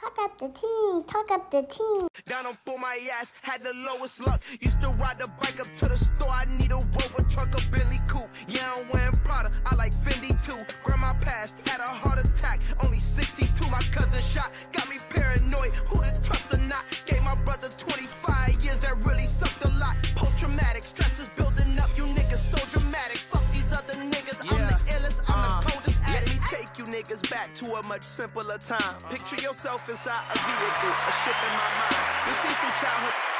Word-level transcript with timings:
Talk 0.00 0.18
up 0.18 0.38
the 0.38 0.48
team, 0.48 1.04
talk 1.04 1.30
up 1.30 1.50
the 1.50 1.62
team. 1.64 2.08
Down 2.26 2.46
on 2.46 2.56
for 2.64 2.78
my 2.78 2.98
ass, 3.20 3.34
had 3.42 3.62
the 3.62 3.74
lowest 3.86 4.18
luck. 4.26 4.40
Used 4.58 4.80
to 4.80 4.88
ride 4.88 5.18
the 5.18 5.30
bike 5.38 5.60
up 5.60 5.66
to 5.76 5.88
the 5.88 5.96
store. 5.96 6.30
I 6.30 6.46
need 6.56 6.72
a 6.72 6.76
Rover 6.76 7.22
truck, 7.28 7.48
a 7.52 7.70
Bentley 7.70 8.00
coupe. 8.08 8.30
Yeah, 8.48 8.76
I'm 8.78 8.88
wearing 8.88 9.12
Prada. 9.24 9.50
I 9.66 9.74
like 9.74 9.92
Fendi 9.92 10.32
too. 10.42 10.56
Grandma 10.84 11.12
passed, 11.20 11.56
had 11.68 11.80
a 11.80 11.84
heart 11.84 12.18
attack. 12.18 12.62
Only 12.82 12.98
62, 12.98 13.70
my 13.70 13.82
cousin 13.92 14.22
shot. 14.22 14.50
Got 14.72 14.88
me 14.88 14.96
paranoid. 15.10 15.74
Who 15.88 16.00
to 16.00 16.22
trust 16.22 16.50
or 16.50 16.56
not? 16.56 16.82
Gave 17.04 17.22
my 17.22 17.34
brother 17.44 17.68
25 17.68 18.64
years. 18.64 18.78
That 18.78 18.96
really 19.04 19.26
sucked 19.26 19.62
a 19.66 19.68
lot. 19.76 19.96
Post 20.16 20.38
traumatic 20.38 20.84
stress 20.84 21.18
is 21.18 21.28
building 21.36 21.78
up. 21.78 21.90
You 21.94 22.04
niggas 22.04 22.38
so 22.38 22.56
dramatic. 22.72 23.18
Fuck 23.18 23.39
you 26.80 26.86
niggas 26.86 27.28
back 27.30 27.54
to 27.54 27.66
a 27.74 27.86
much 27.88 28.02
simpler 28.02 28.56
time. 28.56 28.96
Picture 29.10 29.36
yourself 29.42 29.86
inside 29.88 30.24
a 30.30 30.38
vehicle, 30.38 30.88
a 30.88 31.12
ship 31.12 31.36
in 31.36 31.52
my 31.52 31.68
mind. 31.76 31.96
You 32.26 32.32
see 32.40 32.54
some 32.54 32.70
childhood. 32.80 33.39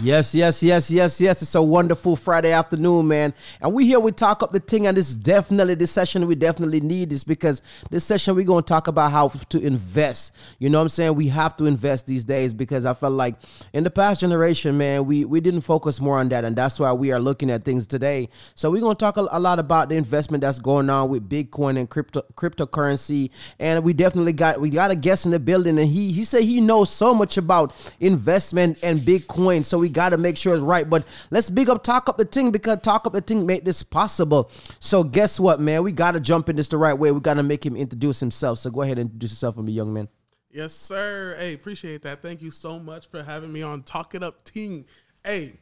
Yes, 0.00 0.34
yes, 0.34 0.60
yes, 0.60 0.90
yes, 0.90 1.20
yes. 1.20 1.40
It's 1.40 1.54
a 1.54 1.62
wonderful 1.62 2.16
Friday 2.16 2.50
afternoon, 2.50 3.06
man. 3.06 3.32
And 3.60 3.72
we 3.72 3.86
here, 3.86 4.00
we 4.00 4.10
talk 4.10 4.42
up 4.42 4.50
the 4.50 4.58
thing, 4.58 4.88
and 4.88 4.96
this 4.96 5.14
definitely, 5.14 5.76
this 5.76 5.92
session, 5.92 6.26
we 6.26 6.34
definitely 6.34 6.80
need 6.80 7.10
this 7.10 7.22
because 7.22 7.62
this 7.90 8.04
session, 8.04 8.34
we're 8.34 8.44
going 8.44 8.64
to 8.64 8.68
talk 8.68 8.88
about 8.88 9.12
how 9.12 9.28
to 9.28 9.60
invest. 9.60 10.34
You 10.58 10.68
know 10.68 10.78
what 10.78 10.82
I'm 10.82 10.88
saying? 10.88 11.14
We 11.14 11.28
have 11.28 11.56
to 11.58 11.66
invest 11.66 12.08
these 12.08 12.24
days 12.24 12.52
because 12.52 12.84
I 12.84 12.94
felt 12.94 13.12
like 13.12 13.36
in 13.72 13.84
the 13.84 13.90
past 13.90 14.20
generation, 14.20 14.76
man, 14.76 15.06
we, 15.06 15.24
we 15.24 15.40
didn't 15.40 15.60
focus 15.60 16.00
more 16.00 16.18
on 16.18 16.28
that. 16.30 16.44
And 16.44 16.56
that's 16.56 16.80
why 16.80 16.92
we 16.92 17.12
are 17.12 17.20
looking 17.20 17.48
at 17.48 17.62
things 17.62 17.86
today. 17.86 18.30
So 18.56 18.72
we're 18.72 18.80
going 18.80 18.96
to 18.96 19.00
talk 19.00 19.16
a, 19.16 19.28
a 19.30 19.38
lot 19.38 19.60
about 19.60 19.90
the 19.90 19.94
investment 19.94 20.40
that's 20.40 20.58
going 20.58 20.90
on 20.90 21.08
with 21.08 21.28
Bitcoin 21.28 21.78
and 21.78 21.88
crypto 21.88 22.22
cryptocurrency. 22.34 23.30
And 23.60 23.84
we 23.84 23.92
definitely 23.92 24.32
got, 24.32 24.60
we 24.60 24.70
got 24.70 24.90
a 24.90 24.96
guest 24.96 25.24
in 25.24 25.30
the 25.30 25.38
building, 25.38 25.78
and 25.78 25.88
he, 25.88 26.10
he 26.10 26.24
said 26.24 26.42
he 26.42 26.60
knows 26.60 26.90
so 26.90 27.14
much 27.14 27.36
about 27.36 27.72
investment 28.00 28.78
and 28.82 28.98
Bitcoin. 28.98 29.64
So 29.64 29.83
we 29.84 29.90
got 29.90 30.10
to 30.10 30.16
make 30.16 30.38
sure 30.38 30.54
it's 30.54 30.62
right. 30.62 30.88
But 30.88 31.04
let's 31.30 31.50
big 31.50 31.68
up 31.68 31.82
Talk 31.82 32.08
Up 32.08 32.16
the 32.16 32.24
Ting 32.24 32.50
because 32.50 32.80
Talk 32.80 33.06
Up 33.06 33.12
the 33.12 33.20
Ting 33.20 33.44
made 33.44 33.66
this 33.66 33.82
possible. 33.82 34.50
So 34.80 35.04
guess 35.04 35.38
what, 35.38 35.60
man? 35.60 35.82
We 35.82 35.92
got 35.92 36.12
to 36.12 36.20
jump 36.20 36.48
in 36.48 36.56
this 36.56 36.68
the 36.68 36.78
right 36.78 36.94
way. 36.94 37.12
We 37.12 37.20
got 37.20 37.34
to 37.34 37.42
make 37.42 37.66
him 37.66 37.76
introduce 37.76 38.18
himself. 38.18 38.60
So 38.60 38.70
go 38.70 38.80
ahead 38.80 38.98
and 38.98 39.10
introduce 39.10 39.32
yourself 39.32 39.56
for 39.56 39.62
me, 39.62 39.72
young 39.72 39.92
man. 39.92 40.08
Yes, 40.50 40.72
sir. 40.72 41.36
Hey, 41.38 41.52
appreciate 41.52 42.00
that. 42.02 42.22
Thank 42.22 42.40
you 42.40 42.50
so 42.50 42.78
much 42.78 43.08
for 43.08 43.22
having 43.22 43.52
me 43.52 43.60
on 43.60 43.82
Talk 43.82 44.14
It 44.14 44.22
Up 44.22 44.42
Team. 44.42 44.86
Hey, 45.22 45.58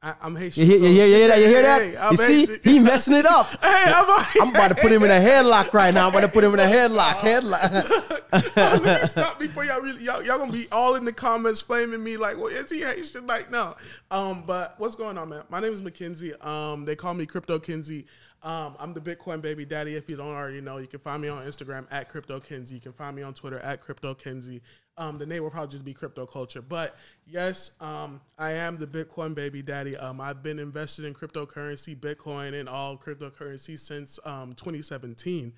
I, 0.00 0.14
I'm 0.22 0.36
Haitian. 0.36 0.62
You 0.62 0.68
hear, 0.68 0.78
so- 0.78 0.86
you 0.86 0.92
hear, 0.92 1.28
that? 1.28 1.38
You 1.40 1.46
hear 1.48 1.62
that? 1.62 1.82
Hey, 1.82 2.08
you 2.10 2.16
see, 2.16 2.46
Haitian. 2.46 2.60
he 2.62 2.78
messing 2.78 3.14
it 3.14 3.26
up. 3.26 3.46
Hey, 3.60 3.92
I'm, 3.92 4.26
I'm 4.42 4.48
about 4.50 4.68
to 4.68 4.74
put 4.76 4.92
him 4.92 5.02
in 5.02 5.10
a 5.10 5.14
headlock 5.14 5.72
right 5.72 5.92
now. 5.92 6.06
I'm 6.06 6.12
about 6.12 6.20
to 6.20 6.28
put 6.28 6.44
him 6.44 6.54
in 6.54 6.60
a 6.60 6.64
headlock. 6.64 7.14
Headlock. 7.18 8.56
Let 8.56 9.02
me 9.02 9.06
stop 9.08 9.38
before 9.38 9.64
y'all 9.64 9.80
really 9.80 10.02
y'all, 10.02 10.22
y'all 10.22 10.38
gonna 10.38 10.52
be 10.52 10.68
all 10.70 10.94
in 10.94 11.04
the 11.04 11.12
comments 11.12 11.60
flaming 11.60 12.02
me 12.02 12.16
like, 12.16 12.36
well, 12.36 12.46
is 12.46 12.70
he 12.70 12.80
Haitian? 12.80 13.26
Like, 13.26 13.50
no. 13.50 13.76
Um, 14.10 14.44
but 14.46 14.74
what's 14.78 14.94
going 14.94 15.18
on, 15.18 15.28
man? 15.30 15.42
My 15.48 15.60
name 15.60 15.72
is 15.72 15.82
Mackenzie. 15.82 16.34
Um, 16.40 16.84
they 16.84 16.94
call 16.96 17.14
me 17.14 17.26
Crypto 17.26 17.58
Kinsey. 17.58 18.06
Um, 18.42 18.76
I'm 18.78 18.94
the 18.94 19.00
Bitcoin 19.00 19.42
baby 19.42 19.64
daddy. 19.64 19.96
If 19.96 20.08
you 20.08 20.16
don't 20.16 20.28
already 20.28 20.60
know, 20.60 20.78
you 20.78 20.86
can 20.86 21.00
find 21.00 21.20
me 21.20 21.28
on 21.28 21.44
Instagram 21.44 21.86
at 21.90 22.08
Crypto 22.08 22.38
Kinsey. 22.38 22.76
You 22.76 22.80
can 22.80 22.92
find 22.92 23.16
me 23.16 23.22
on 23.22 23.34
Twitter 23.34 23.58
at 23.60 23.80
Crypto 23.80 24.14
Kinsey. 24.14 24.62
Um, 24.96 25.18
the 25.18 25.26
name 25.26 25.42
will 25.42 25.50
probably 25.50 25.72
just 25.72 25.84
be 25.84 25.94
Crypto 25.94 26.26
Culture. 26.26 26.62
But 26.62 26.96
yes, 27.26 27.72
um, 27.80 28.20
I 28.38 28.52
am 28.52 28.78
the 28.78 28.86
Bitcoin 28.86 29.34
baby 29.34 29.62
daddy. 29.62 29.96
Um, 29.96 30.20
I've 30.20 30.42
been 30.42 30.58
invested 30.58 31.04
in 31.04 31.14
cryptocurrency, 31.14 31.96
Bitcoin, 31.96 32.58
and 32.58 32.68
all 32.68 32.96
cryptocurrency 32.96 33.78
since 33.78 34.18
um, 34.24 34.52
2017. 34.54 35.52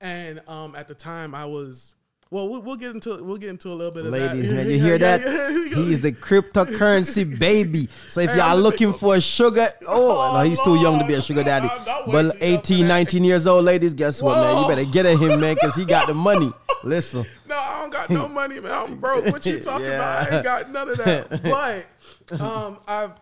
And 0.00 0.40
um, 0.48 0.74
at 0.74 0.88
the 0.88 0.94
time, 0.94 1.34
I 1.34 1.44
was 1.44 1.94
well. 2.34 2.48
We'll, 2.48 2.62
we'll 2.62 2.76
get 2.76 2.90
into 2.90 3.22
we'll 3.22 3.38
get 3.38 3.50
into 3.50 3.68
a 3.68 3.74
little 3.74 3.92
bit 3.92 4.04
of 4.06 4.12
Ladies, 4.12 4.50
that. 4.50 4.56
man, 4.56 4.70
you 4.70 4.78
hear 4.80 4.98
that? 4.98 5.20
yeah. 5.22 5.74
He's 5.74 6.00
the 6.00 6.12
cryptocurrency 6.12 7.38
baby. 7.38 7.88
So 8.08 8.20
if 8.20 8.30
Hey, 8.30 8.38
y'all 8.38 8.58
looking 8.58 8.92
for 8.92 9.14
a 9.14 9.20
sugar, 9.20 9.68
oh, 9.88 10.32
no, 10.34 10.40
he's 10.40 10.60
too 10.62 10.76
young 10.76 10.98
to 10.98 11.06
be 11.06 11.14
a 11.14 11.22
sugar 11.22 11.42
daddy. 11.44 11.68
But 11.86 12.08
waiting 12.08 12.38
18, 12.40 12.88
19 12.88 13.24
years 13.24 13.46
old, 13.46 13.64
ladies, 13.64 13.94
guess 13.94 14.22
what, 14.22 14.36
man? 14.36 14.62
You 14.62 14.68
better 14.68 14.92
get 14.92 15.06
at 15.06 15.18
him, 15.18 15.40
man, 15.40 15.54
because 15.54 15.74
he 15.74 15.84
got 15.84 16.06
the 16.06 16.14
money. 16.14 16.52
Listen. 16.82 17.24
No, 17.46 17.56
I 17.56 17.80
don't 17.80 17.92
got 17.92 18.10
no 18.10 18.28
money, 18.28 18.60
man. 18.60 18.72
I'm 18.72 18.96
broke. 18.96 19.24
What 19.26 19.46
you 19.46 19.60
talking 19.60 19.86
about? 19.86 20.32
I 20.32 20.36
ain't 20.36 20.44
got 20.44 20.70
none 20.70 20.88
of 20.90 20.96
that. 20.98 21.42
But 21.42 22.40
um, 22.40 22.78
I've 22.86 23.12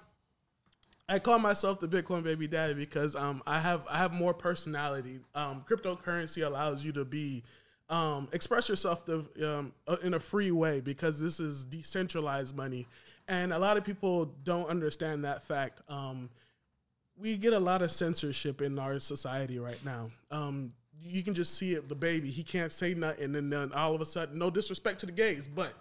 I 1.09 1.19
call 1.19 1.39
myself 1.39 1.79
the 1.79 1.89
Bitcoin 1.89 2.23
baby 2.23 2.47
daddy 2.47 2.75
because 2.75 3.15
um, 3.15 3.43
I 3.47 3.59
have 3.59 3.83
I 3.91 3.99
have 3.99 4.13
more 4.15 4.33
personality. 4.33 5.21
Um, 5.35 5.65
cryptocurrency 5.69 6.45
allows 6.45 6.85
you 6.85 6.93
to 6.93 7.05
be 7.05 7.43
um, 7.93 8.29
express 8.33 8.71
yourself 8.71 9.07
um, 9.09 9.73
uh, 9.87 9.97
in 10.03 10.15
a 10.15 10.21
free 10.21 10.51
way 10.51 10.81
because 10.81 11.21
this 11.21 11.39
is 11.39 11.67
decentralized 11.67 12.57
money, 12.57 12.87
and 13.29 13.53
a 13.53 13.59
lot 13.59 13.77
of 13.77 13.85
people 13.85 14.35
don't 14.45 14.67
understand 14.69 15.27
that 15.27 15.45
fact. 15.45 15.83
Um, 15.89 16.31
we 17.19 17.37
get 17.37 17.53
a 17.53 17.61
lot 17.61 17.83
of 17.83 17.93
censorship 17.93 18.63
in 18.63 18.79
our 18.79 18.99
society 18.99 19.59
right 19.59 19.79
now. 19.85 20.11
Um, 20.31 20.73
you 21.03 21.23
can 21.23 21.35
just 21.35 21.59
see 21.59 21.75
it. 21.75 21.91
The 21.91 21.95
baby, 21.95 22.31
he 22.31 22.43
can't 22.43 22.73
say 22.73 22.95
nothing, 22.95 23.37
and 23.37 23.53
then 23.53 23.73
all 23.75 23.95
of 23.95 24.01
a 24.01 24.07
sudden, 24.07 24.39
no 24.39 24.49
disrespect 24.49 25.01
to 25.01 25.07
the 25.07 25.13
gays, 25.13 25.47
but 25.47 25.75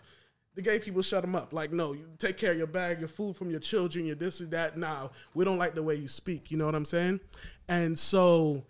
the 0.54 0.62
gay 0.62 0.80
people 0.80 1.02
shut 1.02 1.24
him 1.24 1.34
up. 1.34 1.54
Like, 1.54 1.72
no, 1.72 1.94
you 1.94 2.10
take 2.18 2.38
care 2.38 2.52
of 2.52 2.58
your 2.58 2.68
bag, 2.68 3.00
your 3.00 3.08
food 3.08 3.38
from 3.38 3.50
your 3.50 3.62
children, 3.62 4.06
your 4.06 4.16
this 4.16 4.42
and 4.42 4.52
that. 4.52 4.78
Now 4.78 5.12
we 5.34 5.46
don't 5.46 5.58
like 5.58 5.76
the 5.76 5.84
way 5.84 5.96
you 5.96 6.10
speak. 6.10 6.52
You 6.52 6.58
know 6.58 6.66
what 6.66 6.76
I'm 6.76 6.84
saying? 6.84 7.22
And 7.70 7.98
so, 7.98 8.66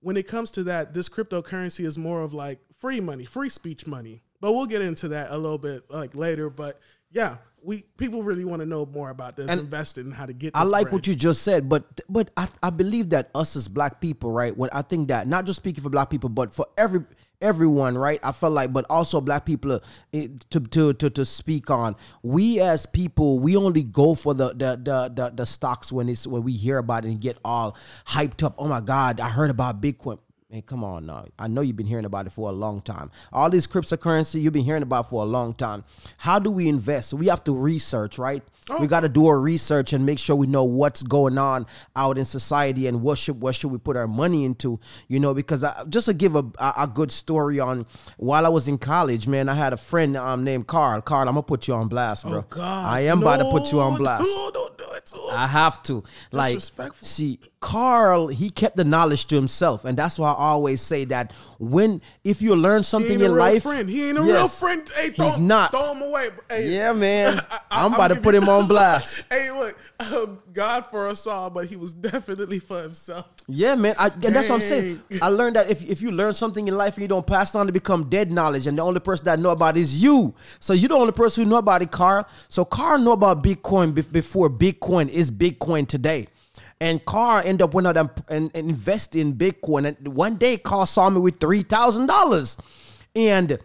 when 0.00 0.18
it 0.18 0.28
comes 0.28 0.50
to 0.50 0.64
that, 0.64 0.92
this 0.92 1.08
cryptocurrency 1.08 1.86
is 1.86 1.96
more 1.96 2.20
of 2.20 2.34
like 2.34 2.58
free 2.82 3.00
money, 3.00 3.24
free 3.24 3.48
speech 3.48 3.86
money. 3.86 4.22
But 4.40 4.52
we'll 4.54 4.66
get 4.66 4.82
into 4.82 5.08
that 5.08 5.30
a 5.30 5.38
little 5.38 5.56
bit 5.58 5.88
like 5.88 6.16
later. 6.16 6.50
But 6.50 6.80
yeah, 7.12 7.36
we 7.62 7.84
people 7.96 8.24
really 8.24 8.44
want 8.44 8.60
to 8.60 8.66
know 8.66 8.84
more 8.86 9.10
about 9.10 9.36
this, 9.36 9.48
And 9.48 9.60
investing, 9.60 10.06
and 10.06 10.14
how 10.14 10.26
to 10.26 10.32
get. 10.32 10.56
I 10.56 10.64
like 10.64 10.86
bread. 10.86 10.92
what 10.94 11.06
you 11.06 11.14
just 11.14 11.42
said, 11.42 11.68
but 11.68 11.84
but 12.08 12.30
I, 12.36 12.48
I 12.62 12.70
believe 12.70 13.10
that 13.10 13.30
us 13.36 13.54
as 13.54 13.68
black 13.68 14.00
people, 14.00 14.32
right? 14.32 14.54
When 14.56 14.68
I 14.72 14.82
think 14.82 15.08
that 15.08 15.28
not 15.28 15.46
just 15.46 15.60
speaking 15.60 15.82
for 15.84 15.90
black 15.90 16.10
people, 16.10 16.28
but 16.28 16.52
for 16.52 16.66
every 16.76 17.00
everyone, 17.40 17.96
right? 17.96 18.18
I 18.22 18.32
felt 18.32 18.52
like, 18.52 18.72
but 18.72 18.84
also 18.90 19.20
black 19.20 19.44
people 19.46 19.72
uh, 19.72 19.78
it- 20.12 20.50
to 20.50 20.58
to 20.60 20.92
to 20.94 21.08
to 21.10 21.24
speak 21.24 21.70
on. 21.70 21.94
We 22.24 22.58
as 22.60 22.84
people, 22.86 23.38
we 23.38 23.56
only 23.56 23.84
go 23.84 24.16
for 24.16 24.34
the 24.34 24.48
the 24.48 24.70
the 24.82 25.12
the, 25.14 25.32
the 25.36 25.46
stocks 25.46 25.92
when 25.92 26.08
it's 26.08 26.26
when 26.26 26.42
we 26.42 26.52
hear 26.54 26.78
about 26.78 27.04
it 27.04 27.08
and 27.10 27.20
get 27.20 27.38
all 27.44 27.76
hyped 28.06 28.42
up. 28.42 28.54
Oh 28.58 28.66
my 28.66 28.80
God, 28.80 29.20
I 29.20 29.28
heard 29.28 29.50
about 29.50 29.80
Bitcoin. 29.80 30.18
Man, 30.52 30.60
come 30.60 30.84
on 30.84 31.06
now. 31.06 31.24
I 31.38 31.48
know 31.48 31.62
you've 31.62 31.78
been 31.78 31.86
hearing 31.86 32.04
about 32.04 32.26
it 32.26 32.30
for 32.30 32.50
a 32.50 32.52
long 32.52 32.82
time. 32.82 33.10
All 33.32 33.48
this 33.48 33.66
cryptocurrency 33.66 34.42
you've 34.42 34.52
been 34.52 34.66
hearing 34.66 34.82
about 34.82 35.08
for 35.08 35.22
a 35.22 35.26
long 35.26 35.54
time. 35.54 35.82
How 36.18 36.38
do 36.38 36.50
we 36.50 36.68
invest? 36.68 37.14
We 37.14 37.28
have 37.28 37.42
to 37.44 37.56
research, 37.56 38.18
right? 38.18 38.42
We 38.80 38.86
got 38.86 39.00
to 39.00 39.08
do 39.08 39.26
our 39.26 39.40
research 39.40 39.92
and 39.92 40.06
make 40.06 40.20
sure 40.20 40.36
we 40.36 40.46
know 40.46 40.62
what's 40.62 41.02
going 41.02 41.36
on 41.36 41.66
out 41.96 42.16
in 42.16 42.24
society 42.24 42.86
and 42.86 43.02
what 43.02 43.18
should 43.18 43.40
what 43.40 43.56
should 43.56 43.72
we 43.72 43.78
put 43.78 43.96
our 43.96 44.06
money 44.06 44.44
into, 44.44 44.78
you 45.08 45.18
know? 45.18 45.34
Because 45.34 45.64
I, 45.64 45.84
just 45.88 46.06
to 46.06 46.14
give 46.14 46.36
a, 46.36 46.44
a 46.58 46.72
a 46.78 46.86
good 46.86 47.10
story 47.10 47.58
on 47.58 47.86
while 48.18 48.46
I 48.46 48.50
was 48.50 48.68
in 48.68 48.78
college, 48.78 49.26
man, 49.26 49.48
I 49.48 49.54
had 49.54 49.72
a 49.72 49.76
friend 49.76 50.16
um, 50.16 50.44
named 50.44 50.68
Carl. 50.68 51.02
Carl, 51.02 51.28
I'm 51.28 51.34
gonna 51.34 51.42
put 51.42 51.66
you 51.66 51.74
on 51.74 51.88
blast, 51.88 52.24
bro. 52.24 52.44
Oh, 52.56 52.60
I 52.60 53.00
am 53.00 53.20
about 53.20 53.38
to 53.38 53.50
put 53.50 53.72
you 53.72 53.80
on 53.80 53.98
blast. 53.98 54.22
No, 54.22 54.50
don't 54.52 54.78
do 54.78 54.84
it 54.94 55.10
him. 55.10 55.20
I 55.38 55.46
have 55.46 55.82
to. 55.84 56.02
Like, 56.30 56.60
see, 57.00 57.38
Carl, 57.60 58.28
he 58.28 58.50
kept 58.50 58.76
the 58.76 58.84
knowledge 58.84 59.26
to 59.26 59.34
himself, 59.36 59.84
and 59.84 59.96
that's 59.96 60.18
why 60.18 60.30
I 60.30 60.34
always 60.34 60.80
say 60.80 61.04
that 61.06 61.32
when 61.58 62.00
if 62.24 62.42
you 62.42 62.56
learn 62.56 62.82
something 62.82 63.20
in 63.20 63.36
life, 63.36 63.62
friend. 63.62 63.88
He 63.88 64.08
ain't 64.08 64.18
a 64.18 64.22
real 64.22 64.48
friend. 64.48 64.90
Hey, 64.94 65.10
throw, 65.10 65.26
He's 65.26 65.38
not. 65.38 65.70
Throw 65.70 65.92
him 65.94 66.02
away. 66.02 66.30
Hey, 66.48 66.72
Yeah, 66.74 66.92
man. 66.92 67.40
I- 67.50 67.58
I'm 67.70 67.92
I'll 67.92 67.94
about 67.94 68.08
to 68.08 68.16
put 68.20 68.34
him 68.34 68.48
on 68.48 68.51
blast. 68.60 69.24
hey, 69.30 69.50
look, 69.50 69.78
um, 70.00 70.42
God 70.52 70.86
for 70.86 71.08
us 71.08 71.26
all, 71.26 71.50
but 71.50 71.66
he 71.66 71.76
was 71.76 71.94
definitely 71.94 72.58
for 72.58 72.82
himself. 72.82 73.26
Yeah, 73.48 73.74
man. 73.74 73.94
I, 73.98 74.06
and 74.06 74.22
that's 74.22 74.48
what 74.48 74.56
I'm 74.56 74.60
saying. 74.60 75.00
I 75.20 75.28
learned 75.28 75.56
that 75.56 75.70
if, 75.70 75.82
if 75.88 76.02
you 76.02 76.12
learn 76.12 76.32
something 76.32 76.68
in 76.68 76.76
life 76.76 76.94
and 76.94 77.02
you 77.02 77.08
don't 77.08 77.26
pass 77.26 77.54
it 77.54 77.58
on 77.58 77.66
to 77.66 77.72
become 77.72 78.08
dead 78.08 78.30
knowledge, 78.30 78.66
and 78.66 78.78
the 78.78 78.82
only 78.82 79.00
person 79.00 79.24
that 79.26 79.38
know 79.38 79.50
about 79.50 79.76
it 79.76 79.80
is 79.80 80.02
you. 80.02 80.34
So 80.60 80.72
you're 80.72 80.88
the 80.88 80.94
only 80.94 81.12
person 81.12 81.44
who 81.44 81.50
know 81.50 81.56
about 81.56 81.82
it, 81.82 81.90
Carl. 81.90 82.26
So 82.48 82.64
Carl 82.64 82.98
know 82.98 83.12
about 83.12 83.42
Bitcoin 83.42 83.92
bef- 83.92 84.12
before 84.12 84.48
Bitcoin 84.48 85.08
is 85.08 85.30
Bitcoin 85.30 85.86
today. 85.88 86.26
And 86.80 87.04
Carl 87.04 87.42
end 87.44 87.62
up 87.62 87.74
went 87.74 87.86
out 87.86 87.96
and, 87.96 88.10
and, 88.28 88.50
and 88.56 88.68
invest 88.68 89.14
in 89.14 89.34
Bitcoin. 89.34 89.86
And 89.86 90.16
one 90.16 90.36
day 90.36 90.56
Carl 90.56 90.86
saw 90.86 91.08
me 91.10 91.20
with 91.20 91.38
three 91.38 91.62
thousand 91.62 92.06
dollars. 92.06 92.58
And 93.14 93.58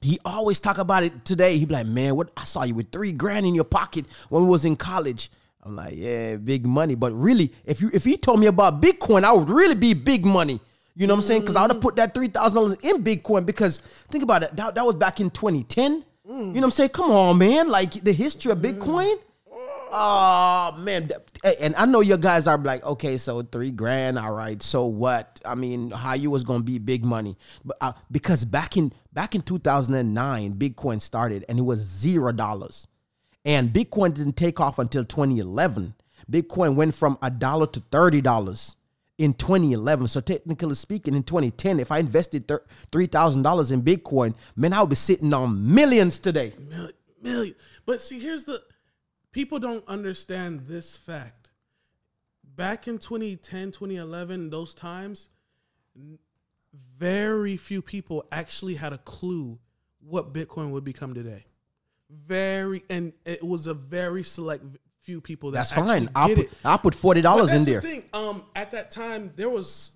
he 0.00 0.18
always 0.24 0.60
talk 0.60 0.78
about 0.78 1.02
it 1.02 1.24
today. 1.24 1.58
He 1.58 1.66
be 1.66 1.74
like, 1.74 1.86
man, 1.86 2.16
what 2.16 2.30
I 2.36 2.44
saw 2.44 2.64
you 2.64 2.74
with 2.74 2.90
three 2.90 3.12
grand 3.12 3.44
in 3.44 3.54
your 3.54 3.64
pocket 3.64 4.06
when 4.30 4.42
we 4.42 4.48
was 4.48 4.64
in 4.64 4.76
college. 4.76 5.30
I'm 5.62 5.76
like, 5.76 5.92
yeah, 5.94 6.36
big 6.36 6.64
money. 6.64 6.94
But 6.94 7.12
really, 7.12 7.52
if 7.66 7.82
you 7.82 7.90
if 7.92 8.04
he 8.04 8.16
told 8.16 8.40
me 8.40 8.46
about 8.46 8.80
Bitcoin, 8.80 9.24
I 9.24 9.32
would 9.32 9.50
really 9.50 9.74
be 9.74 9.92
big 9.92 10.24
money. 10.24 10.58
You 10.96 11.06
know 11.06 11.14
what 11.14 11.20
I'm 11.20 11.26
saying? 11.26 11.40
Because 11.42 11.56
I 11.56 11.62
would 11.62 11.72
have 11.72 11.80
put 11.82 11.96
that 11.96 12.14
three 12.14 12.28
thousand 12.28 12.56
dollars 12.56 12.78
in 12.82 13.04
Bitcoin. 13.04 13.44
Because 13.44 13.78
think 14.08 14.24
about 14.24 14.42
it, 14.42 14.56
that, 14.56 14.74
that 14.74 14.84
was 14.84 14.94
back 14.94 15.20
in 15.20 15.28
2010. 15.30 15.92
You 15.92 16.34
know 16.34 16.52
what 16.52 16.64
I'm 16.64 16.70
saying? 16.70 16.90
Come 16.90 17.10
on, 17.10 17.36
man. 17.38 17.68
Like 17.68 17.92
the 17.92 18.12
history 18.12 18.52
of 18.52 18.58
Bitcoin. 18.58 19.18
Oh 19.92 20.76
man, 20.78 21.08
and 21.60 21.74
I 21.74 21.84
know 21.84 22.00
you 22.00 22.16
guys 22.16 22.46
are 22.46 22.56
like, 22.58 22.84
okay, 22.84 23.16
so 23.16 23.42
three 23.42 23.72
grand, 23.72 24.18
all 24.18 24.32
right. 24.34 24.62
So 24.62 24.86
what? 24.86 25.40
I 25.44 25.54
mean, 25.56 25.90
how 25.90 26.14
you 26.14 26.30
was 26.30 26.44
gonna 26.44 26.62
be 26.62 26.78
big 26.78 27.04
money, 27.04 27.36
but 27.64 27.76
uh, 27.80 27.92
because 28.10 28.44
back 28.44 28.76
in 28.76 28.92
back 29.12 29.34
in 29.34 29.42
two 29.42 29.58
thousand 29.58 29.94
and 29.94 30.14
nine, 30.14 30.54
Bitcoin 30.54 31.00
started 31.00 31.44
and 31.48 31.58
it 31.58 31.62
was 31.62 31.80
zero 31.80 32.30
dollars, 32.30 32.86
and 33.44 33.70
Bitcoin 33.70 34.14
didn't 34.14 34.36
take 34.36 34.60
off 34.60 34.78
until 34.78 35.04
twenty 35.04 35.40
eleven. 35.40 35.94
Bitcoin 36.30 36.76
went 36.76 36.94
from 36.94 37.18
a 37.20 37.30
dollar 37.30 37.66
to 37.66 37.80
thirty 37.80 38.20
dollars 38.20 38.76
in 39.18 39.34
2011. 39.34 40.08
So 40.08 40.20
technically 40.20 40.74
speaking, 40.74 41.14
in 41.14 41.22
2010, 41.22 41.78
if 41.78 41.92
I 41.92 41.98
invested 41.98 42.50
three 42.92 43.06
thousand 43.06 43.42
dollars 43.42 43.70
in 43.72 43.82
Bitcoin, 43.82 44.34
man, 44.54 44.72
I 44.72 44.80
would 44.80 44.90
be 44.90 44.96
sitting 44.96 45.34
on 45.34 45.74
millions 45.74 46.20
today. 46.20 46.52
Million, 46.58 46.92
million. 47.20 47.54
But 47.86 48.00
see, 48.00 48.20
here's 48.20 48.44
the 48.44 48.62
people 49.32 49.58
don't 49.58 49.86
understand 49.88 50.66
this 50.66 50.96
fact. 50.96 51.50
Back 52.56 52.88
in 52.88 52.98
2010, 52.98 53.72
2011, 53.72 54.50
those 54.50 54.74
times, 54.74 55.28
very 56.98 57.56
few 57.56 57.82
people 57.82 58.26
actually 58.32 58.74
had 58.74 58.92
a 58.92 58.98
clue 58.98 59.58
what 60.00 60.32
Bitcoin 60.32 60.70
would 60.70 60.84
become 60.84 61.14
today. 61.14 61.46
Very, 62.10 62.84
and 62.90 63.12
it 63.24 63.42
was 63.42 63.66
a 63.66 63.74
very 63.74 64.24
select 64.24 64.64
few 65.02 65.20
people 65.20 65.50
that 65.50 65.58
That's 65.58 65.72
fine. 65.72 66.10
I'll 66.14 66.34
put. 66.34 66.50
I'll 66.64 66.78
put 66.78 66.94
forty 66.94 67.20
dollars 67.20 67.52
in 67.52 67.64
the 67.64 67.72
there. 67.72 67.80
thing. 67.80 68.04
Um, 68.12 68.44
at 68.54 68.72
that 68.72 68.90
time, 68.90 69.32
there 69.36 69.48
was 69.48 69.92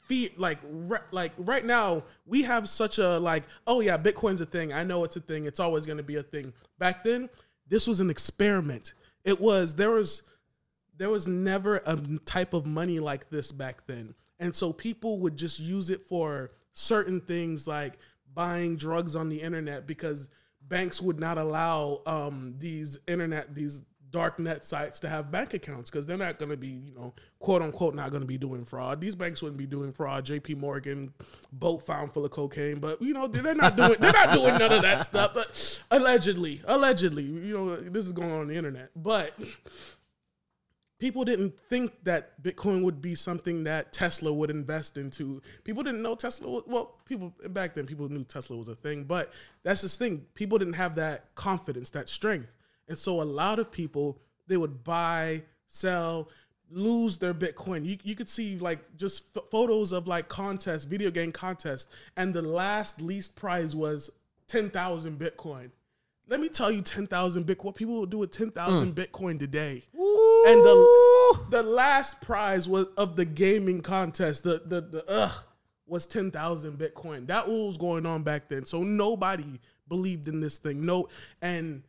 fear. 0.00 0.30
Like, 0.36 0.58
re- 0.64 0.98
like 1.12 1.32
right 1.38 1.64
now, 1.64 2.02
we 2.26 2.42
have 2.42 2.68
such 2.68 2.98
a 2.98 3.18
like. 3.18 3.44
Oh 3.66 3.80
yeah, 3.80 3.96
Bitcoin's 3.96 4.40
a 4.40 4.46
thing. 4.46 4.72
I 4.72 4.82
know 4.82 5.04
it's 5.04 5.16
a 5.16 5.20
thing. 5.20 5.44
It's 5.46 5.60
always 5.60 5.86
going 5.86 5.98
to 5.98 6.02
be 6.02 6.16
a 6.16 6.22
thing. 6.22 6.52
Back 6.78 7.04
then, 7.04 7.28
this 7.68 7.86
was 7.86 8.00
an 8.00 8.10
experiment. 8.10 8.94
It 9.24 9.40
was 9.40 9.74
there 9.74 9.90
was 9.90 10.22
there 10.96 11.10
was 11.10 11.26
never 11.26 11.82
a 11.86 11.96
type 12.24 12.54
of 12.54 12.66
money 12.66 13.00
like 13.00 13.28
this 13.28 13.52
back 13.52 13.86
then, 13.86 14.14
and 14.38 14.54
so 14.54 14.72
people 14.72 15.18
would 15.20 15.36
just 15.36 15.60
use 15.60 15.90
it 15.90 16.06
for 16.06 16.52
certain 16.72 17.20
things 17.20 17.66
like 17.66 17.98
buying 18.34 18.76
drugs 18.76 19.16
on 19.16 19.28
the 19.28 19.40
internet 19.40 19.86
because 19.86 20.28
banks 20.68 21.00
would 21.00 21.18
not 21.18 21.38
allow 21.38 22.02
um, 22.06 22.54
these 22.58 22.98
internet 23.06 23.54
these 23.54 23.82
dark 24.16 24.38
net 24.38 24.64
sites 24.64 24.98
to 24.98 25.10
have 25.10 25.30
bank 25.30 25.52
accounts 25.52 25.90
because 25.90 26.06
they're 26.06 26.16
not 26.16 26.38
going 26.38 26.48
to 26.48 26.56
be 26.56 26.68
you 26.68 26.94
know 26.94 27.12
quote 27.38 27.60
unquote 27.60 27.94
not 27.94 28.08
going 28.08 28.22
to 28.22 28.26
be 28.26 28.38
doing 28.38 28.64
fraud 28.64 28.98
these 28.98 29.14
banks 29.14 29.42
wouldn't 29.42 29.58
be 29.58 29.66
doing 29.66 29.92
fraud 29.92 30.24
jp 30.24 30.56
morgan 30.56 31.12
boat 31.52 31.84
found 31.84 32.10
full 32.14 32.24
of 32.24 32.30
cocaine 32.30 32.78
but 32.78 33.00
you 33.02 33.12
know 33.12 33.26
they're 33.26 33.54
not 33.54 33.76
doing 33.76 33.94
they're 34.00 34.14
not 34.14 34.32
doing 34.32 34.56
none 34.56 34.72
of 34.72 34.80
that 34.80 35.04
stuff 35.04 35.34
but 35.34 35.78
allegedly 35.90 36.62
allegedly 36.64 37.24
you 37.24 37.52
know 37.52 37.76
this 37.76 38.06
is 38.06 38.12
going 38.12 38.32
on, 38.32 38.40
on 38.40 38.48
the 38.48 38.54
internet 38.54 38.88
but 38.96 39.34
people 40.98 41.26
didn't 41.26 41.58
think 41.68 41.92
that 42.04 42.42
Bitcoin 42.42 42.82
would 42.82 43.02
be 43.02 43.14
something 43.14 43.64
that 43.64 43.92
Tesla 43.92 44.32
would 44.32 44.48
invest 44.50 44.96
into. 44.96 45.42
People 45.62 45.82
didn't 45.82 46.00
know 46.00 46.14
Tesla 46.14 46.50
was, 46.50 46.62
well, 46.66 46.98
people 47.04 47.34
back 47.50 47.74
then 47.74 47.84
people 47.84 48.08
knew 48.08 48.24
Tesla 48.24 48.56
was 48.56 48.68
a 48.68 48.74
thing, 48.74 49.04
but 49.04 49.30
that's 49.62 49.82
this 49.82 49.98
thing. 49.98 50.24
People 50.34 50.56
didn't 50.56 50.74
have 50.74 50.94
that 50.94 51.34
confidence, 51.34 51.90
that 51.90 52.08
strength. 52.08 52.48
And 52.88 52.98
so 52.98 53.20
a 53.20 53.24
lot 53.24 53.58
of 53.58 53.70
people 53.70 54.18
they 54.46 54.56
would 54.56 54.84
buy, 54.84 55.42
sell, 55.66 56.30
lose 56.70 57.16
their 57.18 57.34
Bitcoin. 57.34 57.84
You 57.84 57.96
you 58.02 58.14
could 58.14 58.28
see 58.28 58.58
like 58.58 58.80
just 58.96 59.24
f- 59.36 59.44
photos 59.50 59.92
of 59.92 60.06
like 60.06 60.28
contests, 60.28 60.84
video 60.84 61.10
game 61.10 61.32
contests, 61.32 61.88
and 62.16 62.32
the 62.32 62.42
last 62.42 63.00
least 63.00 63.36
prize 63.36 63.74
was 63.74 64.10
10,000 64.48 65.18
Bitcoin. 65.18 65.70
Let 66.28 66.40
me 66.40 66.48
tell 66.48 66.70
you 66.70 66.82
10,000 66.82 67.44
Bitcoin. 67.44 67.64
What 67.64 67.74
people 67.76 67.94
will 67.94 68.06
do 68.06 68.18
with 68.18 68.32
10,000 68.32 68.94
mm. 68.94 69.06
Bitcoin 69.06 69.38
today 69.38 69.84
and 70.46 70.64
the 70.64 71.38
the 71.50 71.62
last 71.62 72.20
prize 72.20 72.68
was 72.68 72.86
of 72.96 73.16
the 73.16 73.24
gaming 73.24 73.80
contest. 73.80 74.44
The 74.44 74.62
the 74.64 74.80
the 74.80 75.04
ugh 75.08 75.44
was 75.86 76.06
ten 76.06 76.30
thousand 76.30 76.78
Bitcoin. 76.78 77.26
That 77.26 77.48
was 77.48 77.76
going 77.76 78.06
on 78.06 78.22
back 78.22 78.48
then. 78.48 78.64
So 78.64 78.82
nobody 78.82 79.60
believed 79.88 80.28
in 80.28 80.40
this 80.40 80.58
thing. 80.58 80.84
No, 80.86 81.08
and 81.42 81.82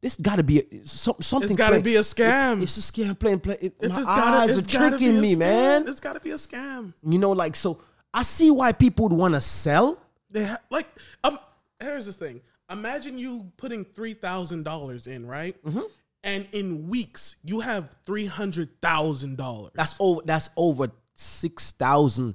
This 0.02 0.16
got 0.16 0.36
to 0.36 0.42
be 0.42 0.60
a, 0.60 0.86
some, 0.86 1.16
something. 1.20 1.50
It's 1.50 1.58
got 1.58 1.70
to 1.70 1.80
be 1.80 1.96
a 1.96 2.00
scam. 2.00 2.62
It's 2.62 2.76
a 2.78 2.80
scam 2.80 3.18
playing. 3.18 3.40
Play, 3.40 3.56
it, 3.60 3.74
It's 3.80 3.94
my 3.94 4.02
gotta- 4.02 4.20
eyes 4.52 4.56
it's 4.56 4.74
are 4.74 4.90
tricking 4.90 5.20
me, 5.20 5.34
scam. 5.34 5.38
man. 5.38 5.88
It's 5.88 6.00
got 6.00 6.14
to 6.14 6.20
be 6.20 6.30
a 6.30 6.36
scam. 6.36 6.94
You 7.06 7.18
know, 7.18 7.32
like, 7.32 7.54
so 7.56 7.82
I 8.14 8.22
see 8.22 8.50
why 8.50 8.72
people 8.72 9.08
would 9.08 9.18
want 9.18 9.34
to 9.34 9.40
sell. 9.40 9.98
They 10.30 10.44
ha- 10.44 10.58
like 10.70 10.86
um. 11.24 11.38
Here's 11.82 12.06
the 12.06 12.12
thing. 12.12 12.40
Imagine 12.70 13.18
you 13.18 13.50
putting 13.56 13.84
three 13.84 14.14
thousand 14.14 14.64
dollars 14.64 15.06
in, 15.06 15.26
right? 15.26 15.62
Mm-hmm. 15.64 15.80
And 16.22 16.46
in 16.52 16.88
weeks, 16.88 17.36
you 17.42 17.60
have 17.60 17.94
three 18.04 18.26
hundred 18.26 18.80
thousand 18.80 19.36
dollars. 19.36 19.72
That's 19.74 19.96
over. 19.98 20.20
That's 20.24 20.50
over 20.56 20.88
six 21.14 21.72
thousand 21.72 22.34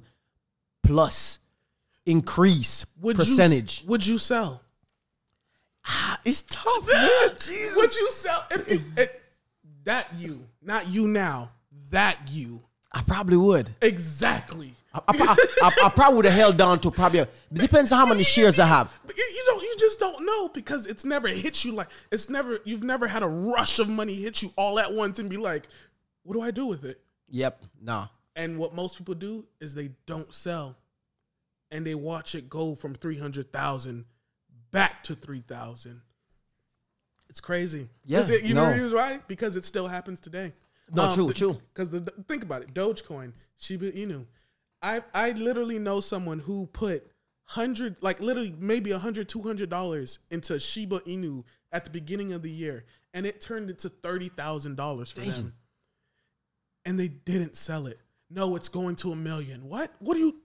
plus 0.82 1.38
increase 2.04 2.84
percentage. 3.02 3.82
You, 3.82 3.88
would 3.88 4.06
you 4.06 4.18
sell? 4.18 4.62
it's 6.24 6.42
tough, 6.42 6.88
man. 6.92 7.30
Jesus. 7.38 7.76
Would 7.76 7.94
you 7.94 8.10
sell 8.12 8.46
if 8.50 8.70
you 8.70 8.82
it, 8.96 9.22
that 9.84 10.08
you, 10.16 10.46
not 10.62 10.88
you 10.88 11.06
now, 11.06 11.50
that 11.90 12.18
you 12.30 12.60
I 12.92 13.02
probably 13.02 13.36
would. 13.36 13.70
exactly? 13.82 14.74
I, 15.08 15.12
I, 15.18 15.46
I, 15.68 15.86
I 15.86 15.88
probably 15.90 16.16
would 16.16 16.24
have 16.26 16.34
held 16.34 16.56
down 16.56 16.80
to 16.80 16.90
probably. 16.90 17.20
A, 17.20 17.28
depends 17.52 17.92
on 17.92 17.98
how 17.98 18.06
many 18.06 18.22
shares 18.22 18.58
I 18.58 18.66
have. 18.66 18.98
But 19.06 19.16
you, 19.16 19.24
you 19.24 19.42
don't. 19.46 19.62
You 19.62 19.74
just 19.78 19.98
don't 20.00 20.24
know 20.24 20.48
because 20.48 20.86
it's 20.86 21.04
never 21.04 21.28
hit 21.28 21.64
you 21.64 21.72
like 21.72 21.88
it's 22.10 22.30
never. 22.30 22.60
You've 22.64 22.82
never 22.82 23.06
had 23.06 23.22
a 23.22 23.28
rush 23.28 23.78
of 23.78 23.88
money 23.88 24.14
hit 24.14 24.42
you 24.42 24.52
all 24.56 24.78
at 24.78 24.92
once 24.92 25.18
and 25.18 25.28
be 25.28 25.36
like, 25.36 25.68
"What 26.22 26.34
do 26.34 26.40
I 26.40 26.50
do 26.50 26.66
with 26.66 26.84
it?" 26.84 27.00
Yep. 27.28 27.62
Nah. 27.80 28.08
And 28.34 28.58
what 28.58 28.74
most 28.74 28.98
people 28.98 29.14
do 29.14 29.46
is 29.60 29.74
they 29.74 29.90
don't 30.06 30.32
sell, 30.32 30.76
and 31.70 31.86
they 31.86 31.94
watch 31.94 32.34
it 32.34 32.48
go 32.48 32.74
from 32.74 32.94
three 32.94 33.18
hundred 33.18 33.52
thousand 33.52 34.04
back 34.70 35.02
to 35.04 35.14
three 35.14 35.40
thousand. 35.40 36.02
It's 37.28 37.40
crazy. 37.40 37.88
Yeah, 38.04 38.24
it- 38.28 38.44
you 38.44 38.54
know 38.54 38.68
no. 38.68 38.74
reason 38.74 38.94
why? 38.94 39.20
Because 39.26 39.56
it 39.56 39.64
still 39.64 39.88
happens 39.88 40.20
today. 40.20 40.52
No, 40.92 41.04
um, 41.04 41.14
true, 41.14 41.32
true. 41.32 41.60
Because 41.74 41.90
the 41.90 42.00
think 42.28 42.42
about 42.44 42.62
it, 42.62 42.72
Dogecoin, 42.72 43.32
Shiba 43.58 43.90
Inu. 43.92 44.24
I 44.82 45.02
I 45.14 45.30
literally 45.32 45.78
know 45.78 46.00
someone 46.00 46.38
who 46.38 46.66
put 46.66 47.10
hundred, 47.44 48.02
like 48.02 48.20
literally 48.20 48.54
maybe 48.58 48.90
a 48.90 48.98
hundred, 48.98 49.28
two 49.28 49.42
hundred 49.42 49.70
dollars 49.70 50.18
into 50.30 50.58
Shiba 50.58 51.00
Inu 51.00 51.44
at 51.72 51.84
the 51.84 51.90
beginning 51.90 52.32
of 52.32 52.42
the 52.42 52.50
year, 52.50 52.84
and 53.14 53.26
it 53.26 53.40
turned 53.40 53.70
into 53.70 53.88
thirty 53.88 54.28
thousand 54.28 54.76
dollars 54.76 55.10
for 55.12 55.20
them. 55.20 55.54
And 56.84 56.98
they 57.00 57.08
didn't 57.08 57.56
sell 57.56 57.86
it. 57.88 57.98
No, 58.30 58.54
it's 58.56 58.68
going 58.68 58.96
to 58.96 59.12
a 59.12 59.16
million. 59.16 59.68
What? 59.68 59.92
What 59.98 60.14
do 60.14 60.20
you? 60.20 60.36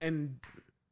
And 0.00 0.36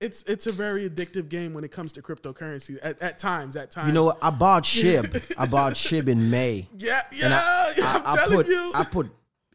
it's 0.00 0.22
it's 0.24 0.46
a 0.46 0.52
very 0.52 0.88
addictive 0.88 1.28
game 1.28 1.54
when 1.54 1.62
it 1.64 1.70
comes 1.70 1.92
to 1.94 2.02
cryptocurrency. 2.02 2.78
At, 2.82 3.00
at 3.00 3.18
times, 3.18 3.54
at 3.56 3.70
times, 3.70 3.88
You 3.88 3.92
know 3.92 4.04
what? 4.04 4.18
I 4.22 4.30
bought 4.30 4.62
Shib. 4.64 5.34
I 5.38 5.46
bought 5.46 5.74
Shib 5.74 6.08
in 6.08 6.30
May. 6.30 6.68
Yeah, 6.76 7.02
yeah. 7.12 7.28
I, 7.32 7.74
I'm 7.84 8.02
I- 8.06 8.10
I 8.12 8.16
telling 8.16 8.36
put, 8.38 8.46
you. 8.48 8.72
I 8.74 8.84
put 8.84 9.10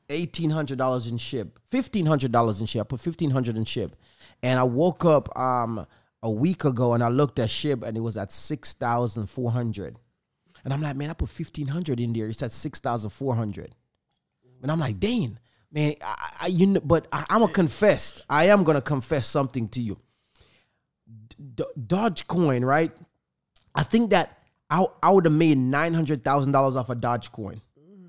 eighteen 0.10 0.50
hundred 0.50 0.78
dollars 0.78 1.08
in 1.08 1.18
Shib, 1.18 1.52
fifteen 1.70 2.06
hundred 2.06 2.32
dollars 2.32 2.62
in 2.62 2.68
Shib. 2.68 2.82
I 2.82 2.84
put 2.84 3.00
fifteen 3.00 3.32
hundred 3.32 3.58
in 3.58 3.66
Shib, 3.66 3.92
and 4.44 4.60
I 4.60 4.64
woke 4.64 5.06
up 5.06 5.38
um 5.38 5.86
a 6.24 6.32
week 6.32 6.66
ago 6.66 6.94
and 6.94 7.04
I 7.04 7.10
looked 7.10 7.40
at 7.40 7.50
Shib 7.50 7.84
and 7.84 7.96
it 7.96 8.02
was 8.02 8.18
at 8.18 8.32
six 8.32 8.74
thousand 8.74 9.28
four 9.28 9.52
hundred, 9.52 9.98
and 10.64 10.74
I'm 10.74 10.82
like, 10.82 10.96
man, 10.96 11.10
I 11.10 11.14
put 11.14 11.30
fifteen 11.30 11.68
hundred 11.68 12.00
in 12.00 12.14
there. 12.14 12.28
It's 12.28 12.42
at 12.44 12.52
six 12.52 12.80
thousand 12.80 13.12
four 13.12 13.36
hundred, 13.36 13.76
and 14.62 14.72
I'm 14.72 14.80
like, 14.80 15.00
dang, 15.00 15.38
man, 15.72 15.94
I, 16.02 16.30
I 16.42 16.48
you 16.48 16.68
know, 16.68 16.82
but 16.84 17.08
I, 17.12 17.26
I'm 17.30 17.42
gonna 17.42 17.54
confess. 17.54 18.24
I 18.30 18.46
am 18.46 18.64
gonna 18.64 18.82
confess 18.82 19.28
something 19.28 19.68
to 19.70 19.82
you. 19.82 19.98
D- 21.56 21.64
Dogecoin, 21.80 22.66
right? 22.66 22.92
I 23.76 23.84
think 23.84 24.10
that 24.10 24.40
I, 24.70 24.86
I 25.04 25.12
would 25.12 25.26
have 25.26 25.34
made 25.34 25.58
nine 25.58 25.94
hundred 25.94 26.24
thousand 26.24 26.52
dollars 26.52 26.76
off 26.76 26.90
of 26.90 26.98
Dogecoin. 26.98 27.62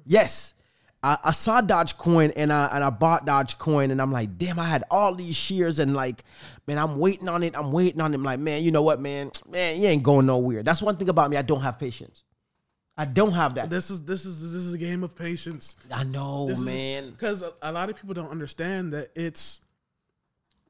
Yes, 0.05 0.55
I, 1.03 1.17
I 1.25 1.31
saw 1.31 1.61
Dogecoin 1.63 2.33
and 2.37 2.53
I 2.53 2.67
and 2.73 2.83
I 2.83 2.91
bought 2.91 3.25
Dogecoin 3.25 3.91
and 3.91 4.03
I'm 4.03 4.11
like, 4.11 4.37
damn, 4.37 4.59
I 4.59 4.65
had 4.65 4.85
all 4.91 5.15
these 5.15 5.37
shares 5.37 5.79
and 5.79 5.95
like, 5.95 6.25
man, 6.67 6.79
I'm 6.79 6.99
waiting 6.99 7.29
on 7.29 7.43
it. 7.43 7.57
I'm 7.57 7.71
waiting 7.71 8.01
on 8.01 8.13
it. 8.13 8.17
I'm 8.17 8.25
like, 8.25 8.41
man, 8.41 8.65
you 8.65 8.73
know 8.73 8.83
what, 8.83 9.01
man, 9.01 9.31
man, 9.49 9.81
you 9.81 9.87
ain't 9.87 10.03
going 10.03 10.27
nowhere. 10.27 10.63
That's 10.63 10.83
one 10.83 10.97
thing 10.97 11.09
about 11.09 11.31
me. 11.31 11.37
I 11.37 11.43
don't 11.43 11.61
have 11.61 11.79
patience. 11.79 12.25
I 12.97 13.05
don't 13.05 13.33
have 13.33 13.55
that. 13.55 13.71
this 13.71 13.91
is 13.91 14.03
this 14.03 14.25
is 14.25 14.41
this 14.53 14.63
is 14.63 14.75
a 14.75 14.79
game 14.79 15.05
of 15.05 15.15
patience. 15.15 15.77
I 15.95 16.03
know, 16.03 16.49
man. 16.49 17.13
because 17.13 17.43
a, 17.43 17.53
a 17.63 17.71
lot 17.71 17.91
of 17.91 17.97
people 17.97 18.13
don't 18.13 18.31
understand 18.31 18.93
that 18.93 19.11
it's 19.15 19.61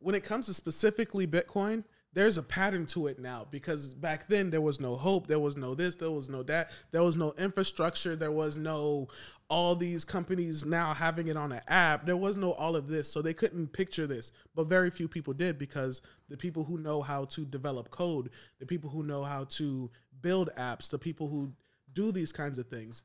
when 0.01 0.15
it 0.15 0.25
comes 0.25 0.47
to 0.47 0.55
specifically 0.55 1.27
Bitcoin. 1.27 1.85
There's 2.15 2.37
a 2.37 2.43
pattern 2.43 2.87
to 2.87 3.07
it 3.07 3.19
now 3.19 3.47
because 3.51 3.95
back 3.95 4.29
then 4.29 4.51
there 4.51 4.61
was 4.61 4.81
no 4.81 4.97
hope, 4.97 5.27
there 5.27 5.39
was 5.39 5.57
no 5.57 5.75
this, 5.75 5.97
there 5.97 6.11
was 6.11 6.29
no 6.29 6.43
that, 6.45 6.71
there 6.91 7.03
was 7.03 7.17
no 7.17 7.33
infrastructure, 7.39 8.17
there 8.17 8.33
was 8.33 8.57
no 8.57 9.09
all 9.51 9.75
these 9.75 10.05
companies 10.05 10.65
now 10.65 10.93
having 10.93 11.29
it 11.29 11.37
on 11.37 11.53
an 11.53 11.63
app. 11.69 12.05
There 12.05 12.17
was 12.17 12.37
no 12.37 12.53
all 12.53 12.77
of 12.77 12.87
this, 12.87 13.11
so 13.11 13.23
they 13.23 13.33
couldn't 13.33 13.73
picture 13.73 14.07
this. 14.07 14.31
But 14.55 14.67
very 14.67 14.91
few 14.91 15.09
people 15.09 15.33
did 15.33 15.59
because 15.59 16.03
the 16.29 16.37
people 16.37 16.65
who 16.65 16.79
know 16.79 17.01
how 17.01 17.25
to 17.27 17.45
develop 17.45 17.91
code, 17.91 18.31
the 18.59 18.67
people 18.67 18.91
who 18.91 19.03
know 19.03 19.23
how 19.23 19.45
to 19.45 19.91
build 20.21 20.51
apps, 20.59 20.91
the 20.91 20.99
people 20.99 21.29
who 21.29 21.53
do 21.95 22.13
these 22.13 22.33
kinds 22.33 22.59
of 22.59 22.69
things, 22.69 23.05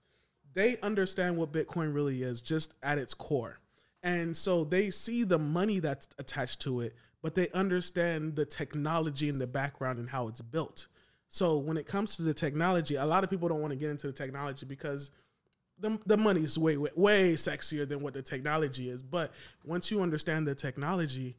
they 0.53 0.77
understand 0.81 1.37
what 1.37 1.53
Bitcoin 1.53 1.93
really 1.93 2.23
is 2.23 2.41
just 2.41 2.73
at 2.83 2.97
its 2.97 3.13
core. 3.13 3.59
And 4.03 4.35
so 4.35 4.65
they 4.65 4.91
see 4.91 5.23
the 5.23 5.39
money 5.39 5.79
that's 5.79 6.09
attached 6.19 6.59
to 6.61 6.81
it, 6.81 6.93
but 7.21 7.35
they 7.35 7.49
understand 7.51 8.35
the 8.35 8.45
technology 8.45 9.29
in 9.29 9.39
the 9.39 9.47
background 9.47 9.97
and 9.97 10.09
how 10.09 10.27
it's 10.27 10.41
built. 10.41 10.87
So 11.29 11.57
when 11.57 11.77
it 11.77 11.87
comes 11.87 12.17
to 12.17 12.21
the 12.21 12.33
technology, 12.33 12.95
a 12.95 13.05
lot 13.05 13.23
of 13.23 13.29
people 13.29 13.47
don't 13.47 13.61
want 13.61 13.71
to 13.71 13.79
get 13.79 13.89
into 13.89 14.07
the 14.07 14.13
technology 14.13 14.65
because 14.65 15.09
the, 15.83 15.99
the 16.05 16.17
money 16.17 16.41
is 16.41 16.57
way, 16.57 16.77
way 16.77 16.89
way 16.95 17.33
sexier 17.33 17.87
than 17.87 18.01
what 18.01 18.13
the 18.13 18.21
technology 18.21 18.89
is. 18.89 19.03
But 19.03 19.31
once 19.65 19.91
you 19.91 20.01
understand 20.01 20.47
the 20.47 20.55
technology, 20.55 21.35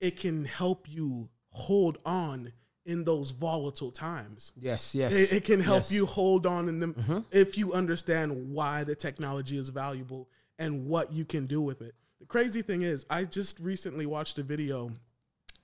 it 0.00 0.18
can 0.18 0.44
help 0.44 0.86
you 0.90 1.28
hold 1.50 1.98
on 2.04 2.52
in 2.84 3.04
those 3.04 3.30
volatile 3.30 3.92
times. 3.92 4.52
Yes, 4.60 4.94
yes. 4.94 5.12
It, 5.12 5.32
it 5.32 5.44
can 5.44 5.60
help 5.60 5.84
yes. 5.84 5.92
you 5.92 6.06
hold 6.06 6.44
on 6.44 6.68
in 6.68 6.80
them 6.80 6.94
mm-hmm. 6.94 7.18
if 7.30 7.56
you 7.56 7.72
understand 7.72 8.52
why 8.52 8.84
the 8.84 8.96
technology 8.96 9.56
is 9.56 9.68
valuable 9.70 10.28
and 10.58 10.86
what 10.86 11.12
you 11.12 11.24
can 11.24 11.46
do 11.46 11.62
with 11.62 11.80
it. 11.80 11.94
The 12.20 12.26
crazy 12.26 12.62
thing 12.62 12.82
is, 12.82 13.06
I 13.08 13.24
just 13.24 13.60
recently 13.60 14.06
watched 14.06 14.38
a 14.38 14.42
video, 14.42 14.90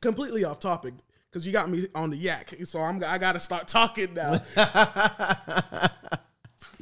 completely 0.00 0.44
off 0.44 0.60
topic, 0.60 0.94
because 1.28 1.44
you 1.46 1.52
got 1.52 1.68
me 1.68 1.88
on 1.94 2.10
the 2.10 2.16
yak, 2.16 2.54
so 2.64 2.80
I'm 2.80 3.02
I 3.04 3.18
got 3.18 3.32
to 3.32 3.40
start 3.40 3.66
talking 3.66 4.14
now. 4.14 4.40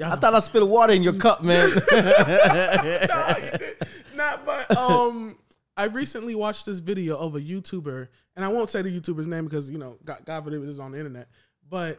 I 0.02 0.16
thought 0.16 0.34
I 0.34 0.40
spilled 0.40 0.68
water 0.68 0.92
in 0.92 1.02
your 1.02 1.14
cup, 1.14 1.42
man. 1.42 1.68
Not, 4.16 4.44
but 4.44 4.76
um, 4.76 5.38
I 5.76 5.86
recently 5.86 6.34
watched 6.34 6.66
this 6.66 6.80
video 6.80 7.16
of 7.16 7.36
a 7.36 7.40
YouTuber, 7.40 8.08
and 8.36 8.44
I 8.44 8.48
won't 8.48 8.70
say 8.70 8.82
the 8.82 8.90
YouTuber's 8.90 9.26
name 9.26 9.44
because 9.44 9.70
you 9.70 9.78
know, 9.78 9.98
God, 10.04 10.22
God 10.24 10.44
forbid 10.44 10.62
it 10.62 10.68
is 10.68 10.78
on 10.78 10.92
the 10.92 10.98
internet, 10.98 11.28
but 11.68 11.98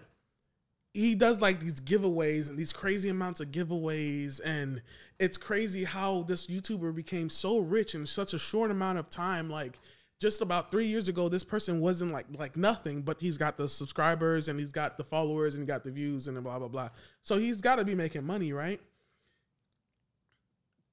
he 0.94 1.16
does 1.16 1.42
like 1.42 1.60
these 1.60 1.80
giveaways 1.80 2.50
and 2.50 2.58
these 2.58 2.74
crazy 2.74 3.10
amounts 3.10 3.40
of 3.40 3.52
giveaways, 3.52 4.42
and 4.44 4.82
it's 5.20 5.38
crazy 5.38 5.84
how 5.84 6.24
this 6.24 6.48
YouTuber 6.48 6.96
became 6.96 7.30
so 7.30 7.60
rich 7.60 7.96
in 7.96 8.06
such 8.06 8.34
a 8.34 8.40
short 8.40 8.72
amount 8.72 8.98
of 8.98 9.10
time. 9.10 9.50
Like 9.50 9.80
just 10.20 10.42
about 10.42 10.70
three 10.70 10.86
years 10.86 11.08
ago, 11.08 11.30
this 11.30 11.44
person 11.44 11.80
wasn't 11.80 12.12
like 12.12 12.26
like 12.38 12.58
nothing, 12.58 13.02
but 13.02 13.20
he's 13.22 13.38
got 13.38 13.58
the 13.58 13.70
subscribers 13.70 14.50
and 14.50 14.60
he's 14.60 14.72
got 14.72 14.98
the 14.98 15.04
followers 15.04 15.56
and 15.56 15.64
he 15.64 15.68
got 15.68 15.84
the 15.84 15.92
views 15.92 16.28
and 16.28 16.42
blah 16.44 16.60
blah 16.60 16.68
blah. 16.68 16.90
So 17.24 17.38
he's 17.38 17.62
got 17.62 17.78
to 17.78 17.86
be 17.86 17.96
making 17.96 18.26
money, 18.26 18.52
right? 18.52 18.82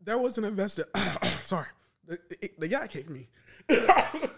There 0.01 0.19
was 0.19 0.39
an 0.39 0.45
investor. 0.45 0.85
sorry, 1.43 1.67
the, 2.07 2.69
yak 2.69 2.93
hit 2.93 3.11
me. 3.11 3.29
the 3.69 4.29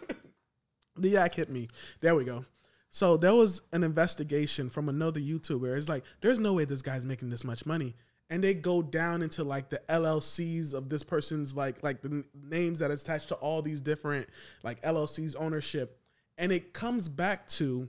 yak 0.97 1.35
hit 1.35 1.51
me. 1.51 1.69
There 2.01 2.15
we 2.15 2.25
go. 2.25 2.47
So 2.91 3.19
there 3.19 3.35
was 3.35 3.61
an 3.73 3.85
investigation 3.85 4.71
from 4.71 4.89
another 4.89 5.21
YouTuber. 5.21 5.77
It's 5.77 5.91
like, 5.91 6.05
there's 6.23 6.39
no 6.39 6.55
way 6.55 6.65
this 6.65 6.81
guy's 6.81 7.05
making 7.05 7.29
this 7.29 7.45
much 7.45 7.67
money. 7.67 7.95
And 8.31 8.45
they 8.45 8.53
go 8.55 8.83
down 8.83 9.23
into 9.23 9.43
like 9.43 9.71
the 9.71 9.81
LLCs 9.89 10.75
of 10.75 10.89
this 10.89 11.03
person's 11.03 11.57
like 11.57 11.83
like 11.83 12.03
the 12.03 12.09
n- 12.09 12.25
names 12.35 12.79
that 12.81 12.91
is 12.91 13.03
attached 13.03 13.29
to 13.29 13.35
all 13.37 13.63
these 13.63 13.81
different 13.81 14.29
like 14.63 14.81
LLCs 14.83 15.35
ownership. 15.39 16.01
And 16.37 16.53
it 16.53 16.73
comes 16.73 17.09
back 17.09 17.49
to 17.49 17.89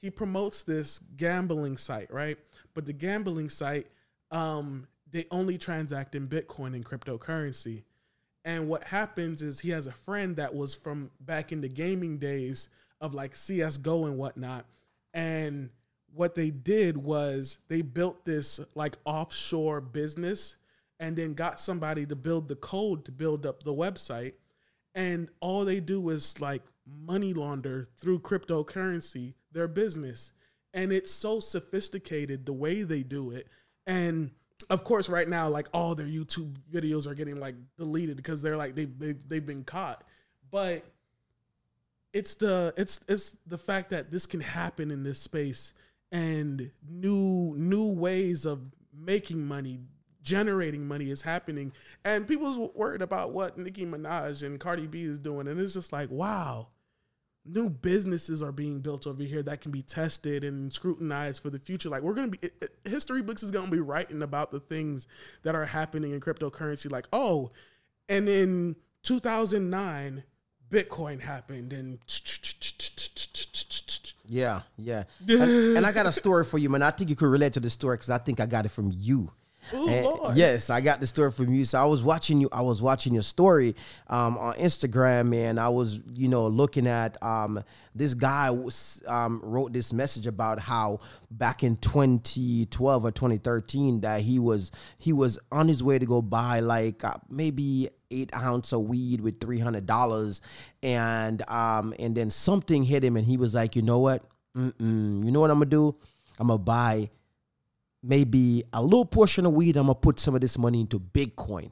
he 0.00 0.10
promotes 0.10 0.62
this 0.62 1.00
gambling 1.16 1.76
site, 1.76 2.12
right? 2.12 2.38
But 2.74 2.86
the 2.86 2.92
gambling 2.92 3.50
site, 3.50 3.88
um, 4.30 4.86
they 5.10 5.26
only 5.30 5.58
transact 5.58 6.14
in 6.14 6.28
Bitcoin 6.28 6.74
and 6.74 6.84
cryptocurrency. 6.84 7.82
And 8.44 8.68
what 8.68 8.84
happens 8.84 9.42
is 9.42 9.60
he 9.60 9.70
has 9.70 9.86
a 9.86 9.92
friend 9.92 10.36
that 10.36 10.54
was 10.54 10.74
from 10.74 11.10
back 11.20 11.52
in 11.52 11.60
the 11.60 11.68
gaming 11.68 12.18
days 12.18 12.68
of 13.00 13.12
like 13.12 13.34
CSGO 13.34 14.06
and 14.06 14.16
whatnot. 14.16 14.64
And 15.12 15.70
what 16.14 16.34
they 16.34 16.50
did 16.50 16.96
was 16.96 17.58
they 17.68 17.82
built 17.82 18.24
this 18.24 18.60
like 18.74 18.96
offshore 19.04 19.80
business 19.80 20.56
and 20.98 21.16
then 21.16 21.34
got 21.34 21.60
somebody 21.60 22.04
to 22.06 22.16
build 22.16 22.48
the 22.48 22.56
code 22.56 23.04
to 23.06 23.12
build 23.12 23.46
up 23.46 23.62
the 23.62 23.74
website. 23.74 24.34
And 24.94 25.28
all 25.40 25.64
they 25.64 25.80
do 25.80 26.08
is 26.10 26.40
like 26.40 26.62
money 26.86 27.32
launder 27.32 27.88
through 27.96 28.20
cryptocurrency 28.20 29.34
their 29.52 29.68
business. 29.68 30.32
And 30.74 30.92
it's 30.92 31.10
so 31.10 31.40
sophisticated 31.40 32.46
the 32.46 32.52
way 32.52 32.82
they 32.82 33.02
do 33.02 33.30
it. 33.30 33.48
And 33.86 34.30
of 34.68 34.84
course, 34.84 35.08
right 35.08 35.28
now, 35.28 35.48
like 35.48 35.68
all 35.72 35.94
their 35.94 36.06
YouTube 36.06 36.54
videos 36.72 37.06
are 37.06 37.14
getting 37.14 37.36
like 37.36 37.54
deleted 37.78 38.16
because 38.16 38.42
they're 38.42 38.56
like 38.56 38.74
they've 38.74 38.96
they've, 38.98 39.28
they've 39.28 39.46
been 39.46 39.64
caught. 39.64 40.04
But 40.50 40.84
it's 42.12 42.34
the 42.34 42.74
it's 42.76 43.00
it's 43.08 43.36
the 43.46 43.58
fact 43.58 43.90
that 43.90 44.10
this 44.10 44.26
can 44.26 44.40
happen 44.40 44.90
in 44.90 45.02
this 45.02 45.18
space 45.18 45.72
and 46.12 46.70
new 46.88 47.54
new 47.56 47.86
ways 47.92 48.44
of 48.44 48.60
making 48.96 49.44
money 49.46 49.80
generating 50.22 50.86
money 50.86 51.10
is 51.10 51.22
happening. 51.22 51.72
And 52.04 52.28
people's 52.28 52.58
worried 52.74 53.00
about 53.02 53.32
what 53.32 53.56
Nicki 53.56 53.86
Minaj 53.86 54.42
and 54.42 54.60
Cardi 54.60 54.86
B 54.86 55.02
is 55.02 55.18
doing. 55.18 55.48
And 55.48 55.58
it's 55.58 55.74
just 55.74 55.92
like 55.92 56.10
wow 56.10 56.68
new 57.46 57.70
businesses 57.70 58.42
are 58.42 58.52
being 58.52 58.80
built 58.80 59.06
over 59.06 59.22
here 59.22 59.42
that 59.42 59.62
can 59.62 59.70
be 59.70 59.82
tested 59.82 60.44
and 60.44 60.70
scrutinized 60.70 61.42
for 61.42 61.48
the 61.48 61.58
future. 61.58 61.88
Like 61.88 62.02
we're 62.02 62.12
going 62.14 62.30
to 62.30 62.38
be 62.38 62.46
it- 62.46 62.54
it- 62.60 62.90
history 62.90 63.22
books 63.22 63.42
is 63.42 63.50
going 63.50 63.64
to 63.64 63.70
be 63.70 63.80
writing 63.80 64.22
about 64.22 64.50
the 64.50 64.60
things 64.60 65.06
that 65.42 65.54
are 65.54 65.64
happening 65.64 66.12
in 66.12 66.20
cryptocurrency. 66.20 66.90
Like 66.90 67.06
oh 67.12 67.50
and 68.08 68.28
in 68.28 68.76
2009 69.04 70.24
bitcoin 70.70 71.20
happened 71.20 71.72
and 71.72 71.98
Yeah, 74.30 74.62
yeah. 74.78 75.04
And, 75.28 75.76
and 75.78 75.84
I 75.84 75.90
got 75.90 76.06
a 76.06 76.12
story 76.12 76.44
for 76.44 76.56
you, 76.56 76.70
man. 76.70 76.82
I 76.82 76.92
think 76.92 77.10
you 77.10 77.16
could 77.16 77.28
relate 77.28 77.54
to 77.54 77.60
the 77.60 77.68
story 77.68 77.96
because 77.96 78.10
I 78.10 78.18
think 78.18 78.38
I 78.38 78.46
got 78.46 78.64
it 78.64 78.68
from 78.68 78.92
you. 78.96 79.28
Ooh, 79.74 79.88
And- 79.88 80.04
Lord. 80.04 80.36
yes, 80.36 80.70
I 80.70 80.80
got 80.80 81.00
the 81.00 81.06
story 81.06 81.30
from 81.30 81.52
you. 81.54 81.64
So 81.64 81.80
I 81.80 81.84
was 81.84 82.02
watching 82.02 82.40
you. 82.40 82.48
I 82.52 82.62
was 82.62 82.80
watching 82.82 83.12
your 83.12 83.22
story 83.22 83.76
um, 84.08 84.36
on 84.38 84.54
Instagram, 84.54 85.34
and 85.36 85.60
I 85.60 85.68
was, 85.68 86.02
you 86.14 86.28
know, 86.28 86.46
looking 86.48 86.86
at 86.86 87.22
um, 87.22 87.62
this 87.94 88.14
guy 88.14 88.50
was, 88.50 89.02
um, 89.06 89.40
wrote 89.44 89.72
this 89.72 89.92
message 89.92 90.26
about 90.26 90.58
how 90.60 91.00
back 91.30 91.62
in 91.62 91.76
2012 91.76 93.04
or 93.04 93.10
2013 93.10 94.00
that 94.00 94.22
he 94.22 94.38
was 94.38 94.70
he 94.98 95.12
was 95.12 95.38
on 95.52 95.68
his 95.68 95.82
way 95.82 95.98
to 95.98 96.06
go 96.06 96.22
buy 96.22 96.60
like 96.60 97.04
uh, 97.04 97.14
maybe 97.28 97.88
eight 98.10 98.34
ounce 98.34 98.72
of 98.72 98.80
weed 98.82 99.20
with 99.20 99.40
three 99.40 99.58
hundred 99.58 99.86
dollars, 99.86 100.40
and 100.82 101.48
um, 101.48 101.94
and 101.98 102.16
then 102.16 102.30
something 102.30 102.82
hit 102.82 103.04
him, 103.04 103.16
and 103.16 103.26
he 103.26 103.36
was 103.36 103.54
like, 103.54 103.76
you 103.76 103.82
know 103.82 103.98
what? 103.98 104.24
Mm-mm. 104.56 105.24
You 105.24 105.30
know 105.30 105.40
what 105.40 105.50
I'm 105.50 105.58
gonna 105.58 105.66
do? 105.70 105.94
I'm 106.38 106.48
gonna 106.48 106.58
buy 106.58 107.10
maybe 108.02 108.64
a 108.72 108.82
little 108.82 109.04
portion 109.04 109.46
of 109.46 109.52
weed. 109.52 109.76
I'm 109.76 109.86
gonna 109.86 109.94
put 109.94 110.20
some 110.20 110.34
of 110.34 110.40
this 110.40 110.58
money 110.58 110.80
into 110.80 110.98
Bitcoin. 111.00 111.70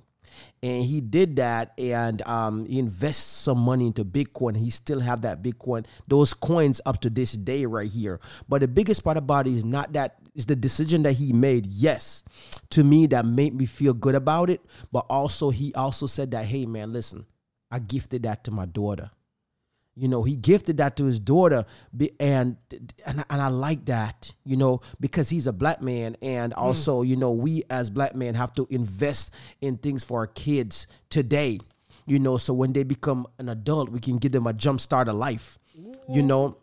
and 0.63 0.85
he 0.85 1.01
did 1.01 1.37
that, 1.37 1.73
and 1.79 2.23
um, 2.23 2.67
he 2.67 2.79
invests 2.79 3.25
some 3.25 3.59
money 3.59 3.87
into 3.89 4.05
Bitcoin. 4.05 4.57
He 4.57 4.71
still 4.71 5.01
have 5.01 5.23
that 5.23 5.43
Bitcoin, 5.43 5.87
those 6.09 6.35
coins 6.35 6.81
up 6.87 7.01
to 7.03 7.11
this 7.11 7.33
day 7.33 7.67
right 7.67 7.89
here. 7.91 8.21
But 8.49 8.61
the 8.61 8.69
biggest 8.69 9.05
part 9.05 9.17
about 9.17 9.47
it 9.47 9.53
is 9.53 9.65
not 9.65 9.93
that 9.95 10.17
is 10.35 10.47
the 10.47 10.57
decision 10.57 11.03
that 11.05 11.13
he 11.15 11.33
made. 11.33 11.67
Yes, 11.67 12.25
to 12.71 12.85
me 12.85 13.07
that 13.09 13.25
made 13.27 13.55
me 13.55 13.67
feel 13.67 13.95
good 13.95 14.15
about 14.15 14.51
it. 14.51 14.61
But 14.93 15.07
also 15.09 15.51
he 15.51 15.75
also 15.75 16.07
said 16.07 16.31
that, 16.33 16.45
hey 16.45 16.67
man, 16.67 16.93
listen, 16.93 17.27
I 17.71 17.79
gifted 17.81 18.25
that 18.25 18.45
to 18.45 18.51
my 18.51 18.67
daughter. 18.67 19.11
You 19.99 20.09
know, 20.09 20.23
he 20.23 20.37
gifted 20.37 20.77
that 20.79 20.97
to 20.97 21.05
his 21.05 21.19
daughter, 21.19 21.65
and 22.21 22.57
and 23.07 23.25
and 23.31 23.43
I 23.43 23.49
like 23.49 23.87
that. 23.87 24.33
You 24.45 24.57
know, 24.57 24.81
because 25.01 25.29
he's 25.29 25.47
a 25.47 25.53
black 25.53 25.83
man, 25.83 26.17
and 26.23 26.53
mm. 26.53 26.59
also, 26.59 27.03
you 27.03 27.17
know, 27.17 27.33
we 27.33 27.65
as 27.69 27.91
black 27.91 28.15
men 28.15 28.35
have 28.35 28.53
to 28.55 28.67
invest 28.71 29.35
in 29.61 29.77
things 29.77 30.05
for 30.05 30.21
our 30.21 30.27
kids 30.27 30.87
today. 31.11 31.59
You 32.07 32.19
know, 32.19 32.37
so 32.39 32.55
when 32.55 32.73
they 32.73 32.85
become 32.85 33.27
an 33.39 33.49
adult, 33.49 33.91
we 33.91 34.01
can 34.01 34.17
give 34.17 34.33
them 34.33 34.47
a 34.47 34.53
jump 34.53 34.81
start 34.81 35.09
of 35.09 35.17
life. 35.17 35.59
You 36.11 36.23
know, 36.23 36.57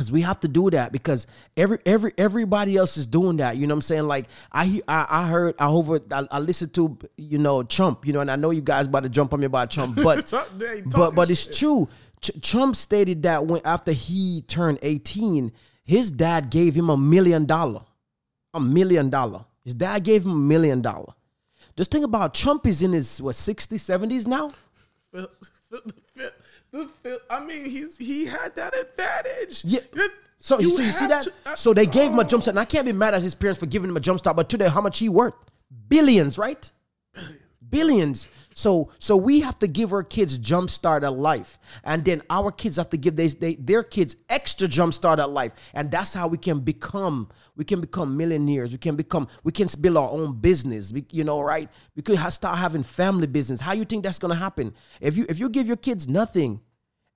because 0.00 0.10
we 0.10 0.22
have 0.22 0.40
to 0.40 0.48
do 0.48 0.70
that 0.70 0.92
because 0.92 1.26
every 1.58 1.78
every 1.84 2.12
everybody 2.16 2.74
else 2.74 2.96
is 2.96 3.06
doing 3.06 3.36
that. 3.36 3.58
You 3.58 3.66
know 3.66 3.74
what 3.74 3.78
I'm 3.78 3.82
saying? 3.82 4.06
Like 4.06 4.28
I 4.50 4.80
I, 4.88 5.06
I 5.10 5.28
heard 5.28 5.54
I 5.58 5.66
over 5.66 6.00
I, 6.10 6.26
I 6.30 6.38
listened 6.38 6.72
to 6.74 6.98
you 7.18 7.36
know 7.36 7.62
Trump. 7.62 8.06
You 8.06 8.14
know, 8.14 8.20
and 8.20 8.30
I 8.30 8.36
know 8.36 8.50
you 8.50 8.62
guys 8.62 8.86
about 8.86 9.02
to 9.02 9.10
jump 9.10 9.34
on 9.34 9.40
me 9.40 9.46
about 9.46 9.70
Trump, 9.70 9.96
but 10.02 10.24
Talk- 10.24 10.48
they 10.58 10.78
ain't 10.78 10.90
but 10.90 11.14
but 11.14 11.30
it's 11.30 11.58
true. 11.58 11.86
Ch- 12.22 12.30
Trump 12.42 12.76
stated 12.76 13.22
that 13.22 13.46
when 13.46 13.60
after 13.64 13.92
he 13.92 14.42
turned 14.42 14.78
18, 14.82 15.52
his 15.84 16.10
dad 16.10 16.50
gave 16.50 16.74
him 16.74 16.90
a 16.90 16.96
million 16.96 17.46
dollar, 17.46 17.80
a 18.54 18.60
million 18.60 19.10
dollar. 19.10 19.44
His 19.64 19.74
dad 19.74 20.04
gave 20.04 20.24
him 20.24 20.32
a 20.32 20.34
million 20.34 20.82
dollar. 20.82 21.14
Just 21.76 21.90
think 21.90 22.04
about 22.04 22.34
Trump 22.34 22.66
is 22.66 22.82
in 22.82 22.92
his 22.92 23.22
what 23.22 23.34
60s, 23.34 23.78
70s 23.78 24.26
now. 24.26 24.52
The 25.12 25.28
I 27.28 27.40
mean, 27.40 27.64
he's 27.64 27.96
he 27.96 28.26
had 28.26 28.54
that 28.56 28.74
advantage. 28.76 29.64
Yeah. 29.64 29.80
It- 29.92 30.12
So 30.42 30.58
you, 30.58 30.70
see, 30.70 30.86
you 30.86 30.90
see 30.92 31.06
that? 31.06 31.22
to- 31.24 31.32
uh, 31.44 31.54
so 31.54 31.74
they 31.74 31.84
gave 31.84 32.10
him 32.12 32.18
a 32.18 32.22
oh. 32.22 32.24
jump 32.24 32.42
start. 32.42 32.54
And 32.54 32.60
I 32.60 32.64
can't 32.64 32.86
be 32.86 32.92
mad 32.92 33.12
at 33.12 33.20
his 33.22 33.34
parents 33.34 33.60
for 33.60 33.66
giving 33.66 33.90
him 33.90 33.96
a 33.96 34.00
jump 34.00 34.18
start, 34.20 34.36
but 34.36 34.48
today, 34.48 34.68
how 34.70 34.80
much 34.80 34.98
he 34.98 35.08
worth? 35.10 35.34
Billions, 35.88 36.38
right? 36.38 36.70
Billions. 37.68 38.26
So 38.60 38.92
so 38.98 39.16
we 39.16 39.40
have 39.40 39.58
to 39.60 39.66
give 39.66 39.92
our 39.92 40.02
kids 40.02 40.38
jumpstart 40.38 41.02
at 41.02 41.14
life. 41.14 41.58
And 41.82 42.04
then 42.04 42.22
our 42.28 42.52
kids 42.52 42.76
have 42.76 42.90
to 42.90 42.98
give 42.98 43.16
they, 43.16 43.28
they, 43.28 43.54
their 43.54 43.82
kids 43.82 44.16
extra 44.28 44.68
jumpstart 44.68 45.18
at 45.18 45.30
life. 45.30 45.52
And 45.72 45.90
that's 45.90 46.12
how 46.12 46.28
we 46.28 46.36
can 46.36 46.60
become, 46.60 47.30
we 47.56 47.64
can 47.64 47.80
become 47.80 48.16
millionaires. 48.16 48.72
We 48.72 48.78
can 48.78 48.96
become, 48.96 49.28
we 49.44 49.52
can 49.52 49.66
build 49.80 49.96
our 49.96 50.10
own 50.10 50.38
business. 50.40 50.92
We, 50.92 51.06
you 51.10 51.24
know, 51.24 51.40
right? 51.40 51.68
We 51.96 52.02
could 52.02 52.18
start 52.32 52.58
having 52.58 52.82
family 52.82 53.26
business. 53.26 53.60
How 53.60 53.72
you 53.72 53.86
think 53.86 54.04
that's 54.04 54.18
gonna 54.18 54.34
happen? 54.34 54.74
If 55.00 55.16
you 55.16 55.24
if 55.28 55.38
you 55.38 55.48
give 55.48 55.66
your 55.66 55.76
kids 55.76 56.06
nothing, 56.06 56.60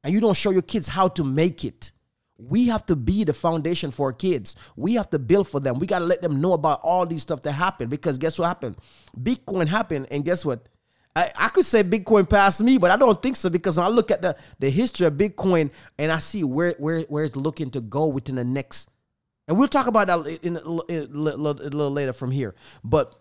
and 0.03 0.13
you 0.13 0.21
don't 0.21 0.37
show 0.37 0.51
your 0.51 0.63
kids 0.63 0.89
how 0.89 1.09
to 1.09 1.25
make 1.25 1.65
it. 1.65 1.93
We 2.37 2.69
have 2.69 2.85
to 2.87 2.97
be 2.97 3.25
the 3.25 3.33
foundation 3.33 3.91
for 3.91 4.09
our 4.09 4.13
kids. 4.13 4.57
We 4.77 4.95
have 4.95 5.09
to 5.11 5.19
build 5.19 5.49
for 5.49 5.61
them. 5.61 5.79
We 5.79 5.87
got 5.87 6.01
to 6.01 6.05
let 6.05 6.21
them 6.21 6.41
know 6.41 6.53
about 6.53 6.81
all 6.83 7.07
these 7.07 7.23
stuff 7.23 7.43
that 7.43 7.53
happen 7.53 7.89
because 7.89 8.19
guess 8.19 8.39
what 8.39 8.47
happened? 8.47 8.77
Bitcoin 9.19 9.69
happened, 9.69 10.09
and 10.11 10.25
guess 10.25 10.45
what? 10.45 10.69
I, 11.17 11.31
I 11.39 11.49
could 11.49 11.65
say 11.65 11.85
Bitcoin 11.85 12.29
passed 12.29 12.61
me, 12.63 12.77
but 12.79 12.91
I 12.91 12.97
don't 12.97 13.23
think 13.23 13.37
so 13.37 13.49
because 13.49 13.77
when 13.77 13.87
I 13.87 13.89
look 13.89 14.11
at 14.11 14.21
the, 14.23 14.37
the 14.59 14.69
history 14.69 15.07
of 15.07 15.15
Bitcoin 15.15 15.71
and 15.99 16.11
I 16.11 16.19
see 16.19 16.43
where, 16.43 16.75
where, 16.79 17.01
where 17.03 17.25
it's 17.25 17.37
looking 17.37 17.71
to 17.73 17.81
go 17.81 18.07
within 18.09 18.35
the 18.35 18.45
next, 18.45 18.91
and 19.47 19.57
we'll 19.59 19.69
talk 19.69 19.87
about 19.87 20.07
that 20.09 20.39
in 20.43 20.57
a, 20.57 20.61
little- 20.61 20.81
in 20.89 21.05
a 21.15 21.15
little 21.15 21.91
later 21.91 22.13
from 22.13 22.31
here. 22.31 22.55
But 22.83 23.15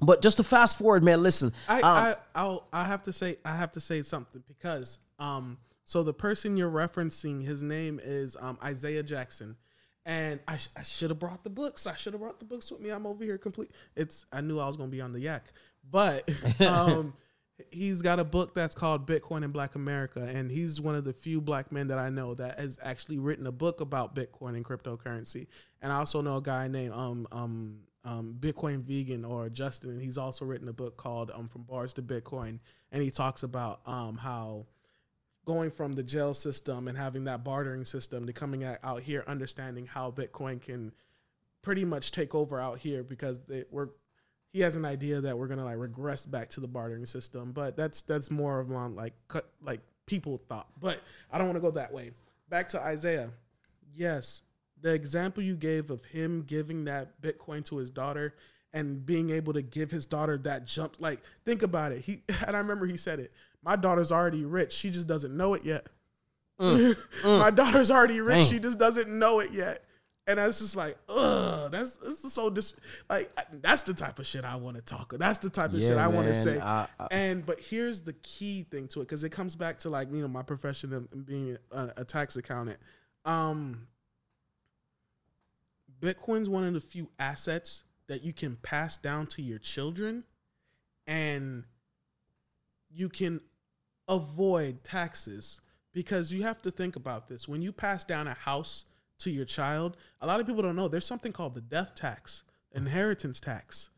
but 0.00 0.20
just 0.22 0.36
to 0.36 0.42
fast 0.44 0.78
forward, 0.78 1.02
man, 1.02 1.22
listen. 1.22 1.52
I, 1.68 1.76
um, 1.76 1.82
I 1.84 2.14
I'll 2.34 2.68
I 2.72 2.84
have 2.84 3.02
to 3.04 3.12
say 3.12 3.36
I 3.44 3.56
have 3.56 3.72
to 3.72 3.80
say 3.80 4.02
something 4.02 4.42
because 4.46 4.98
um 5.18 5.58
so 5.84 6.02
the 6.02 6.12
person 6.12 6.56
you're 6.56 6.70
referencing 6.70 7.42
his 7.44 7.62
name 7.62 7.98
is 8.02 8.36
um 8.40 8.56
Isaiah 8.62 9.02
Jackson 9.02 9.56
and 10.06 10.38
I, 10.46 10.56
sh- 10.58 10.68
I 10.76 10.82
should 10.82 11.10
have 11.10 11.18
brought 11.18 11.42
the 11.44 11.50
books 11.50 11.86
I 11.86 11.96
should 11.96 12.12
have 12.12 12.20
brought 12.20 12.38
the 12.38 12.44
books 12.44 12.70
with 12.70 12.80
me 12.80 12.90
I'm 12.90 13.04
over 13.06 13.24
here 13.24 13.36
complete 13.38 13.70
it's 13.96 14.24
I 14.32 14.40
knew 14.42 14.58
I 14.58 14.66
was 14.68 14.76
gonna 14.76 14.90
be 14.90 15.00
on 15.00 15.12
the 15.12 15.20
yak 15.20 15.52
but 15.90 16.28
um 16.60 17.12
he's 17.70 18.02
got 18.02 18.18
a 18.18 18.24
book 18.24 18.54
that's 18.54 18.74
called 18.74 19.06
Bitcoin 19.06 19.44
in 19.44 19.50
Black 19.50 19.74
America 19.74 20.22
and 20.22 20.50
he's 20.50 20.80
one 20.80 20.94
of 20.94 21.04
the 21.04 21.12
few 21.12 21.40
black 21.40 21.70
men 21.72 21.88
that 21.88 21.98
I 21.98 22.10
know 22.10 22.34
that 22.34 22.58
has 22.58 22.78
actually 22.82 23.18
written 23.18 23.46
a 23.46 23.52
book 23.52 23.80
about 23.80 24.14
Bitcoin 24.14 24.56
and 24.56 24.64
cryptocurrency. 24.64 25.46
And 25.82 25.92
I 25.92 25.96
also 25.96 26.20
know 26.20 26.36
a 26.36 26.42
guy 26.42 26.68
named 26.68 26.92
um 26.92 27.26
um 27.32 27.80
um, 28.04 28.36
Bitcoin 28.38 28.82
vegan 28.82 29.24
or 29.24 29.48
Justin, 29.48 29.90
and 29.90 30.00
he's 30.00 30.18
also 30.18 30.44
written 30.44 30.68
a 30.68 30.72
book 30.72 30.96
called 30.96 31.30
um, 31.34 31.48
"From 31.48 31.62
Bars 31.62 31.92
to 31.94 32.02
Bitcoin," 32.02 32.58
and 32.92 33.02
he 33.02 33.10
talks 33.10 33.42
about 33.42 33.80
um, 33.86 34.16
how 34.16 34.66
going 35.44 35.70
from 35.70 35.92
the 35.92 36.02
jail 36.02 36.34
system 36.34 36.88
and 36.88 36.96
having 36.96 37.24
that 37.24 37.44
bartering 37.44 37.84
system 37.84 38.26
to 38.26 38.32
coming 38.32 38.64
out, 38.64 38.78
out 38.82 39.02
here, 39.02 39.24
understanding 39.26 39.86
how 39.86 40.10
Bitcoin 40.10 40.60
can 40.60 40.92
pretty 41.62 41.84
much 41.84 42.10
take 42.10 42.34
over 42.34 42.58
out 42.58 42.78
here 42.78 43.02
because 43.02 43.40
they, 43.46 43.64
we're 43.70 43.88
he 44.52 44.60
has 44.60 44.76
an 44.76 44.84
idea 44.84 45.20
that 45.20 45.38
we're 45.38 45.46
gonna 45.46 45.64
like 45.64 45.78
regress 45.78 46.26
back 46.26 46.50
to 46.50 46.60
the 46.60 46.68
bartering 46.68 47.06
system, 47.06 47.52
but 47.52 47.76
that's 47.76 48.02
that's 48.02 48.30
more 48.30 48.60
of 48.60 48.70
on 48.72 48.96
like 48.96 49.14
cut 49.28 49.48
like 49.62 49.80
people 50.06 50.40
thought. 50.48 50.68
But 50.80 51.00
I 51.32 51.38
don't 51.38 51.46
want 51.46 51.56
to 51.56 51.62
go 51.62 51.70
that 51.72 51.92
way. 51.92 52.10
Back 52.48 52.68
to 52.70 52.80
Isaiah. 52.80 53.30
Yes, 53.94 54.42
the 54.80 54.92
example 54.92 55.42
you 55.42 55.54
gave 55.54 55.90
of 55.90 56.04
him 56.04 56.44
giving 56.46 56.84
that 56.84 57.20
Bitcoin 57.22 57.64
to 57.66 57.76
his 57.76 57.90
daughter 57.90 58.34
and 58.72 59.04
being 59.04 59.30
able 59.30 59.52
to 59.52 59.62
give 59.62 59.90
his 59.90 60.06
daughter 60.06 60.38
that 60.38 60.66
jump, 60.66 60.96
like 60.98 61.20
think 61.44 61.62
about 61.62 61.92
it. 61.92 62.00
He 62.00 62.22
and 62.46 62.56
I 62.56 62.58
remember 62.58 62.86
he 62.86 62.96
said 62.96 63.20
it. 63.20 63.32
My 63.62 63.76
daughter's 63.76 64.10
already 64.10 64.44
rich. 64.44 64.72
She 64.72 64.90
just 64.90 65.06
doesn't 65.06 65.36
know 65.36 65.54
it 65.54 65.64
yet. 65.64 65.86
Mm, 66.60 66.96
my 67.38 67.50
mm. 67.50 67.54
daughter's 67.54 67.90
already 67.90 68.20
rich. 68.20 68.36
Dang. 68.36 68.46
She 68.46 68.58
just 68.58 68.78
doesn't 68.78 69.08
know 69.08 69.40
it 69.40 69.52
yet. 69.52 69.84
And 70.30 70.38
that's 70.38 70.58
just 70.60 70.76
like, 70.76 70.96
ugh, 71.08 71.70
that's 71.72 71.96
this 71.96 72.24
is 72.24 72.32
so 72.32 72.50
dis 72.50 72.74
like 73.08 73.30
that's 73.62 73.82
the 73.82 73.94
type 73.94 74.18
of 74.18 74.26
shit 74.26 74.44
I 74.44 74.56
want 74.56 74.76
to 74.76 74.82
talk. 74.82 75.12
About. 75.12 75.26
That's 75.26 75.38
the 75.38 75.50
type 75.50 75.72
of 75.72 75.80
shit 75.80 75.96
I 75.98 76.08
want 76.08 76.28
to 76.28 76.34
say. 76.42 76.60
I- 76.60 76.86
I- 76.98 77.08
and 77.10 77.44
but 77.44 77.60
here's 77.60 78.02
the 78.02 78.12
key 78.14 78.66
thing 78.70 78.88
to 78.88 79.00
it 79.00 79.04
because 79.04 79.24
it 79.24 79.30
comes 79.30 79.56
back 79.56 79.78
to 79.80 79.90
like 79.90 80.12
you 80.12 80.22
know 80.22 80.28
my 80.28 80.42
profession 80.42 80.92
of 80.92 81.04
of 81.12 81.26
being 81.26 81.56
a, 81.72 81.90
a 81.98 82.04
tax 82.04 82.36
accountant. 82.36 82.78
Um, 83.24 83.86
Bitcoin's 86.00 86.48
one 86.48 86.64
of 86.64 86.72
the 86.72 86.80
few 86.80 87.08
assets 87.18 87.82
that 88.06 88.24
you 88.24 88.32
can 88.32 88.56
pass 88.56 88.96
down 88.96 89.26
to 89.26 89.42
your 89.42 89.58
children, 89.58 90.24
and 91.06 91.64
you 92.90 93.08
can 93.08 93.40
avoid 94.08 94.82
taxes 94.82 95.60
because 95.92 96.32
you 96.32 96.42
have 96.42 96.60
to 96.62 96.70
think 96.70 96.96
about 96.96 97.28
this 97.28 97.46
when 97.46 97.62
you 97.62 97.72
pass 97.72 98.04
down 98.04 98.26
a 98.26 98.34
house 98.34 98.84
to 99.20 99.30
your 99.30 99.44
child 99.44 99.96
a 100.20 100.26
lot 100.26 100.40
of 100.40 100.46
people 100.46 100.62
don't 100.62 100.76
know. 100.76 100.88
There's 100.88 101.06
something 101.06 101.32
called 101.32 101.54
the 101.54 101.60
death 101.60 101.94
tax 101.94 102.42
inheritance 102.72 103.40
tax 103.40 103.90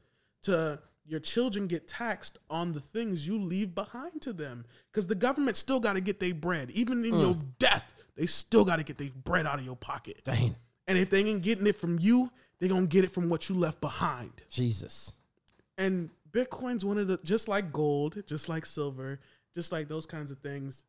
to 0.42 0.80
your 1.04 1.20
children 1.20 1.66
get 1.66 1.88
taxed 1.88 2.38
on 2.48 2.72
the 2.72 2.80
things 2.80 3.26
you 3.26 3.38
leave 3.38 3.74
behind 3.74 4.22
to 4.22 4.32
them. 4.32 4.64
Because 4.90 5.08
the 5.08 5.14
government 5.14 5.56
still 5.56 5.80
got 5.80 5.94
to 5.94 6.00
get 6.00 6.20
their 6.20 6.32
bread. 6.32 6.70
Even 6.70 7.04
in 7.04 7.18
your 7.18 7.34
mm. 7.34 7.42
death 7.58 7.92
they 8.16 8.26
still 8.26 8.64
got 8.64 8.76
to 8.76 8.84
get 8.84 8.98
their 8.98 9.08
bread 9.24 9.46
out 9.46 9.58
of 9.58 9.64
your 9.64 9.76
pocket. 9.76 10.22
Dang, 10.24 10.54
and 10.86 10.98
if 10.98 11.10
they 11.10 11.24
ain't 11.24 11.42
getting 11.42 11.66
it 11.66 11.76
from 11.76 11.98
you 11.98 12.30
they're 12.58 12.68
gonna 12.68 12.86
get 12.86 13.02
it 13.02 13.10
from 13.10 13.28
what 13.28 13.48
you 13.48 13.56
left 13.56 13.80
behind. 13.80 14.30
Jesus. 14.48 15.12
and 15.76 16.10
Bitcoin's 16.30 16.84
one 16.84 16.96
of 16.96 17.08
the 17.08 17.18
just 17.24 17.48
like 17.48 17.72
gold, 17.72 18.22
just 18.26 18.48
like 18.48 18.64
silver, 18.64 19.20
just 19.52 19.72
like 19.72 19.88
those 19.88 20.06
kinds 20.06 20.30
of 20.30 20.38
things. 20.38 20.84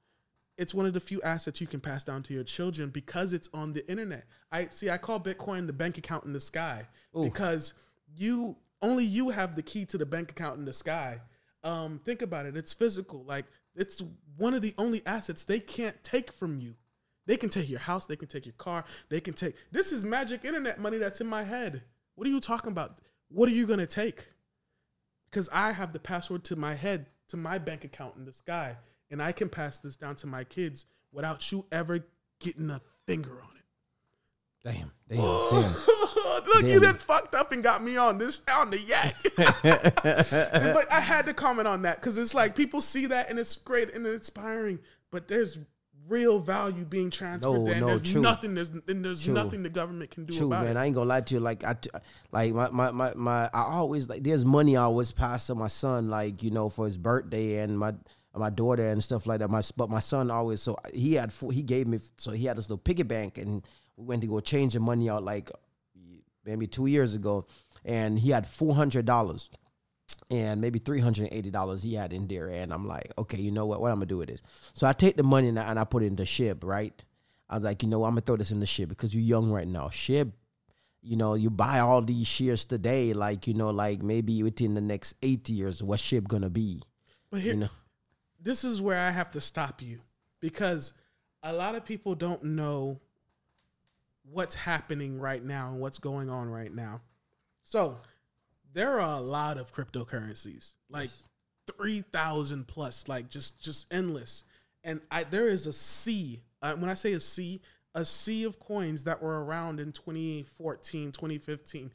It's 0.58 0.74
one 0.74 0.86
of 0.86 0.94
the 0.94 1.00
few 1.00 1.22
assets 1.22 1.62
you 1.62 1.68
can 1.68 1.80
pass 1.80 2.04
down 2.04 2.24
to 2.24 2.34
your 2.34 2.44
children 2.44 2.90
because 2.90 3.34
it's 3.34 3.50
on 3.54 3.74
the 3.74 3.90
internet. 3.90 4.26
I 4.52 4.68
see. 4.70 4.90
I 4.90 4.98
call 4.98 5.20
Bitcoin 5.20 5.68
the 5.68 5.74
bank 5.74 5.98
account 5.98 6.26
in 6.26 6.34
the 6.34 6.42
sky 6.42 6.88
because 7.24 7.74
you 8.16 8.56
only 8.82 9.04
you 9.06 9.30
have 9.30 9.56
the 9.56 9.64
key 9.64 9.86
to 9.86 9.98
the 9.98 10.06
bank 10.06 10.32
account 10.32 10.60
in 10.60 10.66
the 10.66 10.74
sky. 10.74 11.20
Um, 11.64 12.02
think 12.06 12.22
about 12.22 12.46
it. 12.46 12.56
It's 12.56 12.74
physical. 12.74 13.24
Like 13.24 13.46
it's 13.76 14.04
one 14.38 14.54
of 14.54 14.62
the 14.62 14.76
only 14.78 15.02
assets 15.06 15.44
they 15.44 15.60
can't 15.60 16.02
take 16.04 16.32
from 16.32 16.60
you. 16.60 16.76
They 17.26 17.38
can 17.38 17.50
take 17.50 17.70
your 17.70 17.80
house. 17.80 18.06
They 18.06 18.18
can 18.18 18.28
take 18.28 18.46
your 18.46 18.54
car. 18.58 18.86
They 19.10 19.22
can 19.22 19.34
take. 19.34 19.56
This 19.72 19.92
is 19.92 20.06
magic 20.06 20.46
internet 20.46 20.80
money 20.80 20.98
that's 20.98 21.22
in 21.22 21.28
my 21.28 21.44
head. 21.44 21.84
What 22.16 22.28
are 22.28 22.32
you 22.32 22.42
talking 22.42 22.72
about? 22.72 23.00
What 23.30 23.50
are 23.50 23.54
you 23.54 23.66
gonna 23.66 23.88
take? 23.88 24.28
because 25.34 25.50
I 25.52 25.72
have 25.72 25.94
the 25.94 26.00
password 26.00 26.44
to 26.46 26.56
my 26.56 26.76
head 26.76 27.08
to 27.30 27.38
my 27.38 27.58
bank 27.58 27.84
account 27.84 28.16
in 28.18 28.26
the 28.26 28.34
sky, 28.34 28.78
and 29.12 29.22
I 29.22 29.32
can 29.32 29.50
pass 29.50 29.80
this 29.80 29.96
down 29.96 30.16
to 30.18 30.28
my 30.28 30.44
kids 30.44 30.86
without 31.12 31.52
you 31.52 31.66
ever 31.72 32.06
getting 32.40 32.70
a 32.70 32.82
finger 33.06 33.32
on 33.32 33.50
it. 33.58 33.64
Damn, 34.64 34.92
damn, 35.10 35.50
damn. 35.50 35.74
Look, 36.46 36.64
you 36.64 36.80
Damn. 36.80 36.82
done 36.82 36.96
fucked 36.96 37.36
up 37.36 37.52
and 37.52 37.64
got 37.64 37.84
me 37.84 37.98
on 37.98 38.18
this 38.18 38.42
on 38.54 38.70
the 38.72 38.80
yak. 38.80 39.16
but 39.36 40.92
I 40.92 41.00
had 41.00 41.26
to 41.26 41.34
comment 41.34 41.68
on 41.68 41.84
that 41.84 42.00
because 42.00 42.18
it's 42.18 42.34
like 42.34 42.56
people 42.56 42.82
see 42.82 43.06
that 43.08 43.30
and 43.30 43.38
it's 43.40 43.56
great 43.56 43.94
and 43.94 44.06
inspiring, 44.06 44.80
but 45.12 45.28
there's 45.28 45.58
real 46.08 46.40
value 46.40 46.86
being 46.86 47.10
transferred 47.10 47.52
No, 47.54 47.66
there. 47.66 47.74
And 47.74 47.82
no, 47.82 47.88
there's 47.88 48.02
true. 48.02 48.22
nothing. 48.22 48.56
There's 48.56 48.70
and 48.70 49.04
there's 49.06 49.24
True. 49.24 49.34
nothing 49.34 49.64
the 49.64 49.70
government 49.70 50.12
can 50.12 50.26
do 50.26 50.36
True, 50.36 50.48
about 50.48 50.66
man. 50.66 50.78
it. 50.78 50.80
I 50.80 50.86
ain't 50.86 50.96
gonna 50.96 51.10
lie 51.10 51.22
to 51.22 51.34
you. 51.36 51.40
Like 51.40 51.64
I, 51.64 51.76
like 52.32 52.54
my, 52.54 52.70
my 52.70 52.92
my 52.92 53.14
my. 53.16 53.50
I 53.54 53.64
always 53.64 54.10
like. 54.10 54.24
There's 54.24 54.46
money 54.46 54.76
I 54.78 54.84
always 54.84 55.12
pass 55.12 55.48
to 55.48 55.56
my 55.56 55.68
son, 55.68 56.10
like 56.10 56.44
you 56.44 56.52
know, 56.52 56.70
for 56.70 56.86
his 56.86 56.98
birthday 56.98 57.60
and 57.60 57.78
my 57.78 57.94
my 58.36 58.50
daughter 58.50 58.90
and 58.90 59.04
stuff 59.04 59.28
like 59.28 59.40
that. 59.40 59.50
My 59.50 59.62
but 59.78 59.90
my 59.90 60.00
son 60.00 60.32
always 60.32 60.62
so 60.62 60.78
he 60.94 61.14
had 61.14 61.32
four- 61.32 61.52
he 61.52 61.64
gave 61.64 61.88
me 61.88 62.00
so 62.18 62.32
he 62.32 62.46
had 62.46 62.58
this 62.58 62.70
little 62.70 62.78
piggy 62.78 63.04
bank 63.04 63.38
and 63.38 63.64
we 63.96 64.06
went 64.06 64.22
to 64.22 64.28
go 64.28 64.40
change 64.40 64.74
the 64.74 64.80
money 64.80 65.10
out 65.10 65.24
like 65.24 65.52
maybe 66.46 66.68
two 66.68 66.88
years 66.88 67.16
ago, 67.16 67.46
and 67.86 68.20
he 68.20 68.32
had 68.32 68.46
four 68.46 68.76
hundred 68.76 69.06
dollars. 69.06 69.50
And 70.30 70.62
maybe 70.62 70.80
three 70.80 71.00
hundred 71.00 71.26
and 71.26 71.34
eighty 71.34 71.50
dollars 71.52 71.84
he 71.84 71.94
had 71.94 72.12
in 72.12 72.28
there, 72.28 72.48
and 72.48 72.74
I'm 72.74 72.88
like, 72.88 73.14
okay, 73.18 73.38
you 73.38 73.52
know 73.52 73.66
what? 73.66 73.82
What 73.82 73.90
I'm 73.90 73.98
gonna 73.98 74.06
do 74.06 74.18
with 74.18 74.30
this? 74.30 74.42
So 74.74 74.88
I 74.88 74.94
take 74.94 75.16
the 75.16 75.24
money 75.24 75.48
and 75.48 75.60
I, 75.60 75.64
and 75.64 75.80
I 75.80 75.84
put 75.84 76.04
it 76.04 76.08
in 76.08 76.16
the 76.16 76.24
Shib, 76.24 76.64
right? 76.64 76.94
I 77.50 77.56
was 77.56 77.64
like, 77.64 77.84
you 77.84 77.90
know, 77.90 78.04
I'm 78.04 78.12
gonna 78.12 78.22
throw 78.22 78.38
this 78.38 78.52
in 78.52 78.60
the 78.60 78.66
Shib 78.66 78.90
because 78.90 79.14
you're 79.14 79.24
young 79.24 79.52
right 79.52 79.68
now. 79.68 79.88
Shib, 79.88 80.32
you 81.02 81.18
know, 81.18 81.36
you 81.36 81.50
buy 81.50 81.80
all 81.80 82.02
these 82.02 82.28
shares 82.28 82.66
today, 82.66 83.14
like 83.14 83.48
you 83.48 83.54
know, 83.54 83.70
like 83.70 84.02
maybe 84.02 84.42
within 84.44 84.74
the 84.74 84.82
next 84.82 85.16
eight 85.22 85.50
years, 85.50 85.84
what 85.84 86.00
Shib 86.00 86.28
gonna 86.28 86.50
be? 86.50 86.82
But 87.30 87.42
here, 87.42 87.54
You 87.54 87.60
know, 87.62 87.70
this 88.44 88.64
is 88.64 88.82
where 88.82 89.00
I 89.00 89.12
have 89.12 89.32
to 89.32 89.42
stop 89.42 89.82
you 89.82 90.00
because 90.40 90.94
a 91.42 91.54
lot 91.54 91.76
of 91.76 91.86
people 91.86 92.14
don't 92.14 92.44
know 92.44 93.00
what's 94.30 94.56
happening 94.56 95.20
right 95.20 95.44
now 95.44 95.70
and 95.70 95.80
what's 95.80 96.00
going 96.00 96.30
on 96.30 96.50
right 96.50 96.74
now. 96.74 97.02
So 97.64 98.00
there 98.74 99.00
are 99.00 99.18
a 99.18 99.22
lot 99.22 99.58
of 99.58 99.74
cryptocurrencies, 99.74 100.74
like 100.90 101.10
three 101.78 102.02
thousand 102.02 102.68
plus, 102.68 103.08
like 103.08 103.30
just 103.30 103.62
just 103.62 103.88
endless. 103.92 104.44
And 104.84 105.00
I 105.10 105.24
there 105.24 105.48
is 105.48 105.66
a 105.66 105.74
sea. 105.74 106.42
Uh, 106.62 106.76
when 106.76 106.90
I 106.90 106.94
say 106.94 107.14
a 107.14 107.20
sea, 107.20 107.62
a 107.96 108.04
sea 108.04 108.44
of 108.44 108.60
coins 108.60 109.06
that 109.06 109.22
were 109.22 109.44
around 109.44 109.80
in 109.80 109.92
2014, 109.92 111.12
2015. 111.12 111.92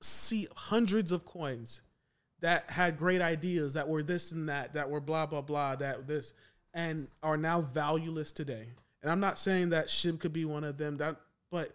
See 0.00 0.46
hundreds 0.54 1.10
of 1.10 1.24
coins 1.24 1.82
that 2.40 2.70
had 2.70 2.96
great 2.96 3.20
ideas 3.20 3.74
that 3.74 3.88
were 3.88 4.02
this 4.02 4.32
and 4.32 4.48
that 4.48 4.74
that 4.74 4.88
were 4.88 5.00
blah 5.00 5.26
blah 5.26 5.40
blah 5.40 5.76
that 5.76 6.06
this 6.06 6.34
and 6.74 7.08
are 7.22 7.36
now 7.36 7.60
valueless 7.60 8.32
today. 8.32 8.68
And 9.02 9.10
i'm 9.10 9.20
not 9.20 9.38
saying 9.38 9.70
that 9.70 9.88
shib 9.88 10.20
could 10.20 10.32
be 10.32 10.44
one 10.44 10.64
of 10.64 10.76
them 10.76 10.96
that 10.98 11.16
but 11.50 11.72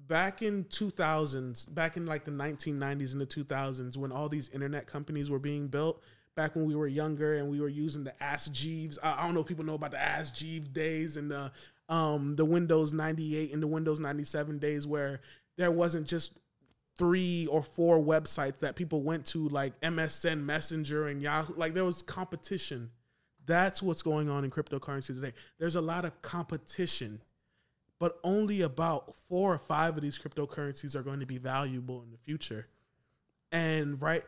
back 0.00 0.42
in 0.42 0.64
2000s 0.64 1.74
back 1.74 1.96
in 1.96 2.06
like 2.06 2.24
the 2.24 2.30
1990s 2.30 3.12
and 3.12 3.20
the 3.20 3.26
2000s 3.26 3.96
when 3.96 4.12
all 4.12 4.28
these 4.28 4.48
internet 4.50 4.86
companies 4.86 5.30
were 5.30 5.38
being 5.38 5.66
built 5.66 6.02
back 6.36 6.54
when 6.54 6.66
we 6.66 6.76
were 6.76 6.86
younger 6.86 7.36
and 7.36 7.50
we 7.50 7.60
were 7.60 7.68
using 7.68 8.04
the 8.04 8.22
ask 8.22 8.52
jeeves 8.52 8.98
i, 9.02 9.20
I 9.20 9.24
don't 9.24 9.34
know 9.34 9.40
if 9.40 9.46
people 9.46 9.64
know 9.64 9.74
about 9.74 9.90
the 9.90 10.00
ask 10.00 10.34
jeeves 10.34 10.68
days 10.68 11.16
and 11.16 11.30
the 11.30 11.50
um 11.88 12.36
the 12.36 12.44
windows 12.44 12.92
98 12.92 13.52
and 13.52 13.62
the 13.62 13.66
windows 13.66 13.98
97 13.98 14.58
days 14.58 14.86
where 14.86 15.20
there 15.56 15.70
wasn't 15.70 16.06
just 16.06 16.38
three 16.98 17.46
or 17.46 17.62
four 17.62 17.98
websites 17.98 18.58
that 18.60 18.76
people 18.76 19.02
went 19.02 19.26
to 19.26 19.48
like 19.48 19.78
MSN 19.80 20.42
Messenger 20.42 21.08
and 21.08 21.20
Yahoo. 21.20 21.54
Like 21.56 21.74
there 21.74 21.84
was 21.84 22.02
competition. 22.02 22.90
That's 23.44 23.82
what's 23.82 24.02
going 24.02 24.28
on 24.28 24.44
in 24.44 24.50
cryptocurrency 24.50 25.08
today. 25.08 25.32
There's 25.58 25.76
a 25.76 25.80
lot 25.80 26.04
of 26.04 26.20
competition 26.22 27.20
but 27.98 28.18
only 28.24 28.60
about 28.60 29.14
four 29.28 29.54
or 29.54 29.58
five 29.58 29.96
of 29.96 30.02
these 30.02 30.18
cryptocurrencies 30.18 30.94
are 30.94 31.02
going 31.02 31.20
to 31.20 31.26
be 31.26 31.38
valuable 31.38 32.02
in 32.02 32.10
the 32.10 32.18
future. 32.18 32.66
And 33.52 34.00
right 34.02 34.24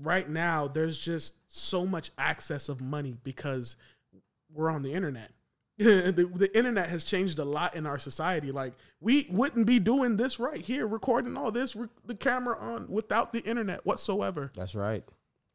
right 0.00 0.28
now 0.28 0.66
there's 0.66 0.98
just 0.98 1.34
so 1.46 1.86
much 1.86 2.10
access 2.18 2.68
of 2.68 2.80
money 2.80 3.16
because 3.22 3.76
we're 4.52 4.70
on 4.70 4.82
the 4.82 4.92
internet 4.92 5.30
the, 5.78 6.30
the 6.34 6.56
internet 6.56 6.88
has 6.88 7.04
changed 7.04 7.38
a 7.40 7.44
lot 7.44 7.74
in 7.74 7.84
our 7.84 7.98
society 7.98 8.52
like 8.52 8.74
we 9.00 9.26
wouldn't 9.28 9.66
be 9.66 9.80
doing 9.80 10.16
this 10.16 10.38
right 10.38 10.60
here 10.60 10.86
recording 10.86 11.36
all 11.36 11.50
this 11.50 11.74
re- 11.74 11.88
the 12.04 12.14
camera 12.14 12.56
on 12.60 12.86
without 12.88 13.32
the 13.32 13.40
internet 13.40 13.84
whatsoever 13.84 14.52
that's 14.54 14.76
right. 14.76 15.02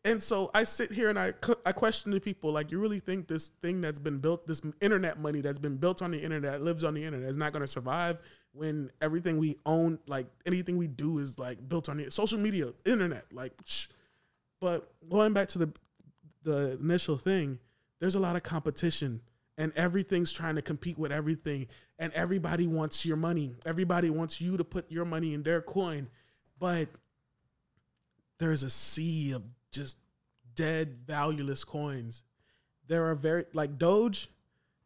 and 0.03 0.21
so 0.21 0.51
I 0.53 0.65
sit 0.65 0.91
here 0.91 1.09
and 1.09 1.17
I 1.17 1.31
cu- 1.31 1.55
I 1.65 1.71
question 1.71 2.11
the 2.11 2.19
people 2.19 2.51
like 2.51 2.69
you 2.69 2.81
really 2.81 2.99
think 2.99 3.29
this 3.29 3.51
thing 3.61 3.79
that's 3.79 3.99
been 3.99 4.17
built 4.17 4.45
this 4.45 4.61
internet 4.81 5.19
money 5.19 5.39
that's 5.39 5.59
been 5.59 5.77
built 5.77 6.01
on 6.01 6.11
the 6.11 6.21
internet 6.21 6.61
lives 6.61 6.83
on 6.83 6.95
the 6.95 7.03
internet 7.05 7.29
is 7.29 7.37
not 7.37 7.53
going 7.53 7.61
to 7.63 7.67
survive 7.67 8.17
when 8.51 8.91
everything 9.01 9.37
we 9.37 9.57
own 9.65 9.99
like 10.05 10.25
anything 10.45 10.75
we 10.75 10.87
do 10.87 11.19
is 11.19 11.39
like 11.39 11.69
built 11.69 11.87
on 11.87 11.95
the 11.95 12.11
social 12.11 12.39
media 12.39 12.73
internet 12.85 13.23
like 13.31 13.53
shh. 13.63 13.87
but 14.59 14.91
going 15.09 15.31
back 15.31 15.47
to 15.47 15.59
the 15.59 15.71
the 16.43 16.77
initial 16.81 17.15
thing 17.15 17.57
there's 18.01 18.15
a 18.15 18.19
lot 18.19 18.35
of 18.35 18.43
competition 18.43 19.21
and 19.59 19.71
everything's 19.75 20.31
trying 20.31 20.55
to 20.55 20.63
compete 20.63 20.97
with 20.97 21.11
everything 21.11 21.67
and 21.99 22.11
everybody 22.13 22.65
wants 22.65 23.05
your 23.05 23.17
money. 23.17 23.53
Everybody 23.65 24.09
wants 24.09 24.41
you 24.41 24.57
to 24.57 24.63
put 24.63 24.91
your 24.91 25.05
money 25.05 25.35
in 25.35 25.43
their 25.43 25.61
coin 25.61 26.09
but 26.59 26.89
there's 28.39 28.63
a 28.63 28.69
sea 28.69 29.31
of 29.31 29.43
just 29.71 29.97
dead 30.55 30.97
valueless 31.05 31.63
coins. 31.63 32.23
There 32.87 33.05
are 33.05 33.15
very 33.15 33.45
like 33.53 33.77
doge 33.77 34.29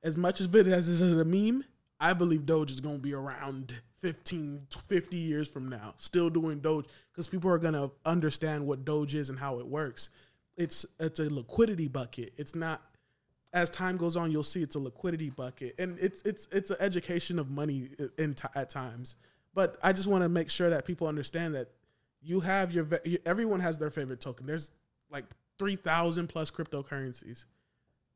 as 0.04 0.18
much 0.18 0.42
as 0.42 0.54
it 0.54 0.68
as 0.68 0.90
is 0.90 1.02
a 1.02 1.24
meme 1.24 1.64
i 2.00 2.12
believe 2.12 2.46
doge 2.46 2.70
is 2.70 2.82
going 2.82 2.98
to 2.98 3.02
be 3.02 3.14
around 3.14 3.74
15 4.00 4.68
50 4.70 5.16
years 5.16 5.48
from 5.48 5.70
now 5.70 5.94
still 5.98 6.30
doing 6.30 6.60
doge 6.60 6.86
because 7.14 7.28
people 7.28 7.50
are 7.50 7.58
going 7.58 7.74
to 7.74 7.92
understand 8.06 8.66
what 8.66 8.84
doge 8.84 9.14
is 9.16 9.30
and 9.30 9.38
how 9.38 9.60
it 9.60 9.68
works. 9.68 10.10
It's 10.58 10.86
it's 11.00 11.20
a 11.20 11.34
liquidity 11.34 11.88
bucket. 11.88 12.34
It's 12.38 12.56
not 12.56 12.82
as 13.54 13.70
time 13.70 13.98
goes 13.98 14.18
on, 14.18 14.32
you'll 14.32 14.44
see 14.44 14.64
it's 14.64 14.76
a 14.76 14.80
liquidity 14.80 15.30
bucket, 15.30 15.76
and 15.78 15.98
it's 16.00 16.22
it's 16.24 16.48
it's 16.52 16.72
an 16.72 16.78
education 16.80 17.38
of 17.38 17.52
money 17.52 17.90
in 18.18 18.34
t- 18.34 18.48
at 18.56 18.70
times. 18.70 19.16
But 19.54 19.78
I 19.84 19.94
just 19.94 20.08
want 20.08 20.24
to 20.24 20.30
make 20.30 20.50
sure 20.50 20.72
that 20.72 20.86
people 20.86 21.08
understand 21.08 21.54
that 21.54 21.70
you 22.22 22.40
have 22.40 22.74
your 22.74 22.86
ve- 22.86 23.20
everyone 23.26 23.60
has 23.60 23.78
their 23.78 23.92
favorite 23.92 24.20
token. 24.20 24.48
There's 24.48 24.72
like 25.12 25.26
three 25.60 25.76
thousand 25.76 26.28
plus 26.28 26.50
cryptocurrencies. 26.50 27.46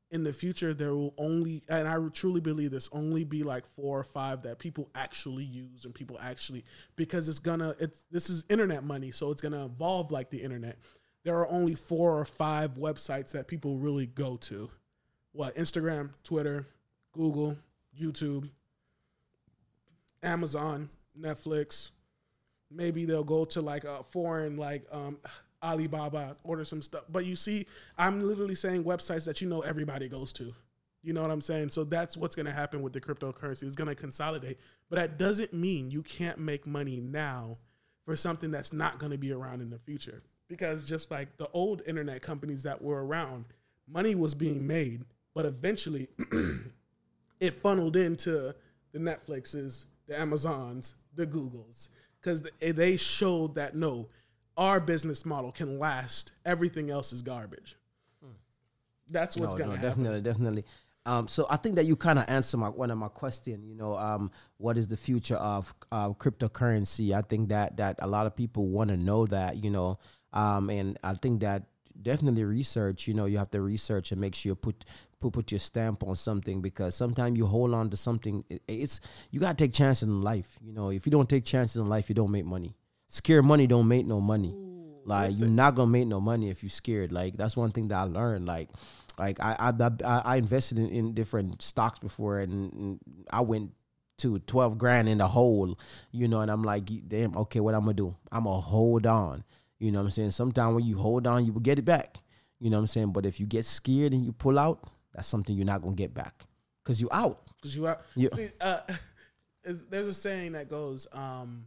In 0.10 0.24
the 0.24 0.32
future, 0.32 0.74
there 0.74 0.96
will 0.96 1.14
only, 1.18 1.64
and 1.68 1.86
I 1.86 1.98
truly 2.14 2.40
believe 2.40 2.72
this, 2.72 2.88
only 2.94 3.26
be 3.26 3.44
like 3.44 3.68
four 3.68 4.00
or 4.00 4.06
five 4.06 4.42
that 4.44 4.58
people 4.58 4.90
actually 4.96 5.44
use 5.44 5.84
and 5.84 5.94
people 5.94 6.18
actually 6.22 6.64
because 6.96 7.28
it's 7.28 7.40
gonna 7.40 7.76
it's 7.80 8.06
this 8.10 8.30
is 8.30 8.44
internet 8.50 8.84
money, 8.84 9.12
so 9.12 9.30
it's 9.30 9.42
gonna 9.42 9.66
evolve 9.66 10.12
like 10.12 10.32
the 10.32 10.42
internet. 10.42 10.78
There 11.26 11.38
are 11.38 11.48
only 11.50 11.76
four 11.76 12.18
or 12.18 12.26
five 12.26 12.72
websites 12.76 13.34
that 13.34 13.48
people 13.48 13.78
really 13.78 14.08
go 14.08 14.38
to 14.38 14.72
what 15.32 15.56
Instagram, 15.56 16.12
Twitter, 16.24 16.66
Google, 17.12 17.58
YouTube, 18.00 18.50
Amazon, 20.24 20.90
Netflix. 21.20 21.92
Maybe 22.70 23.06
they'll 23.06 23.24
go 23.24 23.46
to 23.46 23.62
like 23.62 23.84
a 23.84 24.04
foreign 24.04 24.58
like 24.58 24.84
um, 24.92 25.18
Alibaba, 25.64 26.38
order 26.44 26.66
some 26.66 26.82
stuff. 26.82 27.04
But 27.10 27.26
you 27.26 27.36
see, 27.36 27.66
I'm 27.98 28.22
literally 28.22 28.56
saying 28.56 28.84
websites 28.84 29.26
that 29.26 29.42
you 29.42 29.48
know 29.48 29.62
everybody 29.62 30.10
goes 30.10 30.34
to. 30.34 30.54
You 31.04 31.14
know 31.14 31.22
what 31.22 31.32
I'm 31.32 31.42
saying? 31.42 31.70
So 31.70 31.84
that's 31.84 32.18
what's 32.18 32.36
going 32.36 32.48
to 32.48 32.52
happen 32.52 32.82
with 32.82 32.92
the 32.92 33.00
cryptocurrency. 33.00 33.64
It's 33.64 33.76
going 33.76 33.88
to 33.88 33.96
consolidate, 33.96 34.60
but 34.90 34.98
that 34.98 35.18
doesn't 35.18 35.54
mean 35.54 35.90
you 35.90 36.04
can't 36.04 36.38
make 36.38 36.68
money 36.68 37.00
now 37.00 37.58
for 38.04 38.16
something 38.16 38.52
that's 38.52 38.74
not 38.74 39.00
going 39.00 39.12
to 39.12 39.18
be 39.18 39.32
around 39.32 39.62
in 39.62 39.70
the 39.70 39.80
future. 39.80 40.22
Because 40.50 40.86
just 40.86 41.12
like 41.12 41.38
the 41.38 41.50
old 41.54 41.82
internet 41.86 42.22
companies 42.22 42.64
that 42.64 42.82
were 42.82 43.06
around, 43.06 43.46
money 43.88 44.16
was 44.16 44.34
being 44.34 44.66
made 44.66 45.04
but 45.38 45.46
eventually 45.46 46.08
it 47.40 47.54
funneled 47.54 47.96
into 47.96 48.56
the 48.92 48.98
Netflixes, 48.98 49.86
the 50.08 50.20
Amazons, 50.20 50.96
the 51.14 51.28
Googles, 51.28 51.90
because 52.20 52.42
they 52.60 52.98
showed 52.98 53.54
that 53.54 53.76
no, 53.76 54.10
our 54.58 54.80
business 54.80 55.28
model 55.28 55.52
can 55.52 55.78
last. 55.78 56.32
Everything 56.44 56.90
else 56.90 57.14
is 57.14 57.22
garbage. 57.22 57.78
That's 59.12 59.38
what's 59.38 59.54
No, 59.54 59.60
gonna 59.60 59.70
no, 59.70 59.76
happen. 59.76 59.90
definitely, 59.90 60.22
definitely. 60.22 60.66
Um, 61.06 61.28
so 61.28 61.46
I 61.52 61.58
think 61.58 61.76
that 61.76 61.86
you 61.86 61.96
kind 61.96 62.18
of 62.18 62.26
answer 62.28 62.58
my 62.58 62.70
one 62.70 62.90
of 62.90 62.98
my 62.98 63.10
question. 63.10 63.64
You 63.64 63.76
know, 63.76 63.96
um, 63.96 64.32
what 64.58 64.76
is 64.76 64.88
the 64.88 64.98
future 64.98 65.36
of 65.36 65.72
uh, 65.92 66.10
cryptocurrency? 66.14 67.16
I 67.16 67.22
think 67.22 67.50
that 67.50 67.78
that 67.78 67.98
a 68.00 68.08
lot 68.08 68.26
of 68.26 68.36
people 68.36 68.66
want 68.70 68.90
to 68.90 68.98
know 68.98 69.28
that. 69.28 69.64
You 69.64 69.70
know, 69.70 70.00
um, 70.34 70.72
and 70.72 70.98
I 71.04 71.14
think 71.14 71.42
that 71.42 71.68
definitely 72.02 72.44
research. 72.44 73.08
You 73.08 73.14
know, 73.14 73.26
you 73.26 73.38
have 73.38 73.52
to 73.52 73.62
research 73.62 74.12
and 74.12 74.22
make 74.22 74.36
sure 74.36 74.52
you 74.52 74.56
put 74.56 74.86
put 75.20 75.34
put 75.34 75.52
your 75.52 75.60
stamp 75.60 76.04
on 76.04 76.16
something 76.16 76.62
because 76.62 76.96
sometimes 76.96 77.38
you 77.38 77.46
hold 77.46 77.74
on 77.74 77.90
to 77.90 77.98
something. 77.98 78.44
It, 78.50 78.62
it's 78.68 79.00
you 79.32 79.40
gotta 79.40 79.56
take 79.56 79.74
chances 79.74 80.04
in 80.04 80.22
life. 80.22 80.58
You 80.62 80.74
know, 80.74 80.90
if 80.90 81.06
you 81.06 81.12
don't 81.12 81.30
take 81.30 81.46
chances 81.46 81.78
in 81.78 81.90
life, 81.90 82.10
you 82.10 82.16
don't 82.16 82.32
make 82.32 82.46
money. 82.46 82.76
Scared 83.08 83.46
money 83.46 83.68
don't 83.68 83.88
make 83.88 84.06
no 84.06 84.20
money. 84.20 84.54
like 85.06 85.38
you're 85.38 85.50
not 85.50 85.76
gonna 85.76 85.92
make 85.92 86.08
no 86.08 86.20
money 86.20 86.50
if 86.50 86.64
you're 86.64 86.70
scared. 86.70 87.12
Like 87.12 87.38
that's 87.38 87.56
one 87.58 87.72
thing 87.72 87.88
that 87.90 87.98
I 87.98 88.04
learned. 88.04 88.46
Like 88.46 88.70
like 89.18 89.40
I 89.40 89.56
I 89.60 89.90
I, 90.06 90.22
I 90.26 90.36
invested 90.38 90.78
in, 90.78 90.90
in 90.90 91.14
different 91.14 91.62
stocks 91.62 92.00
before 92.00 92.40
and, 92.40 92.74
and 92.74 93.00
I 93.32 93.42
went 93.42 93.72
to 94.18 94.40
12 94.40 94.78
grand 94.78 95.08
in 95.08 95.20
the 95.20 95.28
hole, 95.28 95.78
you 96.12 96.28
know, 96.28 96.42
and 96.42 96.50
I'm 96.50 96.64
like, 96.64 96.90
damn, 97.08 97.38
okay, 97.38 97.60
what 97.60 97.76
I'm 97.76 97.82
gonna 97.82 97.94
do? 97.94 98.16
I'm 98.32 98.46
gonna 98.46 98.60
hold 98.60 99.06
on. 99.06 99.44
You 99.80 99.92
know 99.92 100.00
what 100.00 100.06
I'm 100.06 100.12
saying? 100.12 100.32
Sometimes 100.32 100.76
when 100.76 100.86
you 100.86 100.98
hold 100.98 101.28
on, 101.28 101.46
you 101.46 101.54
will 101.54 101.62
get 101.62 101.80
it 101.80 101.86
back. 101.86 102.18
You 102.60 102.70
know 102.70 102.78
what 102.78 102.82
I'm 102.82 102.88
saying? 102.88 103.12
But 103.12 103.26
if 103.26 103.40
you 103.40 103.46
get 103.46 103.66
scared 103.66 104.14
and 104.14 104.26
you 104.26 104.32
pull 104.32 104.58
out, 104.58 104.90
that's 105.14 105.28
something 105.28 105.56
you're 105.56 105.66
not 105.66 105.82
gonna 105.82 105.96
get 105.96 106.14
back. 106.14 106.46
because 106.84 107.02
you 107.02 107.10
out. 107.12 107.44
Because 107.56 107.76
you 107.76 107.88
out. 107.88 108.02
Yeah. 108.16 108.30
See, 108.34 108.50
uh, 108.62 108.80
there's 109.90 110.08
a 110.08 110.14
saying 110.14 110.54
that 110.54 110.70
goes, 110.70 111.08
um, 111.12 111.66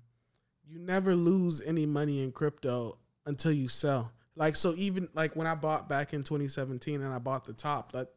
"You 0.66 0.78
never 0.78 1.14
lose 1.14 1.60
any 1.60 1.86
money 1.86 2.22
in 2.22 2.32
crypto 2.32 2.98
until 3.26 3.52
you 3.52 3.68
sell." 3.68 4.12
Like 4.34 4.56
so, 4.56 4.74
even 4.76 5.08
like 5.14 5.36
when 5.36 5.46
I 5.46 5.54
bought 5.54 5.88
back 5.88 6.12
in 6.14 6.22
2017 6.24 7.02
and 7.02 7.12
I 7.12 7.18
bought 7.18 7.44
the 7.44 7.52
top, 7.52 7.92
that 7.92 8.08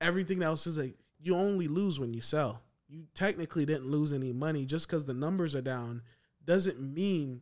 everything 0.00 0.42
else 0.42 0.66
is 0.66 0.78
like 0.78 0.94
you 1.20 1.34
only 1.34 1.68
lose 1.68 1.98
when 1.98 2.12
you 2.12 2.20
sell. 2.20 2.60
You 2.88 3.06
technically 3.14 3.64
didn't 3.64 3.86
lose 3.86 4.12
any 4.12 4.32
money 4.32 4.66
just 4.66 4.86
because 4.86 5.06
the 5.06 5.14
numbers 5.14 5.54
are 5.54 5.62
down 5.62 6.02
doesn't 6.44 6.78
mean 6.80 7.40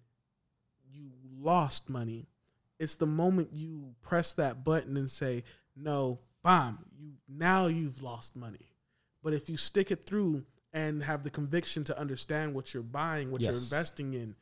you 0.92 1.10
lost 1.38 1.88
money. 1.88 2.28
It's 2.78 2.96
the 2.96 3.06
moment 3.06 3.50
you 3.52 3.94
press 4.02 4.32
that 4.34 4.64
button 4.64 4.96
and 4.96 5.10
say 5.10 5.44
no, 5.76 6.20
bam, 6.42 6.78
you 6.98 7.12
now 7.28 7.66
you've 7.66 8.02
lost 8.02 8.36
money. 8.36 8.70
But 9.22 9.32
if 9.34 9.48
you 9.48 9.56
stick 9.56 9.90
it 9.90 10.04
through 10.04 10.44
and 10.72 11.02
have 11.02 11.22
the 11.22 11.30
conviction 11.30 11.84
to 11.84 11.98
understand 11.98 12.54
what 12.54 12.74
you're 12.74 12.82
buying, 12.82 13.30
what 13.30 13.40
you're 13.40 13.50
investing 13.52 14.14
in, 14.14 14.34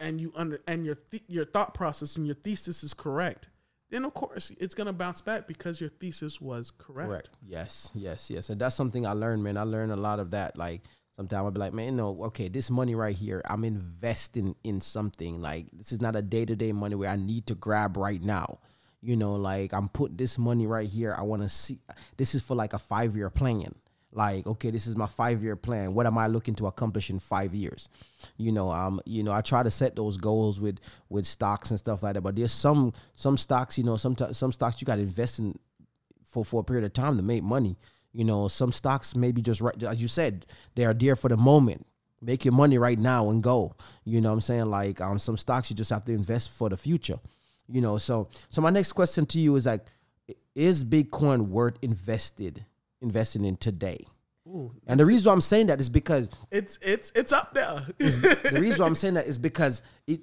and 0.00 0.20
you 0.20 0.32
under 0.36 0.60
and 0.66 0.84
your 0.84 0.94
th- 0.94 1.24
your 1.26 1.44
thought 1.44 1.74
process 1.74 2.16
and 2.16 2.26
your 2.26 2.36
thesis 2.36 2.84
is 2.84 2.94
correct, 2.94 3.48
then 3.90 4.04
of 4.04 4.14
course 4.14 4.52
it's 4.58 4.74
gonna 4.74 4.92
bounce 4.92 5.20
back 5.20 5.48
because 5.48 5.80
your 5.80 5.90
thesis 5.90 6.40
was 6.40 6.70
correct. 6.70 7.08
Correct. 7.08 7.30
Yes, 7.44 7.90
yes, 7.94 8.30
yes. 8.30 8.50
And 8.50 8.60
that's 8.60 8.76
something 8.76 9.06
I 9.06 9.12
learned, 9.12 9.42
man. 9.42 9.56
I 9.56 9.62
learned 9.62 9.92
a 9.92 9.96
lot 9.96 10.20
of 10.20 10.30
that. 10.30 10.56
Like 10.56 10.82
sometimes 11.18 11.44
I'll 11.44 11.50
be 11.50 11.58
like, 11.58 11.72
man, 11.72 11.96
no, 11.96 12.16
okay, 12.26 12.46
this 12.46 12.70
money 12.70 12.94
right 12.94 13.14
here, 13.14 13.42
I'm 13.50 13.64
investing 13.64 14.54
in 14.62 14.80
something. 14.80 15.42
Like 15.42 15.66
this 15.72 15.90
is 15.90 16.00
not 16.00 16.14
a 16.14 16.22
day 16.22 16.44
to 16.44 16.54
day 16.54 16.70
money 16.70 16.94
where 16.94 17.10
I 17.10 17.16
need 17.16 17.46
to 17.48 17.56
grab 17.56 17.96
right 17.96 18.22
now. 18.22 18.60
You 19.02 19.16
know, 19.16 19.34
like 19.34 19.74
I'm 19.74 19.88
putting 19.88 20.16
this 20.16 20.38
money 20.38 20.68
right 20.68 20.88
here. 20.88 21.16
I 21.18 21.22
want 21.22 21.42
to 21.42 21.48
see. 21.48 21.80
This 22.16 22.36
is 22.36 22.42
for 22.42 22.54
like 22.54 22.72
a 22.72 22.78
five 22.78 23.16
year 23.16 23.30
plan. 23.30 23.74
Like, 24.12 24.46
okay, 24.46 24.70
this 24.70 24.86
is 24.86 24.96
my 24.96 25.06
five 25.06 25.42
year 25.42 25.56
plan. 25.56 25.92
What 25.92 26.06
am 26.06 26.16
I 26.18 26.28
looking 26.28 26.54
to 26.56 26.68
accomplish 26.68 27.10
in 27.10 27.18
five 27.18 27.52
years? 27.52 27.88
You 28.36 28.52
know, 28.52 28.70
um, 28.70 29.00
you 29.04 29.24
know, 29.24 29.32
I 29.32 29.40
try 29.40 29.64
to 29.64 29.70
set 29.72 29.96
those 29.96 30.18
goals 30.18 30.60
with 30.60 30.78
with 31.08 31.26
stocks 31.26 31.70
and 31.70 31.78
stuff 31.80 32.04
like 32.04 32.14
that. 32.14 32.20
But 32.20 32.36
there's 32.36 32.52
some 32.52 32.92
some 33.16 33.36
stocks, 33.36 33.76
you 33.76 33.82
know, 33.82 33.96
some 33.96 34.16
some 34.32 34.52
stocks 34.52 34.80
you 34.80 34.84
got 34.84 34.96
to 34.96 35.02
invest 35.02 35.40
in 35.40 35.58
for 36.24 36.44
for 36.44 36.60
a 36.60 36.64
period 36.64 36.84
of 36.84 36.92
time 36.92 37.16
to 37.16 37.24
make 37.24 37.42
money. 37.42 37.76
You 38.12 38.24
know, 38.24 38.48
some 38.48 38.72
stocks 38.72 39.14
maybe 39.14 39.42
just 39.42 39.60
right 39.60 39.80
as 39.82 40.00
you 40.02 40.08
said, 40.08 40.46
they 40.74 40.84
are 40.84 40.94
there 40.94 41.16
for 41.16 41.28
the 41.28 41.36
moment. 41.36 41.86
Make 42.20 42.44
your 42.44 42.54
money 42.54 42.78
right 42.78 42.98
now 42.98 43.30
and 43.30 43.42
go. 43.42 43.74
You 44.04 44.20
know 44.20 44.30
what 44.30 44.34
I'm 44.34 44.40
saying? 44.40 44.66
Like 44.66 45.00
um 45.00 45.18
some 45.18 45.36
stocks 45.36 45.70
you 45.70 45.76
just 45.76 45.90
have 45.90 46.04
to 46.06 46.12
invest 46.12 46.50
for 46.50 46.68
the 46.68 46.76
future. 46.76 47.18
You 47.68 47.80
know, 47.80 47.98
so 47.98 48.28
so 48.48 48.60
my 48.62 48.70
next 48.70 48.92
question 48.92 49.26
to 49.26 49.38
you 49.38 49.54
is 49.56 49.66
like 49.66 49.84
is 50.54 50.84
Bitcoin 50.84 51.48
worth 51.48 51.76
invested 51.82 52.64
investing 53.00 53.44
in 53.44 53.56
today? 53.56 54.04
Ooh, 54.48 54.72
And 54.86 54.98
the 54.98 55.04
reason 55.04 55.28
why 55.28 55.34
I'm 55.34 55.40
saying 55.42 55.66
that 55.66 55.78
is 55.78 55.88
because 55.90 56.28
it's 56.50 56.78
it's 56.82 57.12
it's 57.14 57.32
up 57.32 57.52
there. 57.54 57.86
the 57.98 58.58
reason 58.60 58.80
why 58.80 58.86
I'm 58.86 58.94
saying 59.02 59.14
that 59.14 59.26
is 59.26 59.38
because 59.38 59.82
it, 60.06 60.20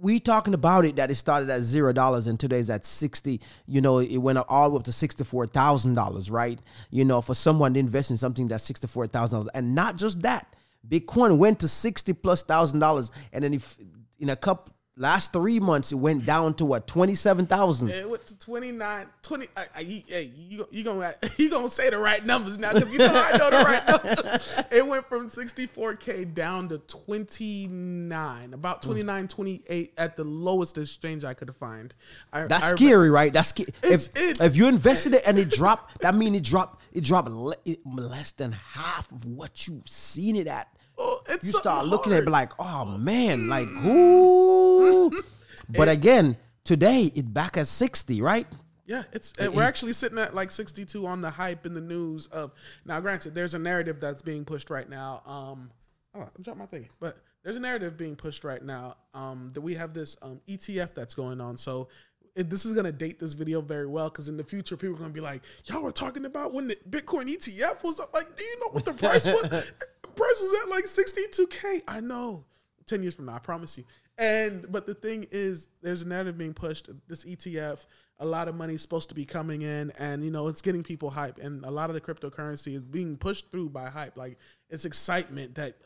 we 0.00 0.20
talking 0.20 0.54
about 0.54 0.84
it 0.84 0.96
that 0.96 1.10
it 1.10 1.14
started 1.14 1.50
at 1.50 1.62
zero 1.62 1.92
dollars 1.92 2.26
and 2.26 2.38
today's 2.38 2.70
at 2.70 2.84
sixty. 2.84 3.40
You 3.66 3.80
know, 3.80 3.98
it 3.98 4.18
went 4.18 4.38
all 4.48 4.68
the 4.68 4.74
way 4.74 4.80
up 4.80 4.84
to 4.84 4.92
sixty 4.92 5.24
four 5.24 5.46
thousand 5.46 5.94
dollars, 5.94 6.30
right? 6.30 6.60
You 6.90 7.04
know, 7.04 7.20
for 7.20 7.34
someone 7.34 7.74
to 7.74 7.80
invest 7.80 8.10
in 8.10 8.16
something 8.16 8.48
that's 8.48 8.64
sixty 8.64 8.86
four 8.86 9.06
thousand 9.06 9.38
dollars, 9.38 9.50
and 9.54 9.74
not 9.74 9.96
just 9.96 10.22
that, 10.22 10.54
Bitcoin 10.86 11.38
went 11.38 11.60
to 11.60 11.68
sixty 11.68 12.12
plus 12.12 12.42
thousand 12.42 12.80
dollars, 12.80 13.10
and 13.32 13.42
then 13.42 13.54
if 13.54 13.78
in 14.18 14.30
a 14.30 14.36
couple 14.36 14.72
last 14.96 15.32
three 15.32 15.60
months 15.60 15.92
it 15.92 15.96
went 15.96 16.24
down 16.24 16.54
to 16.54 16.64
what 16.64 16.86
twenty 16.86 17.14
seven 17.14 17.46
thousand. 17.46 17.90
It 17.90 18.08
went 18.08 18.26
to 18.26 18.38
29, 18.38 19.06
20. 19.22 19.48
I, 19.56 19.64
I, 19.74 19.80
you- 19.80 20.02
hey, 20.06 20.30
you, 20.36 20.66
you 20.70 20.84
gonna 20.84 21.14
you 21.36 21.50
gonna 21.50 21.68
say 21.70 21.90
the 21.90 21.98
right 21.98 22.24
numbers 22.24 22.58
now 22.58 22.72
because 22.72 22.92
you 22.92 22.98
know 22.98 23.12
I 23.14 23.36
know 23.36 23.50
the 23.50 23.56
right 23.56 23.86
numbers. 24.16 24.62
It 24.70 24.86
went 24.86 25.06
from 25.08 25.28
64k 25.28 26.34
down 26.34 26.68
to 26.70 26.78
29, 26.78 28.54
about 28.54 28.82
mm. 28.82 28.86
29, 28.86 29.28
28 29.28 29.92
at 29.98 30.16
the 30.16 30.24
lowest 30.24 30.78
exchange 30.78 31.24
I 31.24 31.34
could 31.34 31.54
find. 31.56 31.94
I, 32.32 32.44
That's 32.46 32.72
I- 32.72 32.76
scary, 32.76 33.10
right? 33.10 33.32
That's 33.32 33.48
scary. 33.48 33.68
It's- 33.82 34.06
If, 34.06 34.16
it's- 34.16 34.40
if 34.40 34.56
you 34.56 34.68
invested 34.68 35.14
it 35.14 35.22
and 35.26 35.38
it 35.38 35.50
dropped, 35.50 36.00
that 36.00 36.14
mean 36.14 36.34
it 36.34 36.42
dropped. 36.44 36.82
It 36.92 37.04
dropped 37.04 37.28
le- 37.28 37.56
it- 37.64 37.80
less 37.86 38.32
than 38.32 38.52
half 38.52 39.10
of 39.12 39.26
what 39.26 39.66
you 39.66 39.82
seen 39.84 40.36
it 40.36 40.46
at. 40.46 40.68
Oh, 40.98 41.20
it's 41.28 41.44
you 41.44 41.52
start 41.52 41.84
looking 41.86 42.14
at 42.14 42.22
it 42.22 42.28
like, 42.30 42.52
oh 42.58 42.86
man, 42.86 43.48
like 43.48 43.68
mm. 43.68 43.82
who? 43.82 44.65
but 45.68 45.88
again, 45.88 46.36
today 46.64 47.10
it 47.14 47.32
back 47.32 47.56
at 47.56 47.66
sixty, 47.66 48.22
right? 48.22 48.46
Yeah, 48.86 49.02
it's 49.12 49.32
uh, 49.40 49.50
we're 49.52 49.64
actually 49.64 49.94
sitting 49.94 50.18
at 50.18 50.32
like 50.34 50.52
62 50.52 51.06
on 51.06 51.20
the 51.20 51.28
hype 51.30 51.66
in 51.66 51.74
the 51.74 51.80
news 51.80 52.28
of 52.28 52.52
now. 52.84 53.00
Granted, 53.00 53.34
there's 53.34 53.54
a 53.54 53.58
narrative 53.58 54.00
that's 54.00 54.22
being 54.22 54.44
pushed 54.44 54.70
right 54.70 54.88
now. 54.88 55.22
Um, 55.26 55.70
oh, 56.14 56.20
I 56.20 56.42
dropped 56.42 56.60
my 56.60 56.66
thing, 56.66 56.88
but 57.00 57.18
there's 57.42 57.56
a 57.56 57.60
narrative 57.60 57.96
being 57.96 58.14
pushed 58.14 58.44
right 58.44 58.62
now. 58.62 58.96
Um, 59.12 59.48
that 59.54 59.60
we 59.60 59.74
have 59.74 59.92
this 59.92 60.16
um 60.22 60.40
ETF 60.48 60.94
that's 60.94 61.16
going 61.16 61.40
on. 61.40 61.56
So 61.56 61.88
it, 62.36 62.48
this 62.48 62.64
is 62.64 62.76
gonna 62.76 62.92
date 62.92 63.18
this 63.18 63.32
video 63.32 63.60
very 63.60 63.86
well 63.86 64.08
because 64.08 64.28
in 64.28 64.36
the 64.36 64.44
future 64.44 64.76
people 64.76 64.94
are 64.94 65.00
gonna 65.00 65.10
be 65.10 65.20
like, 65.20 65.42
y'all 65.64 65.82
were 65.82 65.90
talking 65.90 66.24
about 66.24 66.54
when 66.54 66.68
the 66.68 66.76
Bitcoin 66.88 67.24
ETF 67.24 67.82
was 67.82 67.98
up. 67.98 68.14
Like, 68.14 68.36
do 68.36 68.44
you 68.44 68.60
know 68.60 68.68
what 68.70 68.84
the 68.84 68.92
price 68.92 69.26
was? 69.26 69.42
price 70.14 70.40
was 70.40 70.58
at 70.62 70.68
like 70.68 70.84
62k. 70.84 71.82
I 71.88 72.00
know. 72.00 72.44
10 72.86 73.02
years 73.02 73.16
from 73.16 73.26
now, 73.26 73.34
I 73.34 73.40
promise 73.40 73.76
you. 73.76 73.84
And 74.18 74.70
but 74.70 74.86
the 74.86 74.94
thing 74.94 75.26
is, 75.30 75.68
there's 75.82 76.02
a 76.02 76.08
narrative 76.08 76.38
being 76.38 76.54
pushed. 76.54 76.88
This 77.06 77.24
ETF, 77.24 77.84
a 78.18 78.26
lot 78.26 78.48
of 78.48 78.54
money 78.54 78.74
is 78.74 78.82
supposed 78.82 79.10
to 79.10 79.14
be 79.14 79.26
coming 79.26 79.62
in, 79.62 79.92
and 79.98 80.24
you 80.24 80.30
know 80.30 80.48
it's 80.48 80.62
getting 80.62 80.82
people 80.82 81.10
hype. 81.10 81.38
And 81.38 81.64
a 81.64 81.70
lot 81.70 81.90
of 81.90 81.94
the 81.94 82.00
cryptocurrency 82.00 82.74
is 82.74 82.82
being 82.82 83.18
pushed 83.18 83.50
through 83.50 83.70
by 83.70 83.90
hype. 83.90 84.16
Like 84.16 84.38
it's 84.70 84.86
excitement 84.86 85.56
that 85.56 85.76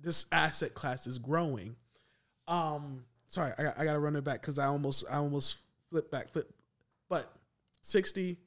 this 0.00 0.26
asset 0.30 0.74
class 0.74 1.06
is 1.06 1.18
growing. 1.18 1.74
Um, 2.46 3.04
sorry, 3.26 3.52
I, 3.58 3.72
I 3.78 3.84
got 3.84 3.94
to 3.94 3.98
run 3.98 4.14
it 4.14 4.22
back 4.22 4.40
because 4.40 4.60
I 4.60 4.66
almost 4.66 5.04
I 5.10 5.16
almost 5.16 5.58
flipped 5.90 6.12
back, 6.12 6.30
flip. 6.30 6.52
But 7.08 7.32
60 7.82 8.38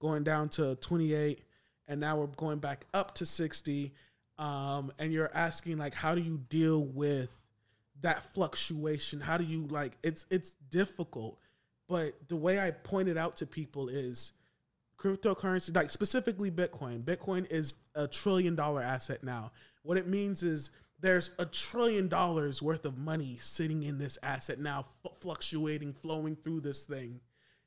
going 0.00 0.22
down 0.22 0.48
to 0.50 0.76
28, 0.76 1.40
and 1.88 2.00
now 2.00 2.18
we're 2.18 2.26
going 2.26 2.58
back 2.58 2.86
up 2.94 3.14
to 3.16 3.26
60. 3.26 3.92
Um, 4.38 4.92
and 4.98 5.12
you're 5.12 5.30
asking 5.34 5.78
like, 5.78 5.94
how 5.94 6.14
do 6.14 6.20
you 6.20 6.40
deal 6.48 6.84
with 6.84 7.30
that 8.04 8.22
fluctuation? 8.34 9.20
How 9.20 9.36
do 9.36 9.44
you 9.44 9.66
like? 9.66 9.96
It's 10.02 10.26
it's 10.30 10.52
difficult, 10.70 11.38
but 11.88 12.14
the 12.28 12.36
way 12.36 12.60
I 12.60 12.70
pointed 12.70 13.16
out 13.16 13.38
to 13.38 13.46
people 13.46 13.88
is 13.88 14.32
cryptocurrency, 14.98 15.74
like 15.74 15.90
specifically 15.90 16.50
Bitcoin. 16.50 17.02
Bitcoin 17.02 17.50
is 17.50 17.74
a 17.94 18.06
trillion 18.06 18.54
dollar 18.54 18.82
asset 18.82 19.24
now. 19.24 19.52
What 19.82 19.96
it 19.96 20.06
means 20.06 20.42
is 20.42 20.70
there's 21.00 21.30
a 21.38 21.46
trillion 21.46 22.08
dollars 22.08 22.62
worth 22.62 22.84
of 22.84 22.96
money 22.98 23.38
sitting 23.40 23.82
in 23.82 23.98
this 23.98 24.18
asset 24.22 24.58
now, 24.58 24.86
f- 25.04 25.12
fluctuating, 25.20 25.92
flowing 25.94 26.36
through 26.36 26.60
this 26.60 26.84
thing. 26.84 27.20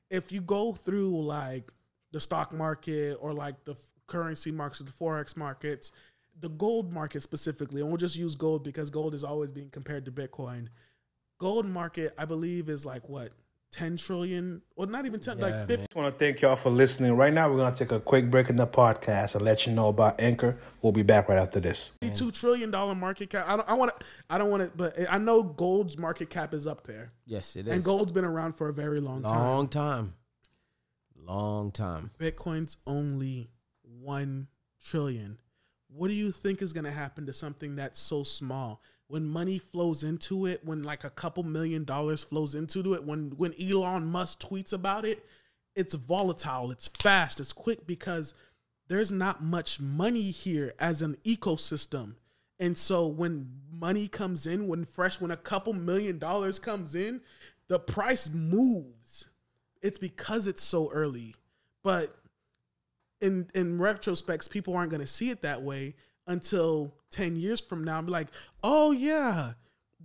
If 0.10 0.32
you 0.32 0.41
go 0.41 0.73
through 0.73 1.21
like 1.23 1.71
the 2.12 2.19
stock 2.19 2.54
market 2.54 3.17
or 3.19 3.34
like 3.34 3.65
the 3.65 3.73
f- 3.73 3.80
currency 4.06 4.52
markets, 4.52 4.80
the 4.80 4.91
forex 4.91 5.36
markets, 5.36 5.91
the 6.39 6.50
gold 6.50 6.93
market 6.93 7.23
specifically, 7.23 7.82
and 7.82 7.89
we'll 7.89 7.97
just 7.97 8.15
use 8.15 8.36
gold 8.36 8.63
because 8.63 8.89
gold 8.89 9.13
is 9.13 9.23
always 9.23 9.52
being 9.52 9.69
compared 9.69 10.06
to 10.06 10.12
Bitcoin. 10.12 10.67
Gold 11.39 11.65
market, 11.65 12.13
I 12.17 12.26
believe, 12.26 12.69
is 12.69 12.86
like 12.86 13.08
what 13.10 13.32
10 13.73 13.97
trillion, 13.97 14.62
or 14.76 14.86
not 14.88 15.06
even 15.06 15.19
10, 15.19 15.39
like 15.39 15.67
50 15.67 15.76
just 15.76 15.95
want 15.95 16.13
to 16.17 16.17
thank 16.26 16.41
y'all 16.41 16.56
for 16.56 16.69
listening. 16.69 17.15
Right 17.15 17.34
now, 17.34 17.50
we're 17.50 17.58
going 17.58 17.73
to 17.73 17.78
take 17.78 17.91
a 17.91 18.00
quick 18.00 18.32
break 18.32 18.50
in 18.50 18.56
the 18.56 18.65
podcast 18.65 19.36
and 19.36 19.43
let 19.43 19.67
you 19.67 19.73
know 19.73 19.89
about 19.89 20.19
Anchor. 20.21 20.58
We'll 20.82 20.93
be 20.93 21.04
back 21.04 21.28
right 21.30 21.38
after 21.38 21.60
this. 21.60 21.97
two 22.15 22.32
trillion 22.32 22.71
dollar 22.71 22.95
market 22.95 23.30
cap. 23.30 23.45
I 23.47 23.58
don't. 23.58 23.69
I 23.69 23.73
want 23.73 23.97
to. 24.00 24.06
I 24.30 24.38
don't 24.38 24.50
want 24.50 24.63
to. 24.63 24.71
But 24.76 24.95
I 25.12 25.17
know 25.17 25.43
gold's 25.43 25.97
market 25.97 26.30
cap 26.30 26.54
is 26.54 26.65
up 26.65 26.86
there, 26.88 27.12
Yes, 27.26 27.56
it 27.56 27.67
is. 27.67 27.73
and 27.73 27.84
gold's 27.84 28.12
been 28.12 28.26
around 28.26 28.54
for 28.54 28.69
a 28.69 28.73
very 28.73 29.00
long, 29.02 29.21
time. 29.21 29.36
long 29.39 29.67
time, 29.67 30.13
long 31.15 31.71
time. 31.71 32.12
Bitcoin's 32.19 32.78
only 32.88 33.50
one 33.84 34.47
trillion. 34.84 35.38
What 35.97 36.10
do 36.10 36.13
you 36.13 36.31
think 36.31 36.62
is 36.62 36.73
going 36.73 36.86
to 36.86 36.91
happen 36.91 37.25
to 37.25 37.33
something 37.33 37.75
that's 37.75 37.99
so 37.99 38.23
small? 38.23 38.81
When 39.07 39.25
money 39.25 39.57
flows 39.57 40.03
into 40.03 40.45
it, 40.45 40.65
when 40.65 40.83
like 40.83 41.03
a 41.03 41.10
couple 41.10 41.43
million 41.43 41.86
dollars 41.86 42.23
flows 42.23 42.55
into 42.55 42.93
it, 42.93 43.03
when 43.03 43.31
when 43.38 43.53
Elon 43.60 44.05
Musk 44.05 44.39
tweets 44.41 44.73
about 44.73 45.05
it, 45.05 45.25
it's 45.75 45.93
volatile, 45.93 46.71
it's 46.71 46.88
fast, 46.88 47.39
it's 47.39 47.53
quick 47.53 47.88
because 47.88 48.33
there's 48.89 49.12
not 49.12 49.43
much 49.43 49.79
money 49.79 50.31
here 50.31 50.73
as 50.79 51.01
an 51.01 51.17
ecosystem. 51.25 52.15
And 52.60 52.77
so 52.77 53.07
when 53.07 53.62
money 53.71 54.07
comes 54.07 54.47
in, 54.47 54.67
when 54.67 54.86
fresh, 54.86 55.21
when 55.21 55.31
a 55.31 55.38
couple 55.38 55.73
million 55.73 56.17
dollars 56.17 56.60
comes 56.60 56.95
in, 56.95 57.21
the 57.67 57.79
price 57.79 58.29
moves. 58.29 59.29
It's 59.81 59.97
because 59.97 60.47
it's 60.47 60.63
so 60.63 60.89
early. 60.91 61.36
But 61.83 62.15
in 63.21 63.49
in 63.53 63.77
retrospects, 63.77 64.49
people 64.49 64.75
aren't 64.75 64.91
going 64.91 65.01
to 65.01 65.08
see 65.08 65.30
it 65.30 65.41
that 65.41 65.62
way 65.62 65.95
until 66.27 66.93
10 67.12 67.36
years 67.38 67.62
from 67.62 67.84
now 67.84 67.97
and 67.97 68.08
be 68.08 68.12
like, 68.12 68.27
oh, 68.63 68.91
yeah, 68.91 69.53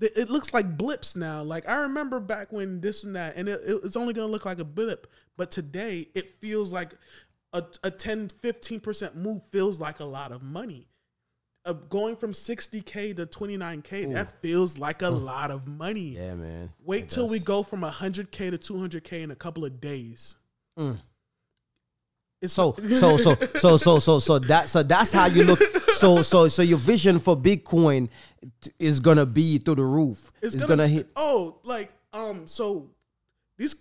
th- 0.01 0.13
it 0.17 0.31
looks 0.31 0.55
like 0.55 0.79
blips 0.79 1.17
now. 1.17 1.43
Like, 1.43 1.69
I 1.69 1.77
remember 1.83 2.21
back 2.21 2.53
when 2.53 2.81
this 2.81 3.05
and 3.05 3.17
that, 3.17 3.37
and 3.37 3.49
it, 3.49 3.61
it's 3.65 3.97
only 3.97 4.15
going 4.15 4.27
to 4.27 4.33
look 4.33 4.47
like 4.47 4.61
a 4.61 4.65
blip. 4.65 5.09
But 5.37 5.51
today, 5.51 6.09
it 6.15 6.31
feels 6.41 6.73
like 6.73 6.93
a, 7.53 7.65
a 7.83 7.91
10, 7.91 8.29
15% 8.29 9.15
move 9.17 9.43
feels 9.51 9.81
like 9.81 10.01
a 10.01 10.05
lot 10.05 10.33
of 10.33 10.43
money. 10.43 10.87
Uh, 11.65 11.73
going 11.75 12.17
from 12.17 12.33
60K 12.33 13.15
to 13.17 13.27
29K, 13.27 14.13
that 14.15 14.41
feels 14.43 14.79
like 14.79 15.03
a 15.03 15.09
lot 15.09 15.53
of 15.53 15.69
money. 15.69 16.17
Yeah, 16.17 16.35
man. 16.35 16.71
Wait 16.85 17.05
It 17.05 17.11
till 17.11 17.29
we 17.29 17.39
go 17.39 17.63
from 17.63 17.83
100K 17.83 18.51
to 18.51 18.59
200K 18.59 19.23
in 19.23 19.31
a 19.31 19.37
couple 19.37 19.65
of 19.65 19.81
days. 19.81 20.35
It's 22.43 22.53
So 22.53 22.75
so 22.99 23.17
so 23.17 23.37
so 23.37 23.77
so 23.77 23.99
so 24.01 24.19
so 24.19 24.39
that 24.41 24.69
so 24.69 24.83
that's 24.83 25.13
how 25.13 25.27
you 25.27 25.45
look. 25.45 25.61
So 25.93 26.23
so 26.23 26.49
so 26.49 26.63
your 26.63 26.79
vision 26.79 27.21
for 27.21 27.37
Bitcoin 27.37 28.09
is 28.81 28.99
gonna 28.99 29.25
be 29.25 29.59
through 29.59 29.77
the 29.77 29.85
roof. 29.85 30.33
It's, 30.43 30.57
gonna, 30.65 30.89
hit. 30.89 31.09
Oh, 31.15 31.61
like 31.63 31.93
um, 32.13 32.49
so 32.49 32.91
these. 33.57 33.77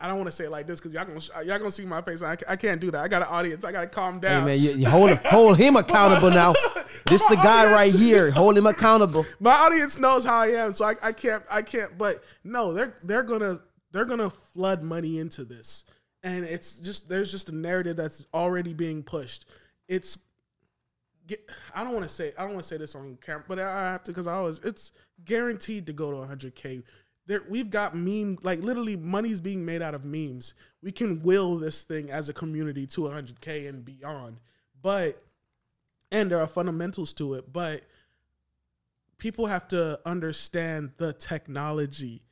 I 0.00 0.06
don't 0.06 0.16
want 0.16 0.28
to 0.28 0.32
say 0.32 0.44
it 0.44 0.50
like 0.50 0.66
this 0.66 0.78
because 0.80 0.92
y'all 0.92 1.04
gonna 1.04 1.20
y'all 1.44 1.58
gonna 1.58 1.70
see 1.70 1.86
my 1.86 2.02
face. 2.02 2.22
I, 2.22 2.36
I 2.48 2.56
can't 2.56 2.80
do 2.80 2.90
that. 2.90 3.02
I 3.02 3.08
got 3.08 3.22
an 3.22 3.28
audience. 3.28 3.64
I 3.64 3.72
gotta 3.72 3.86
calm 3.86 4.16
Hey 4.16 4.28
down. 4.28 4.44
man, 4.44 4.58
you, 4.58 4.72
you 4.72 4.88
hold 4.88 5.10
hold 5.24 5.56
him 5.56 5.76
accountable 5.76 6.30
now. 6.30 6.52
This 7.06 7.22
the 7.24 7.34
guy 7.36 7.70
right 7.70 7.92
here. 7.92 8.30
Hold 8.30 8.56
him 8.56 8.66
accountable. 8.66 9.26
my 9.40 9.52
audience 9.54 9.98
knows 9.98 10.24
how 10.24 10.36
I 10.38 10.48
am, 10.52 10.72
so 10.72 10.84
I, 10.84 10.94
I 11.02 11.12
can't 11.12 11.42
I 11.50 11.62
can't. 11.62 11.98
But 11.98 12.22
no, 12.44 12.72
they're 12.72 12.94
they're 13.02 13.24
gonna 13.24 13.60
they're 13.90 14.04
gonna 14.04 14.30
flood 14.30 14.82
money 14.82 15.18
into 15.18 15.44
this, 15.44 15.84
and 16.22 16.44
it's 16.44 16.78
just 16.78 17.08
there's 17.08 17.30
just 17.30 17.48
a 17.48 17.54
narrative 17.54 17.96
that's 17.96 18.26
already 18.32 18.72
being 18.72 19.02
pushed. 19.02 19.46
It's 19.88 20.18
get, 21.26 21.50
I 21.74 21.84
don't 21.84 21.92
want 21.92 22.04
to 22.04 22.10
say 22.10 22.32
I 22.38 22.42
don't 22.42 22.52
want 22.52 22.62
to 22.62 22.68
say 22.68 22.76
this 22.76 22.94
on 22.94 23.18
camera, 23.20 23.44
but 23.48 23.58
I 23.58 23.90
have 23.92 24.04
to 24.04 24.10
because 24.12 24.26
I 24.26 24.34
always 24.34 24.60
it's 24.60 24.92
guaranteed 25.24 25.86
to 25.86 25.92
go 25.92 26.10
to 26.10 26.16
100k. 26.16 26.82
There, 27.26 27.42
we've 27.48 27.70
got 27.70 27.96
meme 27.96 28.38
like 28.42 28.60
literally 28.60 28.96
money's 28.96 29.40
being 29.40 29.64
made 29.64 29.82
out 29.82 29.94
of 29.94 30.04
memes. 30.04 30.54
We 30.82 30.92
can 30.92 31.22
will 31.22 31.56
this 31.58 31.82
thing 31.84 32.10
as 32.10 32.28
a 32.28 32.32
community 32.32 32.86
to 32.88 33.02
100k 33.02 33.68
and 33.68 33.84
beyond, 33.84 34.40
but 34.80 35.22
and 36.10 36.30
there 36.30 36.40
are 36.40 36.46
fundamentals 36.46 37.12
to 37.14 37.34
it, 37.34 37.52
but 37.52 37.82
people 39.18 39.46
have 39.46 39.68
to 39.68 40.00
understand 40.04 40.90
the 40.98 41.12
technology. 41.12 42.22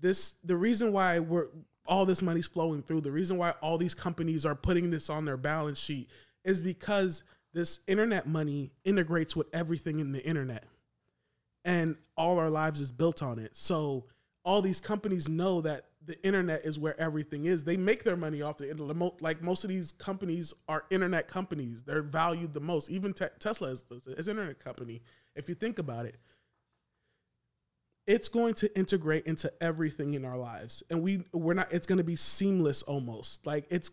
This 0.00 0.36
the 0.42 0.56
reason 0.56 0.92
why 0.92 1.18
we're 1.18 1.48
all 1.86 2.06
this 2.06 2.22
money's 2.22 2.46
flowing 2.46 2.82
through. 2.82 3.00
The 3.00 3.12
reason 3.12 3.36
why 3.36 3.50
all 3.62 3.78
these 3.78 3.94
companies 3.94 4.46
are 4.46 4.54
putting 4.54 4.90
this 4.90 5.10
on 5.10 5.24
their 5.24 5.36
balance 5.36 5.78
sheet 5.78 6.08
is 6.44 6.60
because 6.60 7.22
this 7.52 7.80
internet 7.86 8.26
money 8.26 8.72
integrates 8.84 9.34
with 9.34 9.48
everything 9.52 9.98
in 9.98 10.12
the 10.12 10.24
internet. 10.24 10.64
And 11.64 11.96
all 12.16 12.38
our 12.38 12.50
lives 12.50 12.80
is 12.80 12.92
built 12.92 13.22
on 13.22 13.38
it. 13.38 13.56
So 13.56 14.06
all 14.44 14.62
these 14.62 14.80
companies 14.80 15.28
know 15.28 15.60
that 15.62 15.86
the 16.06 16.22
internet 16.24 16.64
is 16.64 16.78
where 16.78 16.98
everything 16.98 17.44
is. 17.44 17.64
They 17.64 17.76
make 17.76 18.04
their 18.04 18.16
money 18.16 18.40
off 18.40 18.56
the 18.56 18.70
internet. 18.70 19.20
Like 19.20 19.42
most 19.42 19.64
of 19.64 19.70
these 19.70 19.92
companies 19.92 20.54
are 20.68 20.84
internet 20.90 21.28
companies. 21.28 21.82
They're 21.82 22.02
valued 22.02 22.54
the 22.54 22.60
most. 22.60 22.90
Even 22.90 23.12
te- 23.12 23.26
Tesla 23.38 23.68
is, 23.68 23.84
is 24.06 24.28
an 24.28 24.38
internet 24.38 24.58
company. 24.58 25.02
If 25.36 25.48
you 25.48 25.54
think 25.54 25.78
about 25.78 26.06
it, 26.06 26.16
it's 28.10 28.28
going 28.28 28.54
to 28.54 28.76
integrate 28.76 29.26
into 29.26 29.52
everything 29.62 30.14
in 30.14 30.24
our 30.24 30.36
lives, 30.36 30.82
and 30.90 31.00
we 31.00 31.22
we're 31.32 31.54
not. 31.54 31.72
It's 31.72 31.86
going 31.86 31.98
to 31.98 32.04
be 32.04 32.16
seamless 32.16 32.82
almost. 32.82 33.46
Like 33.46 33.66
it's. 33.70 33.92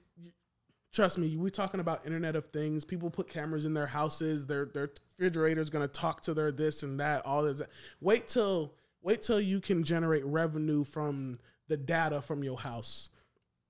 Trust 0.93 1.19
me, 1.19 1.37
we're 1.37 1.49
talking 1.49 1.79
about 1.79 2.05
Internet 2.05 2.35
of 2.35 2.47
Things. 2.47 2.83
People 2.83 3.11
put 3.11 3.29
cameras 3.29 3.65
in 3.65 3.75
their 3.75 3.85
houses. 3.85 4.47
Their 4.47 4.65
their 4.65 4.89
refrigerator 5.19 5.61
is 5.61 5.69
going 5.69 5.87
to 5.87 5.93
talk 5.93 6.21
to 6.21 6.33
their 6.33 6.51
this 6.51 6.81
and 6.81 6.99
that. 6.99 7.25
All 7.25 7.43
this. 7.43 7.61
Wait 8.01 8.27
till 8.27 8.73
wait 9.03 9.21
till 9.21 9.39
you 9.39 9.61
can 9.61 9.83
generate 9.83 10.25
revenue 10.25 10.83
from 10.83 11.35
the 11.67 11.77
data 11.77 12.21
from 12.21 12.43
your 12.43 12.57
house. 12.57 13.09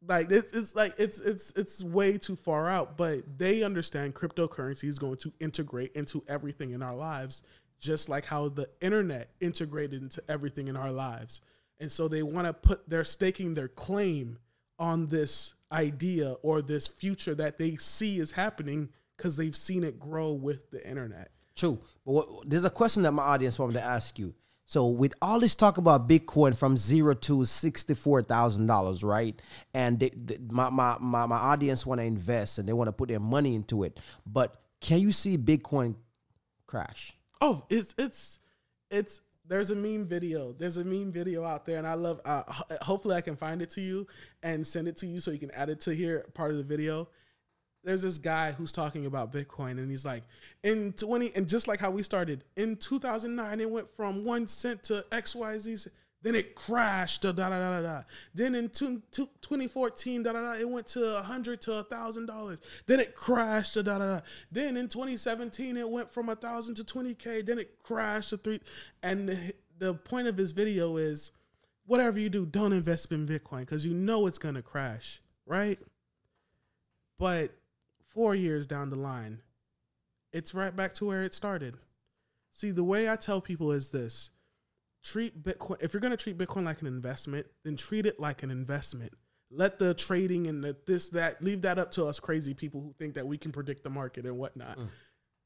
Like 0.07 0.31
it's, 0.31 0.53
it's 0.53 0.75
like 0.75 0.93
it's 0.97 1.19
it's 1.19 1.51
it's 1.57 1.83
way 1.83 2.17
too 2.17 2.38
far 2.38 2.69
out, 2.69 2.97
but 2.97 3.38
they 3.38 3.63
understand 3.63 4.15
cryptocurrency 4.15 4.86
is 4.86 4.99
going 4.99 5.17
to 5.17 5.33
integrate 5.41 5.93
into 5.93 6.23
everything 6.29 6.71
in 6.71 6.81
our 6.81 6.95
lives, 6.95 7.41
just 7.80 8.10
like 8.10 8.26
how 8.26 8.50
the 8.50 8.70
internet 8.82 9.30
integrated 9.40 10.02
into 10.02 10.22
everything 10.30 10.68
in 10.68 10.76
our 10.76 10.92
lives. 10.92 11.42
And 11.80 11.92
so 11.92 12.08
they 12.08 12.24
want 12.24 12.48
to 12.48 12.54
put 12.54 12.90
they're 12.90 13.04
staking 13.04 13.54
their 13.54 13.68
claim 13.68 14.40
on 14.80 15.08
this 15.08 15.54
idea 15.72 16.36
or 16.42 16.62
this 16.62 16.88
future 16.88 17.36
that 17.36 17.58
they 17.58 17.76
see 17.76 18.20
is 18.20 18.32
happening 18.32 18.90
because 19.16 19.36
they've 19.36 19.56
seen 19.56 19.84
it 19.84 20.00
grow 20.00 20.32
with 20.32 20.70
the 20.72 20.88
internet. 20.88 21.32
True. 21.56 21.80
But 22.06 22.12
what, 22.13 22.50
there's 22.50 22.63
a 22.66 22.70
question 22.70 23.04
that 23.04 23.12
my 23.12 23.24
audience 23.24 23.58
wanted 23.60 23.74
to 23.74 23.84
ask 23.84 24.18
you. 24.20 24.34
So 24.66 24.88
with 24.88 25.13
all 25.22 25.40
this 25.40 25.56
talk 25.56 25.78
about 25.78 26.10
Bitcoin 26.10 26.56
from 26.58 26.78
zero 26.78 27.13
to 27.13 27.46
sixty-four 27.46 28.24
thousand 28.24 28.68
dollars, 28.68 29.04
right? 29.04 29.40
And 29.74 30.00
they, 30.00 30.10
they- 30.10 30.38
my, 30.50 30.70
my 30.70 30.98
my 31.00 31.26
my 31.26 31.38
audience 31.38 31.86
want 31.86 32.02
to 32.02 32.06
invest 32.06 32.58
and 32.60 32.68
they 32.68 32.74
want 32.74 32.88
to 32.90 32.92
put 32.92 33.10
their 33.10 33.20
money 33.20 33.56
into 33.56 33.84
it. 33.84 34.00
But 34.26 34.60
can 34.82 35.00
you 35.00 35.12
see 35.12 35.38
Bitcoin 35.38 35.96
crash? 36.66 37.13
Oh, 37.41 37.65
it's 37.69 37.93
it's 37.97 38.39
it's 38.89 39.21
there's 39.47 39.71
a 39.71 39.76
meme 39.76 40.08
video. 40.08 40.54
There's 40.54 40.78
a 40.78 40.84
meme 40.84 41.12
video 41.12 41.43
out 41.43 41.65
there, 41.65 41.78
and 41.78 41.88
I 41.88 41.93
love. 41.93 42.19
Uh, 42.26 42.43
hopefully, 42.82 43.15
I 43.15 43.21
can 43.21 43.36
find 43.36 43.62
it 43.62 43.69
to 43.71 43.82
you 43.82 44.08
and 44.43 44.65
send 44.65 44.88
it 44.88 44.97
to 44.97 45.08
you 45.08 45.19
so 45.19 45.32
you 45.32 45.39
can 45.39 45.52
add 45.52 45.69
it 45.69 45.82
to 45.82 45.95
here 45.95 46.26
part 46.34 46.52
of 46.52 46.58
the 46.58 46.63
video. 46.63 47.10
There's 47.84 48.02
this 48.02 48.17
guy 48.17 48.52
who's 48.52 48.71
talking 48.71 49.06
about 49.06 49.32
Bitcoin, 49.32 49.71
and 49.71 49.89
he's 49.89 50.04
like, 50.04 50.23
in 50.63 50.91
20, 50.93 51.32
and 51.36 51.47
just 51.47 51.67
like 51.69 51.80
how 51.80 51.89
we 51.89 52.04
started 52.04 52.43
in 52.58 52.76
2009, 52.76 53.62
it 53.62 53.69
went 53.69 53.88
from 53.95 54.26
one 54.26 54.47
cent 54.47 54.84
to 54.84 55.06
X 55.12 55.36
Y 55.36 55.58
Z. 55.58 55.78
Then 56.23 56.36
it 56.36 56.56
crashed 56.56 57.21
da 57.21 57.32
da 57.32 57.49
da 57.49 57.60
da 57.60 57.82
da. 57.82 58.01
Then 58.34 58.56
in 58.56 58.69
two, 58.69 59.01
two, 59.12 59.30
2014, 59.41 60.23
da 60.23 60.34
da 60.34 60.41
da, 60.41 60.60
it 60.60 60.67
went 60.67 60.88
to 60.88 61.03
a 61.03 61.13
100 61.15 61.62
to 61.62 61.80
a 61.80 61.84
$1,000. 61.84 62.58
Then 62.88 62.99
it 62.99 63.15
crashed 63.15 63.75
da 63.75 63.82
da 63.84 63.97
da. 63.99 64.19
Then 64.51 64.77
in 64.77 64.88
2017, 64.88 65.77
it 65.77 65.88
went 65.88 66.12
from 66.12 66.25
a 66.25 66.34
1,000 66.34 66.75
to 66.75 66.84
20K. 66.84 67.45
Then 67.45 67.60
it 67.60 67.82
crashed 67.84 68.32
to 68.32 68.38
three. 68.38 68.60
And 69.03 69.30
the, 69.30 69.53
the 69.77 69.93
point 69.93 70.27
of 70.27 70.38
his 70.38 70.53
video 70.53 70.97
is 70.97 71.32
whatever 71.86 72.19
you 72.19 72.30
do, 72.30 72.45
don't 72.45 72.73
invest 72.73 73.12
in 73.12 73.27
Bitcoin 73.27 73.62
because 73.62 73.86
you 73.86 73.93
know 73.93 74.27
it's 74.27 74.39
to 74.39 74.62
crash, 74.62 75.21
right? 75.45 75.80
But 77.19 77.51
four 78.10 78.36
years 78.36 78.65
down 78.67 78.89
the 78.89 78.95
line, 78.95 79.41
it's 80.34 80.53
right 80.53 80.75
back 80.75 80.93
to 80.95 81.06
where 81.06 81.23
it 81.23 81.34
started. 81.34 81.77
See, 82.51 82.71
the 82.71 82.84
way 82.84 83.10
I 83.10 83.15
tell 83.15 83.39
people 83.39 83.71
is 83.71 83.91
this 83.91 84.32
treat 85.08 85.41
Bitcoin, 85.43 85.82
if 85.82 85.93
you're 85.93 86.02
going 86.02 86.12
to 86.12 86.17
treat 86.17 86.38
Bitcoin 86.38 86.65
like 86.65 86.82
an 86.82 86.88
investment, 86.88 87.48
then 87.63 87.78
treat 87.78 88.06
it 88.06 88.20
like 88.20 88.43
an 88.43 88.52
investment. 88.52 89.13
Let 89.50 89.80
the 89.80 89.93
trading 89.93 90.48
and 90.48 90.62
the 90.62 90.76
this, 90.86 91.10
that, 91.10 91.41
leave 91.41 91.62
that 91.62 91.80
up 91.80 91.91
to 91.91 92.06
us 92.06 92.20
crazy 92.20 92.54
people 92.54 92.82
who 92.82 92.93
think 93.00 93.15
that 93.15 93.26
we 93.26 93.38
can 93.38 93.52
predict 93.52 93.84
the 93.84 93.89
market 93.89 94.26
and 94.26 94.38
whatnot. 94.38 94.78
Mm. 94.78 94.89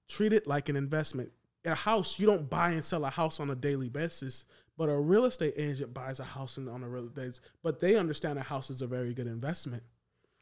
Treat 0.10 0.34
it 0.34 0.47
like 0.47 0.69
an 0.69 0.76
investment. 0.76 1.32
A 1.65 1.76
house, 1.76 2.17
you 2.17 2.26
don't 2.26 2.50
buy 2.50 2.71
and 2.71 2.84
sell 2.84 3.06
a 3.06 3.10
house 3.12 3.39
on 3.39 3.52
a 3.52 3.56
daily 3.56 3.88
basis, 3.88 4.45
but 4.78 4.89
a 4.89 5.00
real 5.00 5.26
estate 5.26 5.54
agent 5.58 5.93
buys 5.93 6.19
a 6.19 6.24
house 6.24 6.58
on 6.58 6.67
on 6.67 6.82
a 6.82 6.89
real 6.89 7.08
estate, 7.08 7.39
but 7.62 7.80
they 7.80 7.95
understand 7.95 8.39
a 8.39 8.41
house 8.41 8.71
is 8.71 8.82
a 8.82 8.88
very 8.88 9.13
good 9.13 9.28
investment. 9.28 9.84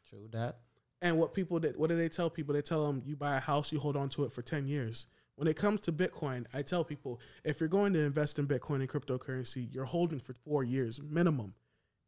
True 0.08 0.28
that. 0.32 0.60
And 1.02 1.18
what 1.18 1.34
people 1.34 1.58
did, 1.58 1.76
what 1.76 1.90
do 1.90 1.96
they 1.96 2.08
tell 2.08 2.30
people? 2.30 2.54
They 2.54 2.62
tell 2.62 2.86
them 2.86 3.02
you 3.04 3.16
buy 3.16 3.36
a 3.36 3.40
house, 3.40 3.70
you 3.70 3.80
hold 3.80 3.96
on 3.96 4.08
to 4.10 4.24
it 4.24 4.32
for 4.32 4.40
10 4.40 4.66
years. 4.66 5.06
When 5.40 5.48
it 5.48 5.56
comes 5.56 5.80
to 5.82 5.92
Bitcoin, 5.92 6.44
I 6.52 6.60
tell 6.60 6.84
people 6.84 7.18
if 7.46 7.60
you're 7.60 7.68
going 7.70 7.94
to 7.94 8.00
invest 8.00 8.38
in 8.38 8.46
Bitcoin 8.46 8.80
and 8.80 8.90
cryptocurrency, 8.90 9.72
you're 9.72 9.86
holding 9.86 10.20
for 10.20 10.34
four 10.34 10.64
years 10.64 11.00
minimum. 11.00 11.54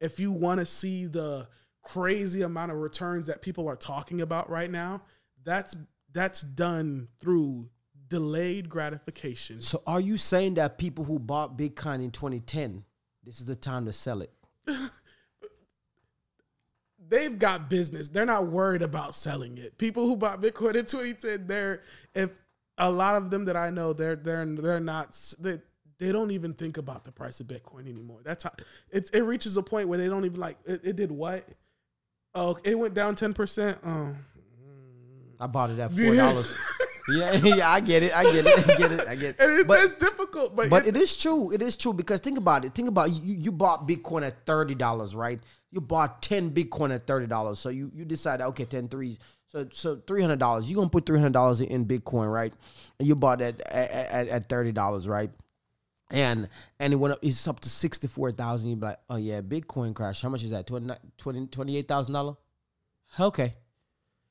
If 0.03 0.21
you 0.21 0.31
want 0.31 0.61
to 0.61 0.67
see 0.67 1.07
the 1.07 1.49
crazy 1.81 2.43
amount 2.43 2.73
of 2.73 2.77
returns 2.77 3.25
that 3.29 3.41
people 3.41 3.69
are 3.69 3.77
talking 3.77 4.21
about 4.21 4.51
right 4.51 4.71
now, 4.71 5.05
that's 5.45 5.75
that's 6.13 6.43
done 6.43 7.09
through 7.21 7.71
delayed 8.07 8.69
gratification. 8.69 9.63
So 9.63 9.83
are 9.87 9.99
you 9.99 10.19
saying 10.19 10.57
that 10.57 10.77
people 10.77 11.07
who 11.07 11.19
bought 11.19 11.57
Bitcoin 11.57 12.05
in 12.05 12.11
2010, 12.11 12.85
this 13.25 13.41
is 13.41 13.47
the 13.47 13.57
time 13.57 13.87
to 13.87 13.95
sell 13.95 14.21
it? 14.21 14.31
they've 17.13 17.39
got 17.39 17.69
business. 17.69 18.09
They're 18.09 18.25
not 18.25 18.47
worried 18.47 18.83
about 18.83 19.15
selling 19.15 19.59
it. 19.59 19.77
People 19.77 20.07
who 20.07 20.17
bought 20.17 20.41
Bitcoin 20.41 20.75
in 20.75 20.87
2010, 20.87 21.47
they're 21.47 21.83
if 22.15 22.31
a 22.79 22.91
lot 22.91 23.17
of 23.17 23.31
them 23.31 23.45
that 23.47 23.57
I 23.57 23.71
know, 23.71 23.93
they're 23.93 24.17
they're 24.17 24.45
they're 24.47 24.81
not 24.81 25.17
they 25.39 25.61
they 25.99 26.11
don't 26.13 26.31
even 26.31 26.55
think 26.55 26.79
about 26.79 27.05
the 27.05 27.13
price 27.13 27.41
of 27.41 27.47
Bitcoin 27.47 27.89
anymore. 27.89 28.21
That's 28.25 28.45
how 28.45 28.53
it's 28.91 29.11
it 29.11 29.21
reaches 29.23 29.57
a 29.57 29.63
point 29.63 29.89
where 29.89 29.99
they 29.99 30.09
don't 30.09 30.25
even 30.25 30.41
like 30.41 30.59
it, 30.67 30.81
it 30.85 30.97
did 30.97 31.13
what? 31.13 31.47
Oh, 32.35 32.59
it 32.65 32.79
went 32.79 32.95
down 32.95 33.15
10%. 33.15 33.77
Oh. 33.85 34.17
I 35.39 35.47
bought 35.47 35.71
it 35.71 35.79
at 35.79 35.93
four 35.93 36.15
dollars. 36.15 36.55
yeah, 37.09 37.33
yeah, 37.43 37.69
I 37.71 37.81
get 37.81 38.03
it. 38.03 38.17
I 38.17 38.23
get 38.25 38.47
it. 38.47 38.69
I 38.69 38.77
get 38.77 38.93
it. 38.93 39.09
I 39.09 39.15
get 39.17 39.31
it. 39.31 39.37
It, 39.61 39.67
But- 39.67 39.85
it's 39.85 39.97
difficult, 39.97 40.57
but, 40.57 40.71
But 40.71 40.87
it, 40.87 40.97
it 40.97 41.03
is 41.03 41.17
true. 41.17 41.53
It 41.53 41.61
is 41.61 41.77
true 41.77 41.93
because 41.93 42.21
think 42.21 42.39
about 42.39 42.65
it. 42.65 42.75
Think 42.75 42.89
about 42.89 43.11
you. 43.11 43.35
You 43.35 43.53
bought 43.53 43.87
Bitcoin 43.87 44.25
at 44.27 44.47
thirty 44.47 44.75
dollars, 44.75 45.15
right? 45.15 45.41
You 45.71 45.81
bought 45.81 46.23
ten 46.23 46.51
Bitcoin 46.51 46.95
at 46.95 47.07
thirty 47.07 47.27
dollars. 47.27 47.59
So 47.59 47.69
you 47.69 47.91
you 47.95 48.05
decide, 48.05 48.41
okay, 48.41 48.65
10 48.65 48.89
threes. 48.89 49.19
So 49.53 49.69
so 49.71 49.97
three 50.07 50.23
hundred 50.23 50.39
dollars. 50.39 50.71
You're 50.71 50.77
gonna 50.77 50.89
put 50.91 51.05
three 51.05 51.19
hundred 51.19 51.35
dollars 51.35 51.61
in 51.61 51.85
Bitcoin, 51.85 52.33
right? 52.33 52.53
And 52.99 53.07
you 53.07 53.15
bought 53.15 53.43
it 53.43 53.61
at 53.67 53.91
at, 53.91 54.29
at 54.29 54.49
thirty 54.49 54.73
dollars, 54.73 55.07
right? 55.07 55.31
And 56.11 56.49
and 56.79 56.93
it 56.93 56.97
went 56.97 57.13
up. 57.13 57.19
It's 57.23 57.47
up 57.47 57.61
to 57.61 57.69
sixty 57.69 58.09
four 58.09 58.33
thousand. 58.33 58.71
You 58.71 58.77
be 58.77 58.87
like, 58.87 58.99
oh 59.11 59.17
yeah, 59.17 59.43
Bitcoin 59.43 59.95
crash. 59.95 60.23
How 60.23 60.31
much 60.31 60.43
is 60.43 60.51
that? 60.51 60.67
20 60.67 61.47
28 61.47 61.89
thousand 61.89 62.15
dollar. 62.15 62.35
Okay. 63.21 63.55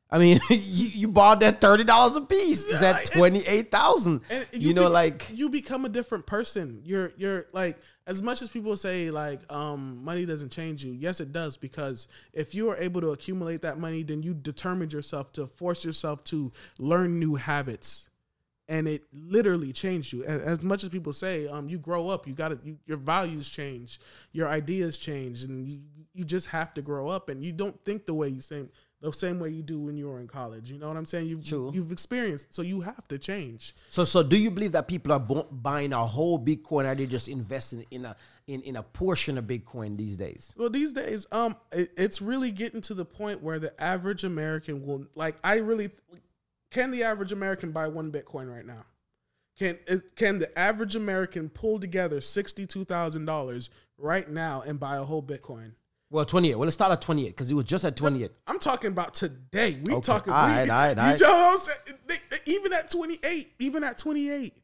I 0.09 0.17
mean, 0.17 0.39
you, 0.49 0.88
you 0.88 1.07
bought 1.07 1.39
that 1.41 1.61
thirty 1.61 1.84
dollars 1.84 2.15
a 2.15 2.22
piece. 2.22 2.65
Is 2.65 2.82
that 2.82 3.05
twenty 3.13 3.45
eight 3.45 3.72
thousand? 3.72 4.22
and 4.30 4.45
You, 4.51 4.74
know, 4.74 4.84
bec- 4.86 4.91
like 4.91 5.28
you 5.34 5.49
become 5.49 5.86
a 5.86 5.89
different 5.89 6.26
person. 6.26 6.82
You're 6.84 7.13
you're 7.15 7.45
like 7.53 7.78
as 8.08 8.22
much 8.22 8.41
as 8.41 8.49
people 8.49 8.76
say 8.76 9.12
like 9.12 9.39
um 9.52 10.04
money 10.04 10.26
doesn't 10.26 10.52
change 10.52 10.84
you. 10.84 10.93
Yes, 10.93 11.20
it 11.20 11.32
does 11.32 11.58
because 11.58 12.08
if 12.34 12.56
you 12.56 12.70
are 12.70 12.78
able 12.78 13.02
to 13.02 13.10
accumulate 13.10 13.62
that 13.62 13.80
money, 13.80 14.04
then 14.04 14.24
you 14.24 14.34
determined 14.34 14.93
yourself 14.93 15.32
to 15.34 15.47
force 15.47 15.86
yourself 15.86 16.24
to 16.26 16.52
learn 16.80 17.20
new 17.20 17.36
habits. 17.36 18.10
And 18.68 18.88
it 18.88 19.04
literally 19.12 19.74
changed 19.74 20.14
you. 20.14 20.24
And 20.24 20.41
as 20.41 20.64
much 20.64 20.84
as 20.84 20.89
people 20.89 21.12
say, 21.12 21.45
um, 21.45 21.68
you 21.68 21.78
grow 21.78 22.08
up, 22.08 22.26
you 22.26 22.34
got 22.34 22.49
to, 22.49 22.60
you, 22.64 22.78
your 22.86 22.97
values 22.97 23.49
change, 23.49 23.99
your 24.32 24.47
ideas 24.47 24.97
change, 24.97 25.43
and 25.43 25.68
you, 25.68 25.82
you 26.14 26.24
just 26.24 26.47
have 26.47 26.74
to 26.76 26.82
grow 26.82 27.10
up. 27.10 27.28
And 27.28 27.43
you 27.43 27.52
don't 27.52 27.78
think 27.84 28.06
the 28.06 28.14
way 28.14 28.30
you 28.30 28.39
same 28.39 28.70
the 29.02 29.12
same 29.12 29.39
way 29.39 29.49
you 29.49 29.64
do 29.64 29.80
when 29.80 29.97
you 29.97 30.08
were 30.08 30.20
in 30.20 30.28
college. 30.28 30.72
You 30.72 30.78
know 30.78 30.88
what 30.88 30.95
I'm 30.95 31.06
saying? 31.06 31.28
You've 31.28 31.45
True. 31.45 31.72
you've 31.74 31.91
experienced, 31.91 32.54
so 32.54 32.62
you 32.62 32.82
have 32.82 33.08
to 33.08 33.18
change. 33.18 33.76
so. 33.89 34.04
So, 34.04 34.22
do 34.24 34.38
you 34.38 34.52
believe 34.52 34.72
that 34.74 34.88
people 34.88 35.12
are 35.12 35.20
bu- 35.20 35.45
buying 35.52 35.91
a 35.91 36.06
whole 36.06 36.38
Bitcoin, 36.38 36.86
or 36.86 36.95
they 36.95 37.08
just 37.08 37.28
investing 37.28 37.86
in 37.91 38.06
a 38.06 38.16
in, 38.47 38.62
in 38.62 38.76
a 38.76 38.84
portion 38.84 39.38
of 39.38 39.45
Bitcoin 39.45 39.97
these 39.97 40.16
days? 40.16 40.54
Well, 40.56 40.70
these 40.70 40.93
days, 40.93 41.26
um, 41.32 41.56
it, 41.72 41.91
it's 41.97 42.22
really 42.22 42.52
getting 42.52 42.82
to 42.82 42.93
the 42.93 43.06
point 43.06 43.41
where 43.41 43.58
the 43.60 43.74
average 43.82 44.24
American 44.24 44.86
will 44.86 45.06
like. 45.16 45.36
I 45.43 45.56
really 45.58 45.89
can 46.70 46.91
the 46.91 47.04
average 47.04 47.32
American 47.32 47.72
buy 47.72 47.88
one 47.88 48.12
Bitcoin 48.12 48.54
right 48.54 48.66
now? 48.66 48.86
Can 49.58 49.80
it- 49.88 50.16
can 50.16 50.39
the 50.39 50.58
average 50.58 50.95
American 50.95 51.49
pull 51.49 51.80
together 51.80 52.22
sixty 52.22 52.66
two 52.68 52.86
thousand 52.86 53.26
dollars 53.26 53.70
right 53.97 54.30
now 54.30 54.62
and 54.66 54.80
buy 54.80 54.97
a 54.97 55.04
whole 55.04 55.24
Bitcoin? 55.24 55.72
Well, 56.12 56.26
twenty 56.26 56.49
eight. 56.51 56.55
Well, 56.55 56.66
let's 56.66 56.74
start 56.76 56.91
at 56.91 57.01
twenty 57.01 57.26
eight 57.26 57.30
because 57.30 57.47
he 57.47 57.55
was 57.55 57.64
just 57.66 57.86
at 57.86 57.95
twenty 57.95 58.24
eight. 58.26 58.32
I'm 58.45 58.59
talking 58.59 58.91
about 58.91 59.14
today. 59.14 59.80
We 59.82 59.93
Okay, 59.93 60.05
talking. 60.05 60.34
all 60.34 60.45
we, 60.45 60.51
right, 60.51 60.70
all 60.70 60.95
right, 60.95 61.20
you 61.20 61.26
know 61.26 61.32
what 61.32 61.53
I'm 61.53 61.59
saying? 61.59 61.99
They- 62.05 62.16
they- 62.30 62.51
even 62.51 62.74
at 62.74 62.91
28, 62.91 63.53
even 63.59 63.84
at 63.86 63.97
28, 63.97 64.62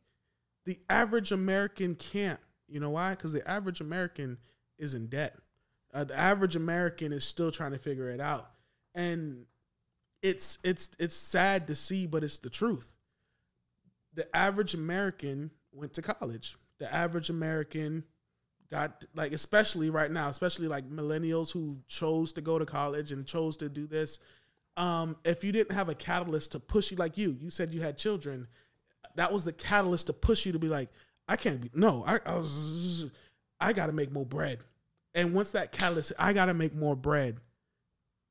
the 0.66 0.78
average 0.90 1.32
American 1.32 1.96
can't. 1.96 2.40
You 2.68 2.82
know 2.82 2.90
why? 2.90 3.12
Because 3.12 3.32
the 3.32 3.48
average 3.50 3.80
American 3.80 4.38
is 4.78 4.94
in 4.94 5.08
debt. 5.08 5.38
Uh, 5.94 6.04
the 6.04 6.18
average 6.18 6.58
American 6.58 7.14
is 7.14 7.24
still 7.24 7.50
trying 7.52 7.72
to 7.72 7.78
figure 7.78 8.10
it 8.10 8.20
out, 8.20 8.52
and 8.94 9.46
it's 10.22 10.60
it's 10.64 10.90
it's 11.00 11.16
sad 11.16 11.68
to 11.68 11.76
see, 11.76 12.08
but 12.08 12.26
it's 12.26 12.40
the 12.40 12.50
truth. 12.50 12.94
The 14.14 14.36
average 14.36 14.74
American 14.74 15.52
went 15.72 15.94
to 15.94 16.02
college. 16.02 16.58
The 16.80 16.94
average 16.94 17.30
American 17.30 18.04
got 18.72 19.06
like 19.16 19.32
especially 19.32 19.90
right 19.90 20.12
now 20.12 20.30
especially 20.30 20.68
like 20.68 20.90
millennials 20.90 21.52
who 21.52 21.78
chose 21.88 22.34
to 22.34 22.42
go 22.42 22.60
to 22.60 22.66
college 22.66 23.12
and 23.12 23.26
chose 23.26 23.58
to 23.58 23.70
do 23.70 23.88
this 23.88 24.20
um 24.76 25.16
if 25.24 25.44
you 25.44 25.52
didn't 25.52 25.72
have 25.72 25.90
a 25.90 25.96
catalyst 25.96 26.52
to 26.52 26.60
push 26.60 26.92
you 26.92 26.98
like 26.98 27.18
you 27.18 27.38
you 27.40 27.50
said 27.50 27.74
you 27.74 27.82
had 27.82 27.98
children 27.98 28.48
that 29.16 29.32
was 29.32 29.46
the 29.46 29.54
catalyst 29.54 30.08
to 30.08 30.14
push 30.14 30.46
you 30.46 30.52
to 30.52 30.60
be 30.60 30.68
like 30.68 30.90
i 31.28 31.36
can't 31.36 31.62
be 31.62 31.70
no 31.74 32.04
i, 32.06 32.20
I 32.26 32.38
was 32.38 33.06
i 33.60 33.74
gotta 33.74 33.94
make 33.94 34.12
more 34.12 34.26
bread. 34.26 34.60
And 35.16 35.34
once 35.34 35.52
that 35.52 35.72
catalyst 35.72 36.14
i 36.20 36.34
gotta 36.34 36.54
make 36.54 36.76
more 36.76 36.96
bread 36.96 37.40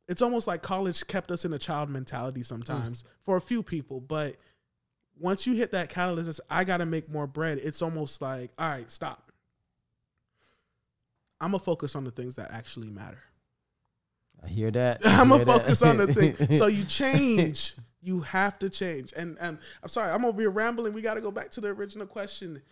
it's 0.08 0.22
almost 0.22 0.46
like 0.46 0.62
college 0.62 1.04
kept 1.06 1.30
us 1.30 1.44
in 1.44 1.52
a 1.52 1.58
child 1.58 1.88
mentality 1.88 2.42
sometimes 2.42 3.04
for 3.22 3.36
a 3.36 3.40
few 3.40 3.62
people 3.62 4.00
but 4.00 4.36
once 5.18 5.46
you 5.46 5.54
hit 5.54 5.72
that 5.72 5.88
catalyst 5.88 6.40
i 6.50 6.62
gotta 6.62 6.86
make 6.86 7.10
more 7.10 7.26
bread 7.26 7.58
it's 7.58 7.80
almost 7.80 8.20
like 8.20 8.52
all 8.58 8.68
right 8.68 8.92
stop 8.92 9.25
I'm 11.40 11.52
gonna 11.52 11.62
focus 11.62 11.94
on 11.94 12.04
the 12.04 12.10
things 12.10 12.36
that 12.36 12.50
actually 12.52 12.88
matter. 12.88 13.22
I 14.42 14.48
hear 14.48 14.70
that. 14.70 15.00
I 15.04 15.20
I'm 15.20 15.28
gonna 15.28 15.44
focus 15.44 15.82
on 15.82 15.96
the 15.96 16.12
thing. 16.12 16.58
So 16.58 16.66
you 16.66 16.84
change. 16.88 17.74
You 18.00 18.20
have 18.20 18.58
to 18.60 18.70
change. 18.70 19.12
And 19.16 19.36
and 19.40 19.58
I'm 19.82 19.88
sorry, 19.88 20.12
I'm 20.12 20.24
over 20.24 20.40
here 20.40 20.50
rambling. 20.50 20.92
We 20.92 21.02
got 21.02 21.14
to 21.14 21.20
go 21.20 21.30
back 21.30 21.50
to 21.52 21.60
the 21.60 21.68
original 21.68 22.06
question. 22.06 22.62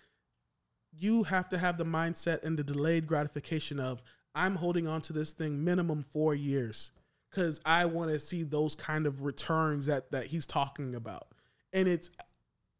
You 0.96 1.24
have 1.24 1.48
to 1.48 1.58
have 1.58 1.76
the 1.76 1.84
mindset 1.84 2.44
and 2.44 2.56
the 2.56 2.62
delayed 2.62 3.06
gratification 3.06 3.80
of 3.80 4.02
I'm 4.34 4.56
holding 4.56 4.86
on 4.86 5.00
to 5.02 5.12
this 5.12 5.32
thing 5.32 5.64
minimum 5.64 6.04
four 6.10 6.34
years 6.34 6.92
because 7.30 7.60
I 7.64 7.86
want 7.86 8.10
to 8.10 8.20
see 8.20 8.44
those 8.44 8.74
kind 8.74 9.06
of 9.06 9.22
returns 9.22 9.86
that 9.86 10.10
that 10.12 10.26
he's 10.26 10.46
talking 10.46 10.94
about. 10.94 11.28
And 11.72 11.88
it's 11.88 12.10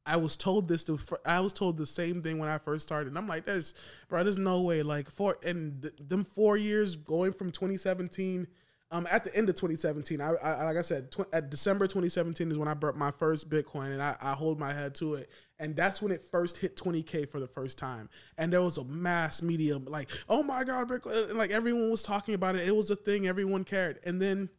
I 0.07 0.17
was 0.17 0.37
told 0.37 0.69
this. 0.69 0.89
I 1.25 1.41
was 1.41 1.53
told 1.53 1.79
the 1.79 1.87
same 1.87 2.23
thing 2.23 2.39
when 2.39 2.49
I 2.49 2.59
first 2.59 2.87
started. 2.87 3.09
And 3.09 3.19
I'm 3.19 3.27
like, 3.27 3.47
"There's, 3.47 3.75
bro, 4.09 4.23
there's 4.23 4.39
no 4.39 4.63
way." 4.63 4.83
Like 4.83 5.11
for 5.11 5.39
and 5.45 5.83
th- 5.83 5.95
them 5.99 6.25
four 6.25 6.57
years 6.57 6.97
going 6.97 7.33
from 7.33 7.51
2017, 7.51 8.47
um, 8.91 9.09
at 9.11 9.25
the 9.25 9.35
end 9.35 9.49
of 9.49 9.57
2017, 9.57 10.21
I, 10.21 10.35
I 10.35 10.65
like 10.65 10.77
I 10.77 10.83
said, 10.83 11.11
tw- 11.11 11.33
at 11.33 11.51
December 11.51 11.87
2017 11.87 12.51
is 12.51 12.59
when 12.59 12.69
I 12.69 12.75
bought 12.75 12.97
my 12.97 13.11
first 13.13 13.49
Bitcoin, 13.49 13.93
and 13.93 14.03
I, 14.03 14.15
I 14.21 14.33
hold 14.35 14.59
my 14.59 14.73
head 14.73 14.95
to 14.97 15.15
it. 15.15 15.31
And 15.59 15.75
that's 15.75 16.03
when 16.03 16.13
it 16.13 16.23
first 16.23 16.59
hit 16.59 16.77
20k 16.77 17.31
for 17.31 17.41
the 17.41 17.47
first 17.47 17.79
time. 17.79 18.11
And 18.37 18.53
there 18.53 18.63
was 18.63 18.77
a 18.77 18.85
mass 18.85 19.43
media 19.43 19.79
like, 19.79 20.11
"Oh 20.29 20.43
my 20.43 20.65
god, 20.65 20.89
Bitcoin!" 20.89 21.31
And 21.31 21.39
like 21.39 21.51
everyone 21.51 21.91
was 21.91 22.03
talking 22.03 22.35
about 22.35 22.57
it. 22.57 22.69
It 22.69 22.77
was 22.77 22.91
a 22.91 22.97
thing. 22.97 23.27
Everyone 23.27 23.65
cared. 23.65 24.01
And 24.05 24.21
then 24.21 24.51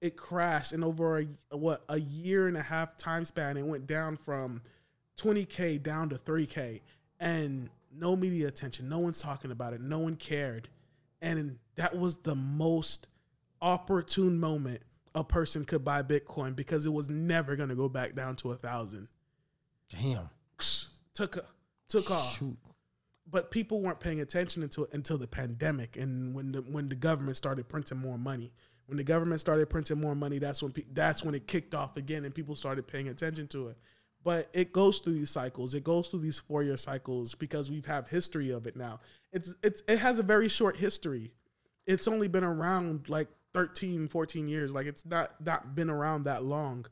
it 0.00 0.16
crashed, 0.16 0.72
and 0.72 0.82
over 0.82 1.18
a 1.18 1.56
what 1.56 1.84
a 1.88 2.00
year 2.00 2.48
and 2.48 2.56
a 2.56 2.62
half 2.62 2.96
time 2.96 3.24
span, 3.24 3.56
it 3.56 3.66
went 3.66 3.86
down 3.86 4.16
from 4.16 4.62
20k 5.16 5.82
down 5.82 6.08
to 6.08 6.16
3k 6.16 6.80
and 7.20 7.68
no 7.96 8.16
media 8.16 8.48
attention 8.48 8.88
no 8.88 8.98
one's 8.98 9.20
talking 9.20 9.50
about 9.50 9.72
it 9.72 9.80
no 9.80 9.98
one 9.98 10.16
cared. 10.16 10.68
And 11.22 11.58
that 11.76 11.96
was 11.96 12.18
the 12.18 12.34
most 12.34 13.08
opportune 13.62 14.38
moment 14.38 14.82
a 15.14 15.24
person 15.24 15.64
could 15.64 15.84
buy 15.84 16.02
bitcoin 16.02 16.54
because 16.54 16.86
it 16.86 16.92
was 16.92 17.08
never 17.08 17.56
going 17.56 17.68
to 17.68 17.74
go 17.74 17.88
back 17.88 18.14
down 18.14 18.36
to 18.36 18.50
a 18.50 18.56
thousand. 18.56 19.08
Damn. 19.90 20.28
took 21.14 21.46
took 21.88 22.10
off. 22.10 22.36
Shoot. 22.38 22.56
but 23.30 23.50
people 23.50 23.80
weren't 23.80 24.00
paying 24.00 24.20
attention 24.20 24.62
until 24.62 24.88
until 24.92 25.16
the 25.16 25.26
pandemic 25.26 25.96
and 25.96 26.34
when 26.34 26.52
the 26.52 26.62
when 26.62 26.88
the 26.88 26.94
government 26.94 27.36
started 27.36 27.68
printing 27.68 27.98
more 27.98 28.18
money. 28.18 28.52
When 28.86 28.98
the 28.98 29.04
government 29.04 29.40
started 29.40 29.70
printing 29.70 29.98
more 29.98 30.14
money 30.14 30.38
that's 30.38 30.62
when 30.62 30.72
pe- 30.72 30.84
that's 30.92 31.24
when 31.24 31.34
it 31.34 31.46
kicked 31.46 31.74
off 31.74 31.96
again 31.96 32.24
and 32.24 32.34
people 32.34 32.54
started 32.54 32.86
paying 32.86 33.08
attention 33.08 33.46
to 33.48 33.68
it 33.68 33.78
but 34.24 34.48
it 34.54 34.72
goes 34.72 34.98
through 34.98 35.12
these 35.12 35.30
cycles. 35.30 35.74
It 35.74 35.84
goes 35.84 36.08
through 36.08 36.20
these 36.20 36.38
four 36.38 36.62
year 36.62 36.78
cycles 36.78 37.34
because 37.34 37.70
we 37.70 37.82
have 37.86 38.08
history 38.08 38.50
of 38.50 38.66
it 38.66 38.74
now. 38.74 39.00
It's 39.32 39.54
it's 39.62 39.82
it 39.86 39.98
has 39.98 40.18
a 40.18 40.22
very 40.22 40.48
short 40.48 40.76
history. 40.76 41.32
It's 41.86 42.08
only 42.08 42.28
been 42.28 42.44
around 42.44 43.08
like 43.08 43.28
13 43.52 44.08
14 44.08 44.48
years. 44.48 44.72
Like 44.72 44.86
it's 44.86 45.04
not 45.04 45.32
not 45.44 45.74
been 45.74 45.90
around 45.90 46.24
that 46.24 46.42
long. 46.42 46.86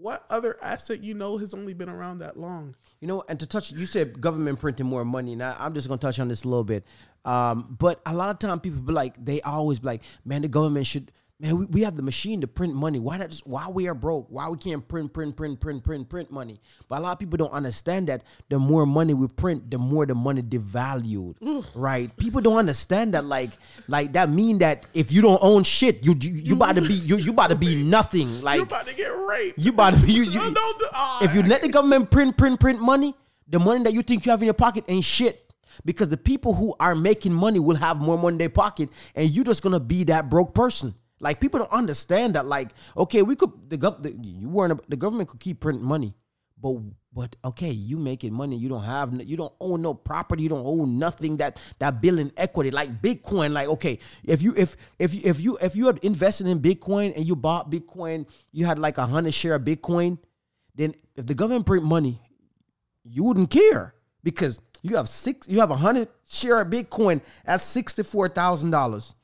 What 0.00 0.24
other 0.30 0.56
asset 0.62 1.02
you 1.02 1.14
know 1.14 1.38
has 1.38 1.54
only 1.54 1.74
been 1.74 1.88
around 1.88 2.18
that 2.18 2.36
long? 2.36 2.76
You 3.00 3.08
know, 3.08 3.24
and 3.28 3.40
to 3.40 3.46
touch, 3.46 3.72
you 3.72 3.84
said 3.84 4.20
government 4.20 4.60
printing 4.60 4.86
more 4.86 5.04
money. 5.04 5.34
Now, 5.34 5.56
I'm 5.58 5.74
just 5.74 5.88
gonna 5.88 5.98
touch 5.98 6.20
on 6.20 6.28
this 6.28 6.44
a 6.44 6.48
little 6.48 6.62
bit. 6.62 6.84
Um, 7.24 7.76
but 7.78 8.00
a 8.06 8.14
lot 8.14 8.30
of 8.30 8.38
time 8.38 8.60
people 8.60 8.80
be 8.80 8.92
like, 8.92 9.22
they 9.22 9.40
always 9.40 9.80
be 9.80 9.86
like, 9.86 10.02
man, 10.24 10.42
the 10.42 10.48
government 10.48 10.86
should, 10.86 11.10
man, 11.40 11.56
we, 11.58 11.66
we 11.66 11.82
have 11.82 11.96
the 11.96 12.02
machine 12.02 12.40
to 12.40 12.46
print 12.46 12.74
money. 12.74 12.98
Why 12.98 13.16
not 13.16 13.30
just, 13.30 13.46
why 13.46 13.68
we 13.68 13.86
are 13.88 13.94
broke? 13.94 14.26
Why 14.28 14.48
we 14.48 14.56
can't 14.58 14.86
print, 14.86 15.12
print, 15.12 15.36
print, 15.36 15.60
print, 15.60 15.84
print, 15.84 16.08
print 16.08 16.30
money? 16.30 16.60
But 16.88 16.98
a 16.98 17.02
lot 17.02 17.12
of 17.12 17.18
people 17.18 17.36
don't 17.36 17.52
understand 17.52 18.08
that 18.08 18.24
the 18.48 18.58
more 18.58 18.86
money 18.86 19.14
we 19.14 19.28
print, 19.28 19.70
the 19.70 19.78
more 19.78 20.06
the 20.06 20.14
money 20.14 20.42
devalued, 20.42 21.36
right? 21.74 22.14
People 22.16 22.40
don't 22.40 22.56
understand 22.56 23.14
that, 23.14 23.24
like, 23.24 23.50
like 23.86 24.12
that 24.14 24.30
mean 24.30 24.58
that 24.58 24.86
if 24.94 25.12
you 25.12 25.22
don't 25.22 25.38
own 25.42 25.62
shit, 25.64 26.04
you 26.04 26.14
you, 26.20 26.30
you 26.32 26.54
about 26.56 26.76
to 26.76 26.82
be 26.82 26.94
you 26.94 27.16
you 27.16 27.32
about 27.32 27.50
to 27.50 27.56
be 27.56 27.82
nothing. 27.82 28.42
Like 28.42 28.56
you're 28.56 28.64
about 28.66 28.86
to 28.86 28.94
get 28.94 29.08
raped 29.08 29.58
you 29.58 29.70
about 29.70 29.94
to 29.94 30.00
be 30.00 30.12
you. 30.12 30.22
you 30.24 30.40
No, 30.40 30.48
no, 30.50 30.72
ah, 30.92 31.18
if 31.22 31.34
you 31.34 31.42
let 31.42 31.62
the 31.62 31.68
government 31.68 32.10
print, 32.10 32.36
print, 32.36 32.58
print 32.58 32.80
money, 32.80 33.14
the 33.46 33.58
money 33.58 33.82
that 33.84 33.92
you 33.92 34.02
think 34.02 34.24
you 34.26 34.30
have 34.30 34.40
in 34.42 34.46
your 34.46 34.54
pocket 34.54 34.84
ain't 34.88 35.04
shit. 35.04 35.44
Because 35.84 36.08
the 36.08 36.16
people 36.16 36.54
who 36.54 36.74
are 36.80 36.96
making 36.96 37.32
money 37.32 37.60
will 37.60 37.76
have 37.76 38.00
more 38.00 38.18
money 38.18 38.34
in 38.34 38.38
their 38.38 38.48
pocket, 38.48 38.88
and 39.14 39.30
you're 39.30 39.44
just 39.44 39.62
gonna 39.62 39.78
be 39.78 40.02
that 40.04 40.28
broke 40.28 40.52
person. 40.52 40.92
Like 41.20 41.40
people 41.40 41.60
don't 41.60 41.72
understand 41.72 42.34
that. 42.34 42.46
Like, 42.46 42.70
okay, 42.96 43.22
we 43.22 43.36
could 43.36 43.50
the 43.68 43.78
gov 43.78 44.02
the, 44.02 44.12
you 44.12 44.48
weren't 44.48 44.88
the 44.88 44.96
government 44.96 45.28
could 45.28 45.40
keep 45.40 45.60
printing 45.60 45.84
money, 45.84 46.14
but 46.60 46.76
but 47.12 47.34
okay, 47.44 47.70
you 47.70 47.96
making 47.96 48.32
money, 48.32 48.56
you 48.56 48.68
don't 48.68 48.84
have 48.84 49.12
you 49.22 49.36
don't 49.36 49.52
own 49.60 49.82
no 49.82 49.94
property, 49.94 50.42
you 50.42 50.48
don't 50.48 50.66
own 50.66 50.98
nothing 50.98 51.38
that 51.38 51.60
that 51.78 52.00
building 52.00 52.32
equity 52.36 52.70
like 52.70 53.02
Bitcoin. 53.02 53.52
Like, 53.52 53.68
okay, 53.68 53.98
if 54.24 54.42
you 54.42 54.54
if 54.56 54.76
if 54.98 55.14
you 55.14 55.22
if 55.24 55.40
you 55.40 55.58
if 55.60 55.74
you 55.74 55.86
had 55.86 55.98
invested 55.98 56.46
in 56.46 56.60
Bitcoin 56.60 57.16
and 57.16 57.26
you 57.26 57.34
bought 57.34 57.70
Bitcoin, 57.70 58.26
you 58.52 58.66
had 58.66 58.78
like 58.78 58.98
a 58.98 59.06
hundred 59.06 59.34
share 59.34 59.54
of 59.54 59.62
Bitcoin, 59.62 60.18
then 60.74 60.94
if 61.16 61.26
the 61.26 61.34
government 61.34 61.66
print 61.66 61.84
money, 61.84 62.20
you 63.04 63.24
wouldn't 63.24 63.50
care 63.50 63.94
because 64.22 64.60
you 64.82 64.96
have 64.96 65.08
six 65.08 65.48
you 65.48 65.60
have 65.60 65.70
a 65.70 65.76
hundred 65.76 66.08
share 66.28 66.60
of 66.60 66.68
Bitcoin 66.68 67.20
at 67.44 67.60
sixty 67.60 68.02
four 68.02 68.28
thousand 68.28 68.70
dollars. 68.70 69.14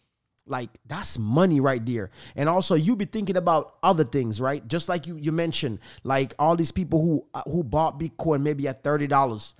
Like 0.46 0.70
that's 0.86 1.18
money 1.18 1.60
right 1.60 1.84
there. 1.84 2.10
And 2.36 2.48
also 2.48 2.74
you 2.74 2.96
be 2.96 3.06
thinking 3.06 3.36
about 3.36 3.76
other 3.82 4.04
things, 4.04 4.40
right? 4.40 4.66
Just 4.68 4.88
like 4.88 5.06
you 5.06 5.16
you 5.16 5.32
mentioned, 5.32 5.78
like 6.02 6.34
all 6.38 6.54
these 6.56 6.70
people 6.72 7.00
who 7.00 7.26
uh, 7.32 7.42
who 7.46 7.64
bought 7.64 7.98
Bitcoin 7.98 8.42
maybe 8.42 8.68
at 8.68 8.82
thirty 8.84 9.06
dollars. 9.06 9.54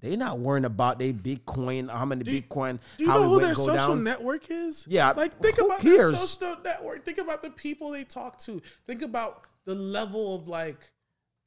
They 0.00 0.14
not 0.14 0.38
worrying 0.38 0.64
about 0.64 1.00
their 1.00 1.12
Bitcoin, 1.12 1.90
how 1.90 2.04
many 2.04 2.22
Bitcoin, 2.22 2.78
Do 2.98 3.02
you 3.04 3.10
how 3.10 3.18
know 3.18 3.24
it 3.24 3.28
who 3.28 3.40
their 3.40 3.54
go 3.56 3.66
social 3.66 3.94
down. 3.96 4.04
network 4.04 4.48
is? 4.48 4.86
Yeah, 4.88 5.10
Like 5.10 5.36
think 5.42 5.58
about 5.58 5.80
cares? 5.80 6.12
their 6.12 6.14
social 6.20 6.56
network. 6.62 7.04
Think 7.04 7.18
about 7.18 7.42
the 7.42 7.50
people 7.50 7.90
they 7.90 8.04
talk 8.04 8.38
to. 8.42 8.62
Think 8.86 9.02
about 9.02 9.48
the 9.64 9.74
level 9.74 10.36
of 10.36 10.46
like 10.46 10.76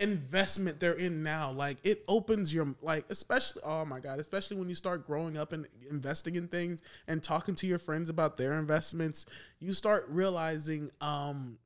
investment 0.01 0.79
they're 0.79 0.93
in 0.93 1.23
now. 1.23 1.51
Like 1.51 1.77
it 1.83 2.03
opens 2.07 2.53
your 2.53 2.75
like 2.81 3.05
especially 3.09 3.61
oh 3.63 3.85
my 3.85 3.99
god, 3.99 4.19
especially 4.19 4.57
when 4.57 4.67
you 4.67 4.75
start 4.75 5.07
growing 5.07 5.37
up 5.37 5.53
and 5.53 5.67
investing 5.89 6.35
in 6.35 6.47
things 6.47 6.81
and 7.07 7.23
talking 7.23 7.55
to 7.55 7.67
your 7.67 7.79
friends 7.79 8.09
about 8.09 8.37
their 8.37 8.57
investments, 8.59 9.25
you 9.59 9.73
start 9.73 10.05
realizing 10.09 10.89
um 10.99 11.57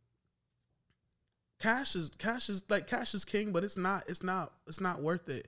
cash 1.62 1.96
is 1.96 2.12
cash 2.18 2.50
is 2.50 2.64
like 2.70 2.88
cash 2.88 3.14
is 3.14 3.26
king, 3.26 3.52
but 3.52 3.64
it's 3.64 3.78
not 3.78 4.04
it's 4.08 4.22
not 4.22 4.52
it's 4.68 4.82
not 4.82 5.02
worth 5.02 5.30
it. 5.30 5.48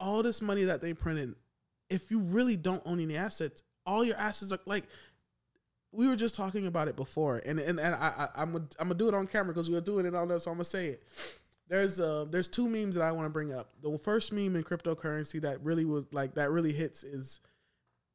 All 0.00 0.22
this 0.22 0.42
money 0.42 0.64
that 0.64 0.82
they 0.82 0.92
printed, 0.92 1.36
if 1.88 2.10
you 2.10 2.18
really 2.18 2.56
don't 2.56 2.82
own 2.84 3.00
any 3.00 3.16
assets, 3.16 3.62
all 3.86 4.04
your 4.04 4.16
assets 4.16 4.52
are 4.52 4.58
like 4.66 4.84
we 5.92 6.08
were 6.08 6.16
just 6.16 6.34
talking 6.34 6.66
about 6.66 6.88
it 6.88 6.96
before, 6.96 7.40
and 7.44 7.60
and, 7.60 7.78
and 7.78 7.94
I, 7.94 8.28
I 8.34 8.42
I'm 8.42 8.52
gonna, 8.52 8.64
I'm 8.80 8.88
gonna 8.88 8.98
do 8.98 9.08
it 9.08 9.14
on 9.14 9.26
camera 9.26 9.54
because 9.54 9.68
we 9.68 9.74
were 9.76 9.80
doing 9.80 10.06
it 10.06 10.14
on 10.14 10.26
there, 10.26 10.38
so 10.38 10.50
I'm 10.50 10.56
gonna 10.56 10.64
say 10.64 10.88
it. 10.88 11.02
There's 11.68 12.00
uh 12.00 12.26
there's 12.30 12.48
two 12.48 12.68
memes 12.68 12.96
that 12.96 13.04
I 13.04 13.12
want 13.12 13.26
to 13.26 13.30
bring 13.30 13.52
up. 13.52 13.70
The 13.82 13.96
first 13.98 14.32
meme 14.32 14.56
in 14.56 14.64
cryptocurrency 14.64 15.40
that 15.42 15.62
really 15.62 15.84
was 15.84 16.04
like 16.12 16.34
that 16.34 16.50
really 16.50 16.72
hits 16.72 17.02
is 17.02 17.40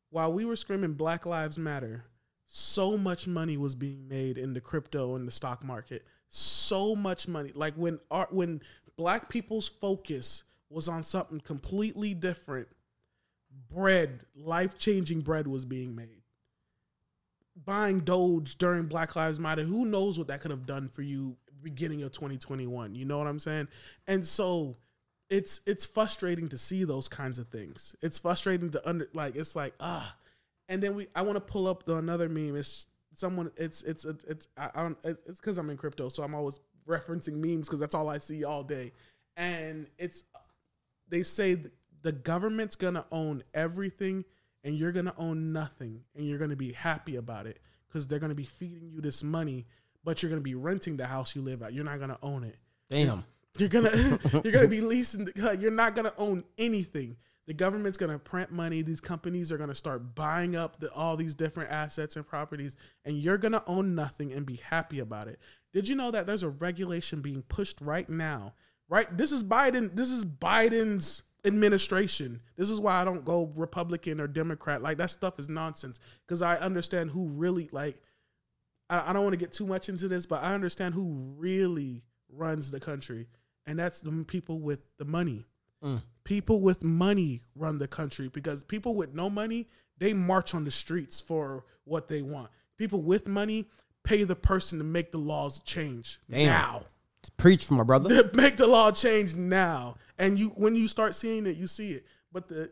while 0.09 0.31
we 0.31 0.45
were 0.45 0.55
screaming 0.55 0.93
Black 0.93 1.25
Lives 1.25 1.57
Matter, 1.57 2.05
so 2.45 2.97
much 2.97 3.27
money 3.27 3.57
was 3.57 3.75
being 3.75 4.07
made 4.07 4.37
in 4.37 4.53
the 4.53 4.61
crypto 4.61 5.15
and 5.15 5.27
the 5.27 5.31
stock 5.31 5.63
market. 5.63 6.05
So 6.29 6.95
much 6.95 7.27
money. 7.27 7.51
Like 7.53 7.73
when 7.75 7.99
art 8.09 8.33
when 8.33 8.61
black 8.97 9.29
people's 9.29 9.67
focus 9.67 10.43
was 10.69 10.87
on 10.87 11.03
something 11.03 11.39
completely 11.39 12.13
different, 12.13 12.67
bread, 13.69 14.21
life 14.35 14.77
changing 14.77 15.21
bread 15.21 15.47
was 15.47 15.65
being 15.65 15.95
made. 15.95 16.21
Buying 17.65 18.01
Doge 18.01 18.57
during 18.57 18.85
Black 18.85 19.15
Lives 19.15 19.39
Matter, 19.39 19.63
who 19.63 19.85
knows 19.85 20.17
what 20.17 20.27
that 20.27 20.41
could 20.41 20.51
have 20.51 20.65
done 20.67 20.89
for 20.89 21.01
you 21.01 21.37
beginning 21.61 22.03
of 22.03 22.11
2021. 22.11 22.95
You 22.95 23.05
know 23.05 23.17
what 23.17 23.27
I'm 23.27 23.39
saying? 23.39 23.67
And 24.07 24.25
so 24.25 24.77
it's 25.29 25.61
it's 25.65 25.85
frustrating 25.85 26.49
to 26.49 26.57
see 26.57 26.83
those 26.83 27.07
kinds 27.07 27.39
of 27.39 27.47
things. 27.49 27.95
It's 28.01 28.19
frustrating 28.19 28.71
to 28.71 28.89
under 28.89 29.09
like 29.13 29.35
it's 29.35 29.55
like 29.55 29.73
ah, 29.79 30.15
and 30.69 30.81
then 30.81 30.95
we 30.95 31.07
I 31.15 31.21
want 31.21 31.35
to 31.35 31.41
pull 31.41 31.67
up 31.67 31.83
the 31.83 31.95
another 31.95 32.29
meme. 32.29 32.55
It's 32.55 32.87
someone. 33.13 33.51
It's 33.57 33.81
it's 33.83 34.05
it's, 34.05 34.23
it's 34.25 34.47
I, 34.57 34.69
I 34.75 34.83
don't. 34.83 34.97
It's 35.03 35.39
because 35.39 35.57
I'm 35.57 35.69
in 35.69 35.77
crypto, 35.77 36.09
so 36.09 36.23
I'm 36.23 36.35
always 36.35 36.59
referencing 36.87 37.35
memes 37.35 37.67
because 37.67 37.79
that's 37.79 37.95
all 37.95 38.09
I 38.09 38.19
see 38.19 38.43
all 38.43 38.63
day. 38.63 38.93
And 39.35 39.87
it's 39.97 40.23
they 41.09 41.23
say 41.23 41.57
the 42.01 42.11
government's 42.11 42.75
gonna 42.75 43.05
own 43.11 43.43
everything, 43.53 44.23
and 44.63 44.75
you're 44.75 44.91
gonna 44.91 45.15
own 45.17 45.51
nothing, 45.51 46.03
and 46.15 46.25
you're 46.25 46.39
gonna 46.39 46.55
be 46.55 46.71
happy 46.71 47.17
about 47.17 47.47
it 47.47 47.59
because 47.87 48.07
they're 48.07 48.19
gonna 48.19 48.35
be 48.35 48.43
feeding 48.43 48.89
you 48.89 49.01
this 49.01 49.23
money, 49.23 49.65
but 50.07 50.23
you're 50.23 50.29
gonna 50.29 50.39
be 50.39 50.55
renting 50.55 50.95
the 50.95 51.05
house 51.05 51.35
you 51.35 51.41
live 51.41 51.61
at. 51.61 51.73
You're 51.73 51.83
not 51.83 51.99
gonna 51.99 52.17
own 52.23 52.45
it. 52.45 52.55
Damn. 52.89 53.25
You're 53.57 53.67
gonna 53.67 53.91
you're 54.45 54.53
gonna 54.53 54.69
be 54.69 54.79
leasing. 54.79 55.25
The, 55.25 55.57
you're 55.59 55.69
not 55.69 55.95
gonna 55.95 56.13
own 56.17 56.45
anything. 56.57 57.17
The 57.45 57.53
government's 57.53 57.97
gonna 57.97 58.17
print 58.17 58.49
money. 58.49 58.81
These 58.81 59.01
companies 59.01 59.51
are 59.51 59.57
gonna 59.57 59.75
start 59.75 60.15
buying 60.15 60.55
up 60.55 60.79
the, 60.79 60.89
all 60.93 61.17
these 61.17 61.35
different 61.35 61.71
assets 61.71 62.15
and 62.15 62.25
properties, 62.25 62.77
and 63.03 63.17
you're 63.17 63.37
gonna 63.37 63.61
own 63.67 63.95
nothing 63.95 64.31
and 64.31 64.45
be 64.45 64.55
happy 64.55 64.99
about 64.99 65.27
it. 65.27 65.41
Did 65.73 65.89
you 65.89 65.95
know 65.97 66.09
that 66.11 66.25
there's 66.25 66.43
a 66.43 66.49
regulation 66.49 67.19
being 67.19 67.41
pushed 67.41 67.81
right 67.81 68.09
now? 68.09 68.53
Right, 68.87 69.17
this 69.17 69.33
is 69.33 69.43
Biden. 69.43 69.93
This 69.93 70.09
is 70.09 70.23
Biden's 70.23 71.23
administration. 71.43 72.39
This 72.55 72.69
is 72.69 72.79
why 72.79 73.01
I 73.01 73.03
don't 73.03 73.25
go 73.25 73.51
Republican 73.57 74.21
or 74.21 74.27
Democrat. 74.27 74.81
Like 74.81 74.99
that 74.99 75.11
stuff 75.11 75.37
is 75.37 75.49
nonsense 75.49 75.99
because 76.25 76.41
I 76.41 76.55
understand 76.55 77.11
who 77.11 77.27
really 77.27 77.67
like. 77.73 78.01
I, 78.89 79.09
I 79.09 79.13
don't 79.13 79.23
want 79.23 79.33
to 79.33 79.37
get 79.37 79.53
too 79.53 79.65
much 79.65 79.89
into 79.89 80.07
this, 80.07 80.25
but 80.25 80.43
I 80.43 80.53
understand 80.53 80.93
who 80.93 81.35
really 81.37 82.03
runs 82.29 82.71
the 82.71 82.79
country 82.79 83.27
and 83.67 83.77
that's 83.77 84.01
the 84.01 84.11
people 84.25 84.59
with 84.59 84.79
the 84.97 85.05
money. 85.05 85.45
Mm. 85.83 86.01
People 86.23 86.61
with 86.61 86.83
money 86.83 87.43
run 87.55 87.77
the 87.77 87.87
country 87.87 88.29
because 88.29 88.63
people 88.63 88.95
with 88.95 89.13
no 89.13 89.29
money 89.29 89.67
they 89.99 90.13
march 90.13 90.55
on 90.55 90.63
the 90.63 90.71
streets 90.71 91.19
for 91.19 91.65
what 91.83 92.07
they 92.07 92.21
want. 92.21 92.49
People 92.77 93.01
with 93.01 93.27
money 93.27 93.67
pay 94.03 94.23
the 94.23 94.35
person 94.35 94.77
to 94.77 94.83
make 94.83 95.11
the 95.11 95.17
laws 95.17 95.59
change 95.59 96.19
Damn. 96.29 96.47
now. 96.47 96.83
Preach 97.35 97.65
for 97.65 97.73
my 97.73 97.83
brother. 97.83 98.29
make 98.33 98.57
the 98.57 98.67
law 98.67 98.91
change 98.91 99.35
now, 99.35 99.95
and 100.17 100.39
you 100.39 100.49
when 100.49 100.75
you 100.75 100.87
start 100.87 101.13
seeing 101.13 101.45
it, 101.45 101.57
you 101.57 101.67
see 101.67 101.91
it. 101.91 102.05
But 102.31 102.47
the 102.47 102.71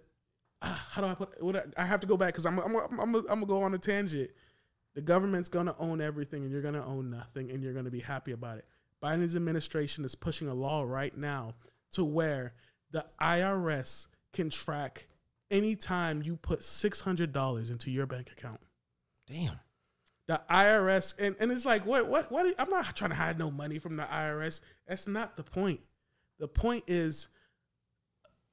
ah, 0.61 0.87
how 0.91 1.01
do 1.01 1.07
I 1.07 1.13
put? 1.13 1.43
What 1.43 1.57
I, 1.57 1.63
I 1.75 1.85
have 1.85 1.99
to 2.01 2.07
go 2.07 2.15
back 2.15 2.33
because 2.33 2.45
I'm 2.45 2.59
I'm 2.59 2.75
I'm, 2.75 2.99
I'm, 2.99 3.15
I'm 3.15 3.25
gonna 3.25 3.45
go 3.47 3.63
on 3.63 3.73
a 3.73 3.77
tangent. 3.77 4.29
The 4.95 5.01
government's 5.01 5.49
gonna 5.49 5.75
own 5.77 6.01
everything, 6.01 6.43
and 6.43 6.51
you're 6.51 6.61
gonna 6.61 6.85
own 6.85 7.09
nothing, 7.11 7.51
and 7.51 7.61
you're 7.61 7.73
gonna 7.73 7.91
be 7.91 7.99
happy 7.99 8.31
about 8.31 8.57
it. 8.57 8.65
Biden's 9.03 9.35
administration 9.35 10.03
is 10.05 10.15
pushing 10.15 10.47
a 10.47 10.53
law 10.53 10.83
right 10.83 11.15
now 11.15 11.53
to 11.91 12.03
where 12.03 12.53
the 12.91 13.05
IRS 13.21 14.07
can 14.33 14.49
track 14.49 15.07
anytime 15.51 16.23
you 16.23 16.37
put 16.37 16.63
six 16.63 17.01
hundred 17.01 17.33
dollars 17.33 17.69
into 17.69 17.91
your 17.91 18.05
bank 18.05 18.31
account. 18.31 18.61
Damn. 19.27 19.59
The 20.27 20.41
IRS 20.49 21.19
and, 21.19 21.35
and 21.39 21.51
it's 21.51 21.65
like 21.65 21.85
what 21.85 22.07
what 22.07 22.31
what 22.31 22.55
I'm 22.57 22.69
not 22.69 22.95
trying 22.95 23.11
to 23.11 23.15
hide 23.15 23.37
no 23.37 23.51
money 23.51 23.79
from 23.79 23.97
the 23.97 24.03
IRS. 24.03 24.61
That's 24.87 25.07
not 25.07 25.37
the 25.37 25.43
point. 25.43 25.81
The 26.39 26.47
point 26.47 26.85
is 26.87 27.27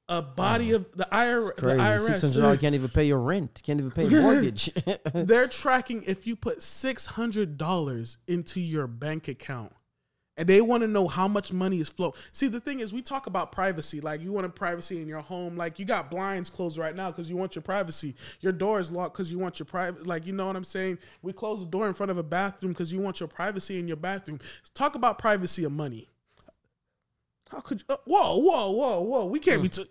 a 0.09 0.21
body 0.21 0.71
of 0.71 0.91
the, 0.95 1.07
IRS. 1.11 1.55
the 1.55 1.61
Crazy. 1.61 2.05
Six 2.07 2.21
hundred 2.21 2.41
dollars 2.41 2.59
can't 2.59 2.75
even 2.75 2.89
pay 2.89 3.05
your 3.05 3.19
rent. 3.19 3.61
Can't 3.63 3.79
even 3.79 3.91
pay 3.91 4.05
your 4.05 4.21
mortgage. 4.23 4.71
They're 5.13 5.47
tracking 5.47 6.03
if 6.05 6.27
you 6.27 6.35
put 6.35 6.61
six 6.61 7.05
hundred 7.05 7.57
dollars 7.57 8.17
into 8.27 8.59
your 8.59 8.87
bank 8.87 9.27
account. 9.27 9.73
And 10.35 10.49
they 10.49 10.61
want 10.61 10.81
to 10.81 10.87
know 10.87 11.07
how 11.07 11.27
much 11.27 11.53
money 11.53 11.79
is 11.79 11.89
flow. 11.89 12.15
See, 12.31 12.47
the 12.47 12.59
thing 12.59 12.79
is, 12.79 12.91
we 12.91 13.03
talk 13.03 13.27
about 13.27 13.51
privacy. 13.51 14.01
Like, 14.01 14.19
you 14.19 14.31
want 14.31 14.47
a 14.47 14.49
privacy 14.49 14.99
in 14.99 15.07
your 15.07 15.19
home. 15.19 15.55
Like, 15.55 15.77
you 15.77 15.85
got 15.85 16.09
blinds 16.09 16.49
closed 16.49 16.79
right 16.79 16.95
now 16.95 17.11
because 17.11 17.29
you 17.29 17.37
want 17.37 17.53
your 17.53 17.61
privacy. 17.61 18.15
Your 18.41 18.51
door 18.51 18.79
is 18.79 18.91
locked 18.91 19.13
because 19.13 19.31
you 19.31 19.37
want 19.37 19.59
your 19.59 19.67
private. 19.67 20.07
Like, 20.07 20.25
you 20.25 20.33
know 20.33 20.47
what 20.47 20.55
I'm 20.55 20.63
saying? 20.63 20.97
We 21.21 21.33
close 21.33 21.59
the 21.59 21.67
door 21.67 21.87
in 21.87 21.93
front 21.93 22.09
of 22.09 22.17
a 22.17 22.23
bathroom 22.23 22.71
because 22.71 22.91
you 22.91 22.99
want 22.99 23.19
your 23.19 23.29
privacy 23.29 23.77
in 23.77 23.87
your 23.87 23.97
bathroom. 23.97 24.39
Talk 24.73 24.95
about 24.95 25.19
privacy 25.19 25.65
of 25.65 25.71
money. 25.71 26.09
How 27.53 27.61
could 27.61 27.79
you? 27.81 27.85
Uh, 27.87 27.97
whoa, 28.05 28.37
whoa, 28.37 28.71
whoa, 28.71 29.01
whoa! 29.01 29.25
We 29.27 29.39
can't 29.39 29.61
be. 29.61 29.69
T- 29.69 29.87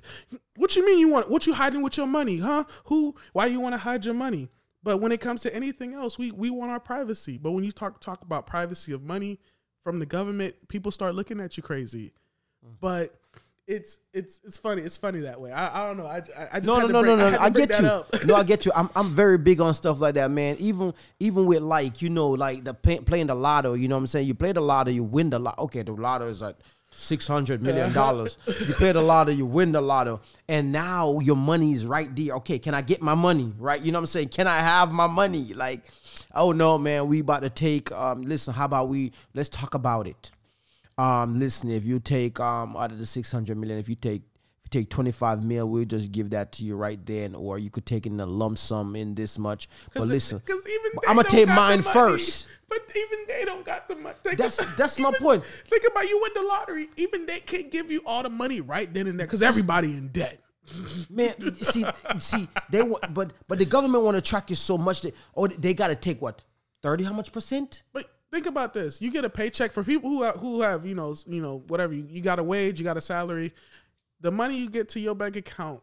what 0.56 0.74
you 0.74 0.84
mean 0.84 0.98
you 0.98 1.08
want? 1.08 1.30
What 1.30 1.46
you 1.46 1.52
hiding 1.52 1.82
with 1.82 1.96
your 1.96 2.08
money, 2.08 2.38
huh? 2.38 2.64
Who? 2.86 3.14
Why 3.32 3.46
you 3.46 3.60
want 3.60 3.74
to 3.74 3.78
hide 3.78 4.04
your 4.04 4.14
money? 4.14 4.48
But 4.82 4.98
when 4.98 5.12
it 5.12 5.20
comes 5.20 5.42
to 5.42 5.54
anything 5.54 5.94
else, 5.94 6.18
we 6.18 6.32
we 6.32 6.50
want 6.50 6.72
our 6.72 6.80
privacy. 6.80 7.38
But 7.38 7.52
when 7.52 7.62
you 7.62 7.70
talk 7.70 8.00
talk 8.00 8.22
about 8.22 8.46
privacy 8.46 8.92
of 8.92 9.02
money 9.02 9.38
from 9.84 10.00
the 10.00 10.06
government, 10.06 10.56
people 10.68 10.90
start 10.90 11.14
looking 11.14 11.40
at 11.40 11.56
you 11.56 11.62
crazy. 11.62 12.12
But 12.80 13.14
it's 13.68 13.98
it's 14.12 14.40
it's 14.44 14.58
funny. 14.58 14.82
It's 14.82 14.96
funny 14.96 15.20
that 15.20 15.40
way. 15.40 15.52
I, 15.52 15.84
I 15.84 15.86
don't 15.86 15.96
know. 15.96 16.06
I, 16.06 16.16
I 16.16 16.48
I 16.54 16.60
just 16.60 16.66
no, 16.66 16.78
no, 16.80 16.86
to 16.88 16.92
no, 16.92 17.02
bring, 17.02 17.16
no, 17.18 17.26
I, 17.26 17.30
no. 17.30 17.38
I 17.38 17.50
get 17.50 17.78
you. 17.78 18.04
no, 18.26 18.34
I 18.34 18.42
get 18.42 18.66
you. 18.66 18.72
I'm 18.74 18.90
I'm 18.96 19.10
very 19.10 19.38
big 19.38 19.60
on 19.60 19.72
stuff 19.74 20.00
like 20.00 20.14
that, 20.14 20.32
man. 20.32 20.56
Even 20.58 20.94
even 21.20 21.46
with 21.46 21.62
like 21.62 22.02
you 22.02 22.10
know 22.10 22.30
like 22.30 22.64
the 22.64 22.74
pay, 22.74 22.98
playing 22.98 23.28
the 23.28 23.36
lotto. 23.36 23.74
You 23.74 23.86
know 23.86 23.94
what 23.94 24.00
I'm 24.00 24.06
saying? 24.08 24.26
You 24.26 24.34
play 24.34 24.52
the 24.52 24.60
lotto, 24.60 24.90
you 24.90 25.04
win 25.04 25.30
the 25.30 25.38
lotto. 25.38 25.62
Okay, 25.64 25.82
the 25.82 25.92
lotto 25.92 26.26
is 26.26 26.42
at 26.42 26.56
six 26.92 27.26
hundred 27.26 27.62
million 27.62 27.92
dollars. 27.92 28.38
you 28.46 28.74
play 28.74 28.92
the 28.92 29.02
lotto, 29.02 29.32
you 29.32 29.46
win 29.46 29.72
the 29.72 29.80
lotto, 29.80 30.20
and 30.48 30.72
now 30.72 31.18
your 31.20 31.36
money's 31.36 31.84
right 31.86 32.14
there. 32.14 32.34
Okay, 32.36 32.58
can 32.58 32.74
I 32.74 32.82
get 32.82 33.02
my 33.02 33.14
money? 33.14 33.52
Right? 33.58 33.80
You 33.80 33.92
know 33.92 33.98
what 33.98 34.02
I'm 34.02 34.06
saying? 34.06 34.28
Can 34.28 34.46
I 34.46 34.60
have 34.60 34.92
my 34.92 35.06
money? 35.06 35.54
Like, 35.54 35.84
oh 36.34 36.52
no, 36.52 36.78
man, 36.78 37.08
we 37.08 37.20
about 37.20 37.42
to 37.42 37.50
take. 37.50 37.90
Um, 37.92 38.22
listen, 38.22 38.54
how 38.54 38.66
about 38.66 38.88
we? 38.88 39.12
Let's 39.34 39.48
talk 39.48 39.74
about 39.74 40.06
it. 40.06 40.30
Um, 40.98 41.38
listen, 41.38 41.70
if 41.70 41.84
you 41.84 41.98
take 42.00 42.38
um 42.40 42.76
out 42.76 42.92
of 42.92 42.98
the 42.98 43.06
six 43.06 43.32
hundred 43.32 43.56
million, 43.56 43.78
if 43.78 43.88
you 43.88 43.96
take 43.96 44.22
take 44.72 44.88
twenty 44.88 45.12
five 45.12 45.44
mil, 45.44 45.68
we'll 45.68 45.84
just 45.84 46.10
give 46.10 46.30
that 46.30 46.52
to 46.52 46.64
you 46.64 46.76
right 46.76 47.04
then, 47.04 47.34
or 47.34 47.58
you 47.58 47.70
could 47.70 47.86
take 47.86 48.06
in 48.06 48.18
a 48.18 48.26
lump 48.26 48.58
sum 48.58 48.96
in 48.96 49.14
this 49.14 49.38
much. 49.38 49.68
But 49.94 50.08
listen, 50.08 50.38
because 50.38 50.66
even 50.66 50.98
I'ma 51.06 51.22
take 51.22 51.48
mine 51.48 51.82
first. 51.82 52.48
But 52.68 52.80
even 52.96 53.26
they 53.28 53.44
don't 53.44 53.66
got 53.66 53.86
the 53.86 53.96
money. 53.96 54.16
Think 54.22 54.38
That's- 54.38 54.58
about- 54.58 54.78
that's 54.78 54.98
my 54.98 55.12
point. 55.12 55.44
Think 55.44 55.84
about 55.90 56.08
you 56.08 56.18
win 56.22 56.32
the 56.34 56.48
lottery. 56.48 56.88
Even 56.96 57.26
they 57.26 57.40
can't 57.40 57.70
give 57.70 57.90
you 57.90 58.00
all 58.06 58.22
the 58.22 58.30
money 58.30 58.62
right 58.62 58.92
then 58.92 59.06
and 59.06 59.20
there 59.20 59.26
because 59.26 59.42
everybody 59.42 59.88
in 59.88 60.08
debt. 60.08 60.38
man, 61.10 61.54
see, 61.54 61.84
see, 62.18 62.48
they 62.70 62.82
want, 62.82 63.12
but 63.12 63.32
but 63.48 63.58
the 63.58 63.64
government 63.64 64.04
want 64.04 64.16
to 64.16 64.22
track 64.22 64.48
you 64.48 64.56
so 64.56 64.78
much 64.78 65.02
that 65.02 65.14
oh, 65.36 65.46
they 65.46 65.74
got 65.74 65.88
to 65.88 65.96
take 65.96 66.22
what 66.22 66.40
thirty? 66.82 67.04
How 67.04 67.12
much 67.12 67.32
percent? 67.32 67.82
But 67.92 68.06
think 68.30 68.46
about 68.46 68.72
this: 68.72 69.02
you 69.02 69.10
get 69.10 69.24
a 69.24 69.30
paycheck 69.30 69.72
for 69.72 69.82
people 69.84 70.08
who 70.08 70.22
have, 70.22 70.36
who 70.36 70.62
have 70.62 70.86
you 70.86 70.94
know 70.94 71.14
you 71.26 71.42
know 71.42 71.62
whatever 71.66 71.92
you, 71.92 72.06
you 72.08 72.22
got 72.22 72.38
a 72.38 72.42
wage, 72.42 72.78
you 72.78 72.84
got 72.84 72.96
a 72.96 73.00
salary. 73.02 73.52
The 74.22 74.32
money 74.32 74.56
you 74.56 74.70
get 74.70 74.88
to 74.90 75.00
your 75.00 75.14
bank 75.14 75.36
account. 75.36 75.82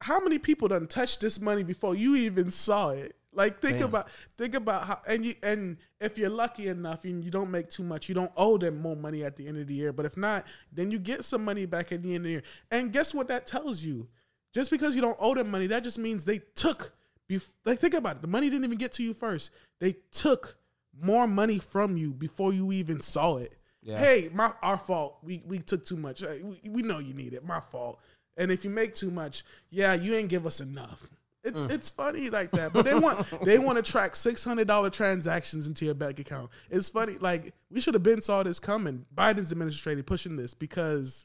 How 0.00 0.20
many 0.20 0.38
people 0.38 0.68
done 0.68 0.86
touched 0.86 1.20
this 1.20 1.40
money 1.40 1.62
before 1.62 1.94
you 1.94 2.16
even 2.16 2.50
saw 2.50 2.90
it? 2.90 3.14
Like 3.32 3.60
think 3.60 3.78
Damn. 3.78 3.88
about 3.90 4.08
think 4.36 4.54
about 4.54 4.86
how 4.86 5.00
and 5.06 5.24
you 5.24 5.34
and 5.42 5.76
if 6.00 6.16
you're 6.16 6.30
lucky 6.30 6.68
enough 6.68 7.04
and 7.04 7.22
you 7.22 7.30
don't 7.30 7.50
make 7.50 7.68
too 7.68 7.82
much, 7.82 8.08
you 8.08 8.14
don't 8.14 8.32
owe 8.36 8.56
them 8.58 8.80
more 8.80 8.96
money 8.96 9.22
at 9.22 9.36
the 9.36 9.46
end 9.46 9.58
of 9.58 9.66
the 9.66 9.74
year. 9.74 9.92
But 9.92 10.06
if 10.06 10.16
not, 10.16 10.44
then 10.72 10.90
you 10.90 10.98
get 10.98 11.24
some 11.24 11.44
money 11.44 11.66
back 11.66 11.92
at 11.92 12.02
the 12.02 12.08
end 12.14 12.18
of 12.18 12.24
the 12.24 12.30
year. 12.30 12.42
And 12.70 12.92
guess 12.92 13.12
what 13.12 13.28
that 13.28 13.46
tells 13.46 13.82
you? 13.82 14.08
Just 14.54 14.70
because 14.70 14.96
you 14.96 15.02
don't 15.02 15.18
owe 15.20 15.34
them 15.34 15.50
money, 15.50 15.66
that 15.68 15.84
just 15.84 15.98
means 15.98 16.24
they 16.24 16.40
took. 16.54 16.92
bef- 17.30 17.50
Like 17.66 17.78
think 17.78 17.94
about 17.94 18.16
it, 18.16 18.22
the 18.22 18.28
money 18.28 18.48
didn't 18.48 18.64
even 18.64 18.78
get 18.78 18.92
to 18.94 19.02
you 19.02 19.12
first. 19.12 19.50
They 19.78 19.96
took 20.10 20.56
more 21.00 21.26
money 21.26 21.58
from 21.58 21.96
you 21.96 22.12
before 22.14 22.52
you 22.54 22.72
even 22.72 23.00
saw 23.02 23.36
it. 23.36 23.54
Yeah. 23.82 23.98
Hey, 23.98 24.30
my 24.32 24.52
our 24.62 24.78
fault. 24.78 25.18
We 25.22 25.42
we 25.46 25.58
took 25.58 25.84
too 25.84 25.96
much. 25.96 26.22
We, 26.22 26.60
we 26.68 26.82
know 26.82 26.98
you 26.98 27.14
need 27.14 27.32
it. 27.32 27.44
My 27.44 27.60
fault. 27.60 28.00
And 28.36 28.52
if 28.52 28.64
you 28.64 28.70
make 28.70 28.94
too 28.94 29.10
much, 29.10 29.42
yeah, 29.70 29.94
you 29.94 30.14
ain't 30.14 30.28
give 30.28 30.46
us 30.46 30.60
enough. 30.60 31.08
It, 31.44 31.54
Mm. 31.54 31.70
It's 31.70 31.88
funny 31.88 32.30
like 32.30 32.50
that, 32.52 32.72
but 32.72 32.84
they 32.84 32.94
want 32.94 33.24
they 33.44 33.58
want 33.58 33.82
to 33.84 33.90
track 33.90 34.16
six 34.16 34.44
hundred 34.44 34.66
dollar 34.66 34.90
transactions 34.90 35.66
into 35.66 35.84
your 35.84 35.94
bank 35.94 36.18
account. 36.18 36.50
It's 36.68 36.88
funny, 36.88 37.16
like 37.18 37.54
we 37.70 37.80
should 37.80 37.94
have 37.94 38.02
been 38.02 38.20
saw 38.20 38.42
this 38.42 38.58
coming. 38.58 39.06
Biden's 39.14 39.52
administration 39.52 40.02
pushing 40.02 40.36
this 40.36 40.52
because 40.52 41.24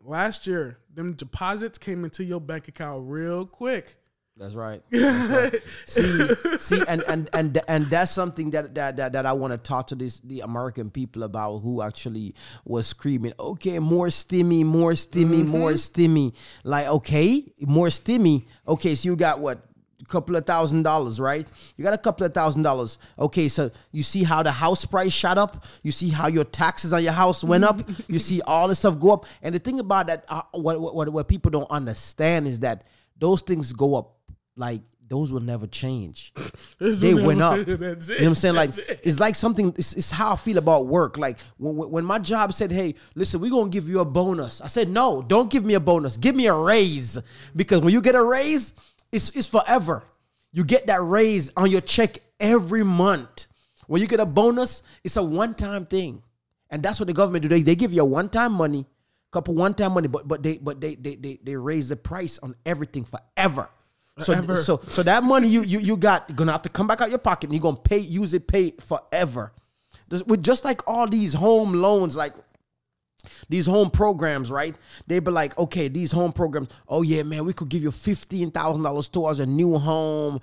last 0.00 0.46
year 0.46 0.78
them 0.92 1.14
deposits 1.14 1.78
came 1.78 2.04
into 2.04 2.24
your 2.24 2.40
bank 2.40 2.68
account 2.68 3.08
real 3.08 3.46
quick. 3.46 3.96
That's 4.38 4.54
right. 4.54 4.80
That's 4.90 5.52
right. 5.52 5.62
see, 5.84 6.58
see, 6.58 6.82
and 6.86 7.02
and 7.08 7.28
and 7.32 7.60
and 7.66 7.86
that's 7.86 8.12
something 8.12 8.50
that 8.52 8.72
that 8.76 8.96
that, 8.96 9.12
that 9.12 9.26
I 9.26 9.32
want 9.32 9.52
to 9.52 9.58
talk 9.58 9.88
to 9.88 9.96
this 9.96 10.20
the 10.20 10.40
American 10.40 10.90
people 10.90 11.24
about 11.24 11.58
who 11.58 11.82
actually 11.82 12.36
was 12.64 12.86
screaming, 12.86 13.32
okay, 13.40 13.80
more 13.80 14.06
stimmy, 14.06 14.64
more 14.64 14.92
stimmy, 14.92 15.44
more 15.44 15.72
stimmy. 15.72 16.36
Like, 16.62 16.86
okay, 16.86 17.52
more 17.62 17.88
stimmy. 17.88 18.46
Okay, 18.68 18.94
so 18.94 19.08
you 19.08 19.16
got 19.16 19.40
what? 19.40 19.64
A 20.00 20.04
couple 20.04 20.36
of 20.36 20.46
thousand 20.46 20.84
dollars, 20.84 21.18
right? 21.18 21.44
You 21.76 21.82
got 21.82 21.94
a 21.94 21.98
couple 21.98 22.24
of 22.24 22.32
thousand 22.32 22.62
dollars. 22.62 22.98
Okay, 23.18 23.48
so 23.48 23.72
you 23.90 24.04
see 24.04 24.22
how 24.22 24.44
the 24.44 24.52
house 24.52 24.84
price 24.84 25.12
shot 25.12 25.36
up. 25.36 25.66
You 25.82 25.90
see 25.90 26.10
how 26.10 26.28
your 26.28 26.44
taxes 26.44 26.92
on 26.92 27.02
your 27.02 27.12
house 27.12 27.42
went 27.42 27.64
up. 27.64 27.80
you 28.08 28.20
see 28.20 28.40
all 28.42 28.68
this 28.68 28.78
stuff 28.78 29.00
go 29.00 29.14
up. 29.14 29.26
And 29.42 29.52
the 29.52 29.58
thing 29.58 29.80
about 29.80 30.06
that, 30.06 30.26
uh, 30.28 30.42
what, 30.52 30.80
what 30.80 31.08
what 31.08 31.26
people 31.26 31.50
don't 31.50 31.70
understand 31.72 32.46
is 32.46 32.60
that 32.60 32.86
those 33.18 33.42
things 33.42 33.72
go 33.72 33.96
up 33.96 34.17
like 34.58 34.82
those 35.08 35.32
will 35.32 35.40
never 35.40 35.66
change. 35.66 36.34
they 36.78 37.14
went 37.14 37.40
up. 37.40 37.58
That's 37.66 38.08
You 38.08 38.14
know 38.16 38.20
what 38.20 38.26
I'm 38.26 38.34
saying? 38.34 38.54
Like 38.54 38.76
it. 38.76 39.00
it's 39.02 39.18
like 39.18 39.34
something. 39.34 39.74
It's, 39.78 39.94
it's 39.94 40.10
how 40.10 40.32
I 40.32 40.36
feel 40.36 40.58
about 40.58 40.86
work. 40.86 41.16
Like 41.16 41.38
when, 41.56 41.76
when 41.76 41.90
when 41.90 42.04
my 42.04 42.18
job 42.18 42.52
said, 42.52 42.70
"Hey, 42.70 42.94
listen, 43.14 43.40
we're 43.40 43.50
gonna 43.50 43.70
give 43.70 43.88
you 43.88 44.00
a 44.00 44.04
bonus," 44.04 44.60
I 44.60 44.66
said, 44.66 44.88
"No, 44.88 45.22
don't 45.22 45.50
give 45.50 45.64
me 45.64 45.74
a 45.74 45.80
bonus. 45.80 46.16
Give 46.16 46.34
me 46.34 46.46
a 46.46 46.54
raise 46.54 47.18
because 47.56 47.80
when 47.80 47.92
you 47.92 48.02
get 48.02 48.14
a 48.14 48.22
raise, 48.22 48.74
it's 49.10 49.30
it's 49.30 49.46
forever. 49.46 50.04
You 50.52 50.64
get 50.64 50.86
that 50.88 51.02
raise 51.02 51.52
on 51.56 51.70
your 51.70 51.80
check 51.80 52.18
every 52.40 52.84
month. 52.84 53.46
When 53.86 54.02
you 54.02 54.08
get 54.08 54.20
a 54.20 54.26
bonus, 54.26 54.82
it's 55.02 55.16
a 55.16 55.22
one 55.22 55.54
time 55.54 55.86
thing, 55.86 56.22
and 56.70 56.82
that's 56.82 57.00
what 57.00 57.06
the 57.06 57.14
government 57.14 57.42
do. 57.42 57.48
They 57.48 57.62
they 57.62 57.76
give 57.76 57.92
you 57.92 58.02
a 58.02 58.04
one 58.04 58.28
time 58.28 58.52
money, 58.52 58.86
couple 59.30 59.54
one 59.54 59.72
time 59.72 59.92
money, 59.92 60.08
but 60.08 60.28
but 60.28 60.42
they 60.42 60.58
but 60.58 60.80
they 60.80 60.94
they 60.94 61.14
they 61.14 61.38
they 61.42 61.56
raise 61.56 61.88
the 61.88 61.96
price 61.96 62.38
on 62.40 62.54
everything 62.66 63.04
forever. 63.04 63.70
So, 64.18 64.54
so 64.54 64.80
so 64.88 65.02
that 65.02 65.22
money 65.24 65.48
you 65.48 65.62
you 65.62 65.78
you 65.78 65.96
got 65.96 66.34
gonna 66.34 66.52
have 66.52 66.62
to 66.62 66.68
come 66.68 66.86
back 66.86 67.00
out 67.00 67.10
your 67.10 67.18
pocket 67.18 67.48
and 67.48 67.54
you're 67.54 67.62
gonna 67.62 67.76
pay 67.76 67.98
use 67.98 68.34
it 68.34 68.46
pay 68.46 68.72
forever. 68.80 69.52
Just, 70.10 70.26
with 70.26 70.42
just 70.42 70.64
like 70.64 70.86
all 70.86 71.06
these 71.06 71.34
home 71.34 71.74
loans, 71.74 72.16
like 72.16 72.34
these 73.48 73.66
home 73.66 73.90
programs, 73.90 74.50
right? 74.50 74.76
They 75.06 75.18
be 75.18 75.30
like, 75.30 75.56
okay, 75.58 75.88
these 75.88 76.12
home 76.12 76.32
programs. 76.32 76.68
Oh 76.88 77.02
yeah, 77.02 77.22
man, 77.22 77.44
we 77.44 77.52
could 77.52 77.68
give 77.68 77.82
you 77.82 77.90
fifteen 77.90 78.50
thousand 78.50 78.82
dollars 78.82 79.08
towards 79.08 79.40
a 79.40 79.46
new 79.46 79.76
home, 79.76 80.40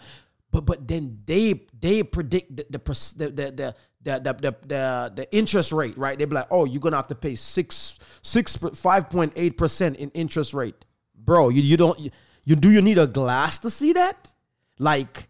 but 0.51 0.65
but 0.65 0.87
then 0.87 1.19
they 1.25 1.61
they 1.79 2.03
predict 2.03 2.55
the 2.55 2.65
the 2.69 2.79
the 2.79 3.31
the 3.31 3.51
the 3.51 3.75
the, 4.05 4.19
the, 4.19 4.33
the, 4.33 4.55
the, 4.67 5.13
the 5.15 5.35
interest 5.35 5.71
rate, 5.71 5.97
right? 5.97 6.15
They'd 6.17 6.29
be 6.29 6.35
like, 6.35 6.47
oh, 6.51 6.65
you're 6.65 6.79
gonna 6.79 6.95
have 6.95 7.07
to 7.07 7.15
pay 7.15 7.33
six 7.35 7.97
six 8.21 8.55
five 8.55 9.09
point 9.09 9.33
eight 9.35 9.57
percent 9.57 9.97
in 9.97 10.11
interest 10.11 10.53
rate, 10.53 10.75
bro. 11.15 11.49
You 11.49 11.63
you 11.63 11.75
don't 11.75 12.11
you, 12.45 12.55
do 12.55 12.71
you 12.71 12.81
need 12.81 12.97
a 12.97 13.07
glass 13.07 13.59
to 13.59 13.69
see 13.69 13.93
that? 13.93 14.31
Like 14.77 15.27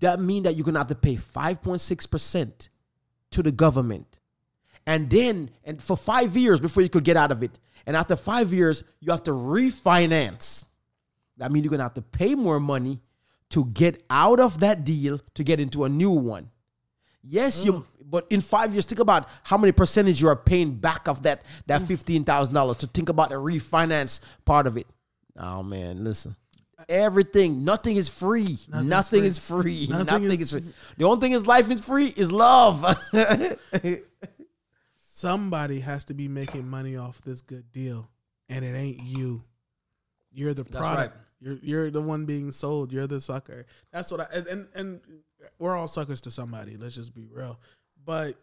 that 0.00 0.20
mean 0.20 0.44
that 0.44 0.54
you're 0.54 0.64
gonna 0.64 0.78
have 0.78 0.88
to 0.88 0.94
pay 0.94 1.16
five 1.16 1.62
point 1.62 1.80
six 1.80 2.06
percent 2.06 2.68
to 3.30 3.42
the 3.42 3.52
government. 3.52 4.20
And 4.86 5.10
then 5.10 5.50
and 5.64 5.80
for 5.82 5.96
five 5.96 6.36
years 6.36 6.60
before 6.60 6.82
you 6.82 6.88
could 6.88 7.04
get 7.04 7.16
out 7.16 7.32
of 7.32 7.42
it. 7.42 7.58
And 7.86 7.96
after 7.96 8.16
five 8.16 8.52
years 8.52 8.84
you 9.00 9.10
have 9.10 9.22
to 9.24 9.30
refinance. 9.30 10.66
That 11.38 11.52
means 11.52 11.64
you're 11.64 11.70
gonna 11.70 11.84
have 11.84 11.94
to 11.94 12.02
pay 12.02 12.34
more 12.34 12.60
money 12.60 13.00
to 13.50 13.64
get 13.66 14.02
out 14.10 14.40
of 14.40 14.60
that 14.60 14.84
deal 14.84 15.20
to 15.34 15.44
get 15.44 15.60
into 15.60 15.84
a 15.84 15.88
new 15.88 16.10
one. 16.10 16.50
Yes 17.22 17.64
you 17.64 17.72
mm. 17.72 17.84
but 18.04 18.26
in 18.30 18.40
five 18.40 18.72
years 18.72 18.84
think 18.84 19.00
about 19.00 19.28
how 19.42 19.56
many 19.56 19.72
percentage 19.72 20.20
you 20.20 20.28
are 20.28 20.36
paying 20.36 20.74
back 20.74 21.08
of 21.08 21.22
that 21.22 21.42
that 21.66 21.82
mm. 21.82 22.24
$15000 22.24 22.76
to 22.78 22.86
think 22.86 23.08
about 23.08 23.30
the 23.30 23.36
refinance 23.36 24.20
part 24.44 24.66
of 24.66 24.76
it. 24.76 24.86
Oh 25.36 25.62
man 25.62 26.04
listen 26.04 26.36
everything 26.88 27.64
nothing 27.64 27.96
is 27.96 28.08
free 28.08 28.56
nothing 28.68 29.20
free. 29.20 29.26
is 29.28 29.38
free 29.38 29.86
Nothing 29.90 30.06
nothing, 30.06 30.24
is- 30.40 30.40
is 30.40 30.50
free 30.52 30.64
the 30.96 31.04
only 31.04 31.20
thing 31.20 31.32
is 31.32 31.46
life 31.46 31.70
is 31.70 31.80
free 31.80 32.06
is 32.16 32.30
love 32.30 32.84
Somebody 34.98 35.80
has 35.80 36.04
to 36.06 36.14
be 36.14 36.28
making 36.28 36.68
money 36.68 36.96
off 36.96 37.20
this 37.22 37.40
good 37.40 37.72
deal, 37.72 38.08
and 38.48 38.64
it 38.64 38.72
ain't 38.76 39.02
you. 39.02 39.42
You're 40.30 40.54
the 40.54 40.64
product. 40.64 41.16
right. 41.16 41.24
You're 41.40 41.58
you're 41.60 41.90
the 41.90 42.00
one 42.00 42.24
being 42.24 42.52
sold. 42.52 42.92
You're 42.92 43.08
the 43.08 43.20
sucker. 43.20 43.66
That's 43.92 44.12
what 44.12 44.20
I 44.20 44.26
and, 44.32 44.46
and 44.46 44.68
and 44.76 45.00
we're 45.58 45.76
all 45.76 45.88
suckers 45.88 46.20
to 46.22 46.30
somebody. 46.30 46.76
Let's 46.76 46.94
just 46.94 47.14
be 47.14 47.26
real. 47.32 47.58
But 48.04 48.36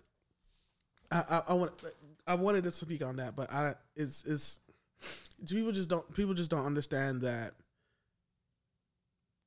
I 1.11 1.23
I, 1.29 1.41
I 1.49 1.53
want 1.53 1.71
I 2.27 2.35
wanted 2.35 2.65
to 2.65 2.73
speak 2.73 3.05
on 3.05 3.15
that, 3.17 3.37
but 3.37 3.53
I 3.53 3.75
it's 3.95 4.23
it's 4.25 4.59
people 5.49 5.71
just 5.71 5.89
don't 5.89 6.13
people 6.13 6.33
just 6.33 6.51
don't 6.51 6.65
understand 6.65 7.21
that 7.21 7.53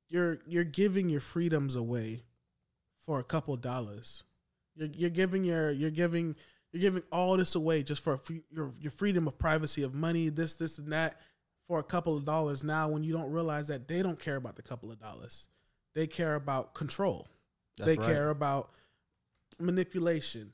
you're 0.09 0.39
you're 0.47 0.65
giving 0.65 1.09
your 1.09 1.21
freedoms 1.21 1.77
away 1.77 2.23
for 3.05 3.21
a 3.21 3.25
couple 3.25 3.57
dollars. 3.57 4.23
You're 4.75 4.89
you're 4.89 5.11
giving 5.11 5.45
your 5.45 5.71
you're 5.71 5.91
giving 5.91 6.37
you're 6.73 6.81
giving 6.81 7.03
all 7.11 7.37
this 7.37 7.55
away 7.55 7.83
just 7.83 8.03
for 8.03 8.17
free, 8.17 8.43
your 8.51 8.73
your 8.79 8.91
freedom 8.91 9.27
of 9.27 9.39
privacy 9.39 9.83
of 9.83 9.95
money, 9.95 10.29
this 10.29 10.55
this 10.55 10.79
and 10.79 10.93
that 10.93 11.21
for 11.67 11.79
a 11.79 11.85
couple 11.85 12.17
of 12.17 12.25
dollars. 12.25 12.65
Now, 12.65 12.89
when 12.89 13.03
you 13.03 13.13
don't 13.13 13.31
realize 13.31 13.69
that 13.69 13.89
they 13.89 14.03
don't 14.03 14.19
care 14.19 14.37
about 14.37 14.57
the 14.57 14.63
couple 14.63 14.91
of 14.91 14.99
dollars, 14.99 15.47
they 15.95 16.07
care 16.07 16.35
about 16.35 16.75
control. 16.75 17.29
they 17.79 17.97
right. 17.97 18.07
care 18.07 18.31
about 18.31 18.71
manipulation. 19.61 20.53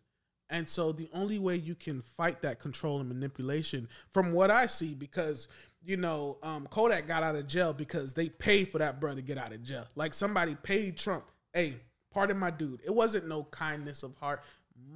And 0.51 0.69
so 0.69 0.93
the 0.93 1.09
only 1.15 1.39
way 1.39 1.57
you 1.57 1.75
can 1.75 2.03
fight 2.03 2.43
that 2.43 2.59
control 2.59 3.01
and 3.01 3.09
manipulation, 3.09 3.89
from 4.11 4.33
what 4.33 4.51
I 4.51 4.67
see, 4.67 4.95
because 4.95 5.49
you 5.85 5.97
know 5.97 6.39
um, 6.43 6.67
Kodak 6.69 7.07
got 7.07 7.23
out 7.23 7.37
of 7.37 7.47
jail 7.47 7.73
because 7.73 8.15
they 8.15 8.29
paid 8.29 8.69
for 8.69 8.79
that 8.79 9.01
brother 9.01 9.17
to 9.17 9.23
get 9.23 9.39
out 9.39 9.53
of 9.53 9.63
jail. 9.63 9.87
Like 9.95 10.15
somebody 10.15 10.55
paid 10.55 10.97
Trump, 10.97 11.25
hey, 11.53 11.77
pardon 12.13 12.39
my 12.39 12.51
dude. 12.51 12.81
It 12.85 12.95
wasn't 12.95 13.29
no 13.29 13.45
kindness 13.45 14.03
of 14.03 14.15
heart. 14.17 14.43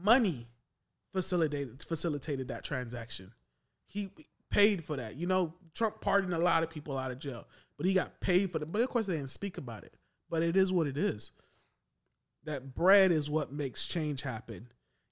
Money 0.03 0.47
facilitated 1.13 1.83
facilitated 1.83 2.49
that 2.49 2.65
transaction. 2.65 3.33
He 3.87 4.11
paid 4.51 4.85
for 4.85 4.97
that. 4.97 5.17
You 5.17 5.27
know, 5.27 5.55
Trump 5.75 6.01
pardoned 6.01 6.35
a 6.35 6.39
lot 6.39 6.63
of 6.63 6.71
people 6.71 6.97
out 6.97 7.11
of 7.11 7.19
jail, 7.19 7.47
but 7.77 7.87
he 7.87 7.93
got 7.93 8.21
paid 8.21 8.51
for 8.51 8.59
it. 8.59 8.73
But 8.73 8.83
of 8.83 8.89
course, 8.89 9.07
they 9.07 9.17
didn't 9.17 9.31
speak 9.31 9.59
about 9.59 9.85
it. 9.85 9.95
But 10.31 10.43
it 10.43 10.57
is 10.57 10.73
what 10.73 10.87
it 10.87 10.97
is. 10.97 11.33
That 12.45 12.75
bread 12.75 13.11
is 13.11 13.31
what 13.31 13.53
makes 13.53 13.87
change 13.87 14.23
happen. 14.23 14.69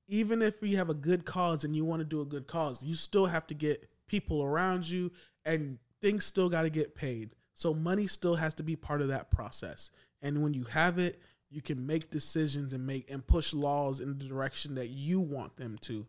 Even 0.09 0.41
if 0.41 0.63
you 0.63 0.77
have 0.77 0.91
a 0.91 0.95
good 0.95 1.25
cause 1.25 1.65
and 1.65 1.75
you 1.75 1.85
want 1.85 2.01
to 2.01 2.05
do 2.05 2.21
a 2.21 2.27
good 2.27 2.47
cause, 2.47 2.83
you 2.83 2.95
still 2.95 3.27
have 3.27 3.47
to 3.49 3.55
get 3.55 3.89
people 4.07 4.43
around 4.43 4.89
you, 4.89 5.11
and 5.47 5.79
things 6.03 6.27
still 6.27 6.51
got 6.51 6.63
to 6.63 6.71
get 6.71 6.95
paid. 6.95 7.31
So 7.55 7.73
money 7.73 8.07
still 8.07 8.35
has 8.35 8.53
to 8.55 8.63
be 8.63 8.77
part 8.77 9.01
of 9.01 9.09
that 9.09 9.31
process. 9.31 9.91
And 10.21 10.43
when 10.43 10.53
you 10.53 10.65
have 10.65 10.99
it, 10.99 11.19
you 11.49 11.63
can 11.63 11.87
make 11.87 12.11
decisions 12.11 12.75
and 12.75 12.87
make 12.87 13.11
and 13.11 13.27
push 13.27 13.55
laws 13.55 14.01
in 14.01 14.19
the 14.19 14.25
direction 14.27 14.75
that 14.75 14.89
you 14.89 15.21
want 15.21 15.57
them 15.57 15.79
to. 15.83 16.07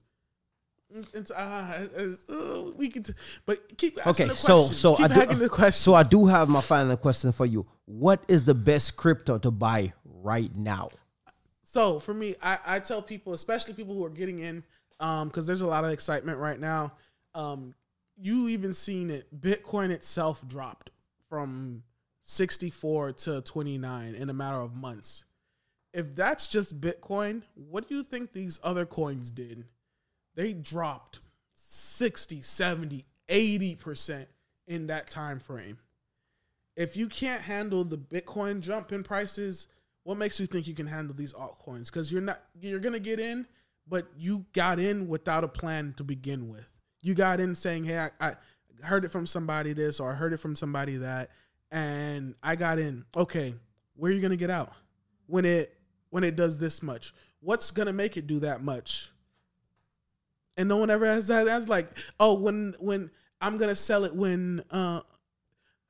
It's, 1.14 1.32
uh, 1.32 1.88
it's, 1.96 2.28
uh, 2.30 2.72
we 2.76 2.90
could, 2.90 3.14
but 3.46 3.78
keep 3.78 3.98
asking 4.06 4.28
Okay, 4.28 4.36
so 4.36 4.68
so 4.68 4.96
keep 4.96 5.06
I 5.06 5.08
do, 5.14 5.22
asking 5.22 5.40
the 5.40 5.50
questions. 5.50 5.84
so 5.84 5.94
I 5.94 6.04
do 6.04 6.26
have 6.26 6.48
my 6.50 6.62
final 6.62 6.96
question 6.98 7.32
for 7.32 7.46
you. 7.46 7.66
What 7.86 8.24
is 8.28 8.44
the 8.46 8.56
best 8.56 8.96
crypto 8.96 9.38
to 9.38 9.52
buy 9.52 9.94
right 10.06 10.54
now? 10.56 10.90
So 11.64 12.00
for 12.00 12.14
me, 12.14 12.36
I, 12.42 12.58
I 12.66 12.80
tell 12.80 13.02
people, 13.02 13.34
especially 13.34 13.74
people 13.74 13.94
who 13.94 14.06
are 14.06 14.10
getting 14.10 14.40
in, 14.40 14.64
um, 15.02 15.28
because 15.28 15.46
there's 15.46 15.62
a 15.62 15.68
lot 15.68 15.84
of 15.84 15.92
excitement 15.92 16.40
right 16.40 16.60
now. 16.60 16.94
Um, 17.36 17.76
you 18.20 18.48
even 18.50 18.74
seen 18.74 19.10
it. 19.10 19.28
Bitcoin 19.40 19.90
itself 19.92 20.48
dropped 20.48 20.90
from 21.30 21.84
64 22.24 23.14
to 23.14 23.42
29 23.42 24.16
in 24.16 24.30
a 24.30 24.34
matter 24.34 24.60
of 24.60 24.76
months. 24.76 25.26
If 25.94 26.16
that's 26.16 26.48
just 26.48 26.80
Bitcoin, 26.80 27.44
what 27.56 27.88
do 27.88 27.96
you 27.96 28.04
think 28.04 28.34
these 28.34 28.60
other 28.64 28.86
coins 28.86 29.32
did? 29.32 29.66
They 30.36 30.54
dropped 30.54 31.20
60, 31.56 32.42
70, 32.42 33.06
80% 33.28 34.26
in 34.68 34.88
that 34.88 35.10
time 35.10 35.40
frame. 35.40 35.80
If 36.76 36.96
you 36.96 37.08
can't 37.08 37.42
handle 37.42 37.84
the 37.84 37.98
Bitcoin 37.98 38.62
jump 38.62 38.92
in 38.92 39.04
prices, 39.04 39.68
what 40.04 40.18
makes 40.18 40.40
you 40.40 40.46
think 40.46 40.68
you 40.68 40.76
can 40.76 40.88
handle 40.88 41.16
these 41.16 41.34
altcoins? 41.34 41.86
Because 41.86 42.12
you're 42.12 42.22
not 42.22 42.42
you're 42.60 42.80
gonna 42.80 43.00
get 43.00 43.20
in, 43.20 43.48
but 43.88 44.08
you 44.16 44.46
got 44.54 44.80
in 44.80 45.08
without 45.08 45.44
a 45.44 45.48
plan 45.48 45.94
to 45.98 46.04
begin 46.04 46.50
with. 46.50 46.70
You 47.08 47.16
got 47.16 47.40
in 47.40 47.56
saying, 47.56 47.86
"Hey, 47.86 47.98
I, 47.98 48.10
I 48.20 48.36
heard 48.84 49.06
it 49.06 49.12
from 49.14 49.26
somebody 49.26 49.72
this, 49.72 50.02
or 50.02 50.12
I 50.12 50.16
heard 50.16 50.34
it 50.34 50.38
from 50.38 50.58
somebody 50.58 50.98
that," 50.98 51.30
and 51.72 52.36
I 52.44 52.58
got 52.58 52.80
in. 52.80 53.06
Okay, 53.16 53.54
where 53.96 54.12
are 54.12 54.14
you 54.16 54.22
gonna 54.22 54.36
get 54.36 54.50
out 54.50 54.74
when 55.26 55.46
it 55.46 55.74
when 56.10 56.26
it 56.26 56.36
does 56.36 56.58
this 56.58 56.84
much? 56.84 57.14
What's 57.40 57.72
gonna 57.72 57.94
make 57.94 58.18
it 58.18 58.28
do 58.28 58.40
that 58.42 58.62
much? 58.62 59.10
and 60.58 60.68
no 60.68 60.78
one 60.78 60.90
ever 60.90 61.06
has 61.06 61.28
that. 61.28 61.46
That's 61.46 61.70
like, 61.70 61.88
oh, 62.20 62.34
when 62.34 62.76
when 62.80 63.10
I'm 63.40 63.58
gonna 63.58 63.76
sell 63.76 64.04
it 64.04 64.14
when 64.14 64.64
uh 64.72 65.02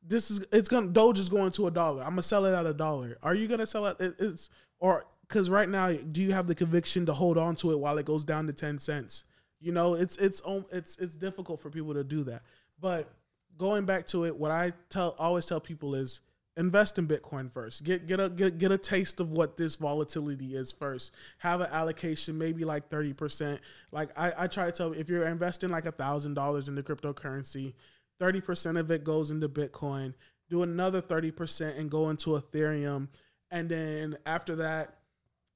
this 0.05 0.30
is 0.30 0.45
it's 0.51 0.70
gonna 0.70 0.89
Doge 0.89 1.18
is 1.18 1.30
going 1.30 1.51
to 1.53 1.65
a 1.68 1.72
dollar. 1.72 2.03
I'm 2.03 2.09
gonna 2.09 2.22
sell 2.22 2.45
it 2.45 2.53
at 2.53 2.65
a 2.65 2.74
dollar. 2.74 3.18
Are 3.24 3.34
you 3.34 3.47
gonna 3.47 3.65
sell 3.65 3.88
it? 3.88 3.99
it- 3.99 4.15
It's 4.20 4.49
or 4.80 5.05
because 5.22 5.49
right 5.49 5.68
now, 5.68 5.91
do 5.93 6.22
you 6.22 6.32
have 6.34 6.47
the 6.47 6.53
conviction 6.55 7.05
to 7.07 7.13
hold 7.13 7.38
on 7.38 7.55
to 7.57 7.72
it 7.72 7.80
while 7.80 7.97
it 7.97 8.05
goes 8.05 8.24
down 8.24 8.45
to 8.47 8.53
ten 8.53 8.78
cents? 8.78 9.24
You 9.60 9.72
know, 9.72 9.95
it's 9.95 10.18
it's 10.18 10.41
um, 10.45 10.66
it's 10.72 10.97
it's 10.97 11.16
difficult 11.16 11.60
for 11.62 11.70
people 11.70 11.93
to 11.93 12.03
do 12.03 12.24
that. 12.26 12.43
But 12.80 13.10
going 13.58 13.86
back 13.86 14.05
to 14.08 14.26
it, 14.26 14.36
what 14.36 14.51
I 14.51 14.74
tell 14.89 15.16
always 15.18 15.45
tell 15.45 15.60
people 15.60 15.95
is 15.95 16.22
invest 16.58 16.97
in 16.97 17.08
Bitcoin 17.08 17.51
first. 17.51 17.84
Get 17.84 18.08
get 18.08 18.20
a 18.20 18.30
get, 18.30 18.58
get 18.58 18.72
a 18.72 18.78
taste 18.78 19.20
of 19.20 19.32
what 19.32 19.58
this 19.58 19.76
volatility 19.76 20.55
is 20.55 20.72
first. 20.72 21.12
Have 21.39 21.62
an 21.62 21.70
allocation, 21.72 22.38
maybe 22.38 22.66
like 22.66 22.89
thirty 22.89 23.14
percent. 23.14 23.62
Like 23.91 24.10
I, 24.18 24.34
I 24.38 24.47
try 24.47 24.66
to 24.66 24.72
tell 24.72 24.93
if 24.93 25.10
you're 25.10 25.28
investing 25.28 25.70
like 25.70 25.86
a 25.86 25.91
thousand 25.91 26.34
dollars 26.34 26.68
into 26.68 26.84
cryptocurrency, 26.84 27.74
thirty 28.20 28.41
percent 28.41 28.78
of 28.78 28.91
it 28.91 29.03
goes 29.03 29.32
into 29.32 29.49
Bitcoin. 29.49 30.14
Do 30.49 30.64
another 30.64 31.01
thirty 31.01 31.32
percent 31.32 31.78
and 31.78 31.89
go 31.89 32.10
into 32.10 32.32
Ethereum, 32.32 33.08
and 33.49 33.70
then 33.70 34.18
after 34.26 34.55
that, 34.58 34.97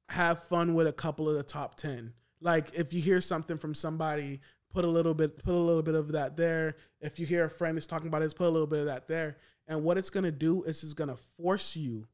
have 0.10 0.44
fun 0.44 0.74
with 0.74 0.88
a 0.88 0.94
couple 0.94 1.30
of 1.30 1.36
the 1.36 1.44
top 1.44 1.76
10 1.76 2.14
like 2.42 2.72
if 2.74 2.94
you 2.94 3.02
hear 3.02 3.22
something 3.22 3.58
from 3.58 3.74
somebody 3.74 4.42
put 4.74 4.86
a 4.86 4.88
little 4.88 5.14
bit 5.14 5.44
put 5.44 5.54
a 5.54 5.58
little 5.58 5.84
bit 5.84 5.96
of 5.96 6.12
that 6.14 6.36
there. 6.36 6.76
If 7.00 7.20
you 7.20 7.26
hear 7.26 7.46
a 7.46 7.50
friend 7.50 7.78
is 7.78 7.88
talking 7.88 8.08
about 8.08 8.22
it 8.22 8.36
put 8.36 8.48
a 8.48 8.50
little 8.50 8.68
bit 8.68 8.80
of 8.80 8.86
that 8.88 9.08
there. 9.08 9.38
And 9.68 9.84
what 9.84 9.98
it's 9.98 10.10
going 10.10 10.24
to 10.24 10.32
do 10.32 10.64
is 10.64 10.84
it's 10.84 10.94
going 10.94 11.10
to 11.10 11.18
force 11.38 11.76
you 11.76 12.08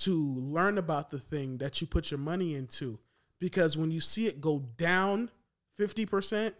to 0.00 0.34
learn 0.34 0.78
about 0.78 1.10
the 1.10 1.18
thing 1.18 1.58
that 1.58 1.80
you 1.80 1.86
put 1.86 2.10
your 2.10 2.18
money 2.18 2.54
into. 2.54 2.98
Because 3.40 3.76
when 3.76 3.90
you 3.90 4.00
see 4.00 4.26
it 4.26 4.40
go 4.40 4.60
down 4.76 5.30
50% 5.78 6.52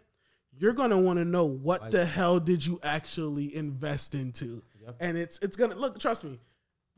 you're 0.57 0.73
going 0.73 0.89
to 0.89 0.97
want 0.97 1.19
to 1.19 1.25
know 1.25 1.45
what 1.45 1.91
the 1.91 2.05
hell 2.05 2.39
did 2.39 2.65
you 2.65 2.79
actually 2.81 3.55
invest 3.55 4.15
into. 4.15 4.63
And 4.99 5.17
it's 5.17 5.37
it's 5.39 5.55
going 5.55 5.71
to 5.71 5.77
look 5.77 5.99
trust 5.99 6.23
me 6.23 6.39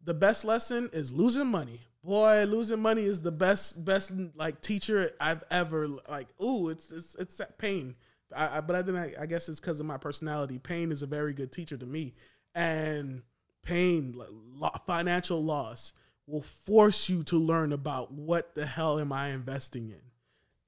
the 0.04 0.14
best 0.14 0.46
lesson 0.46 0.90
is 0.94 1.14
losing 1.14 1.48
money. 1.48 1.80
Boy, 2.04 2.46
losing 2.46 2.80
money 2.80 3.04
is 3.04 3.22
the 3.22 3.32
best 3.32 3.86
best 3.86 4.12
like 4.36 4.62
teacher 4.62 5.12
I've 5.20 5.44
ever 5.52 5.88
like. 5.88 6.28
Ooh, 6.42 6.70
it's 6.70 6.92
it's 6.92 7.16
it's 7.16 7.42
pain. 7.58 7.96
I, 8.36 8.58
I 8.58 8.62
but 8.62 8.76
I 8.76 8.84
think 8.84 8.98
I, 8.98 9.14
I 9.22 9.26
guess 9.28 9.48
it's 9.50 9.60
because 9.60 9.80
of 9.80 9.86
my 9.86 9.98
personality. 9.98 10.58
Pain 10.58 10.92
is 10.92 11.04
a 11.04 11.08
very 11.08 11.34
good 11.34 11.52
teacher 11.52 11.78
to 11.78 11.86
me, 11.86 12.16
and 12.56 13.22
pain, 13.62 14.20
financial 14.88 15.44
loss, 15.44 15.94
will 16.26 16.42
force 16.42 17.08
you 17.08 17.24
to 17.24 17.38
learn 17.38 17.72
about 17.74 18.12
what 18.12 18.56
the 18.56 18.66
hell 18.66 19.00
am 19.00 19.12
I 19.12 19.30
investing 19.30 19.90
in. 19.90 20.02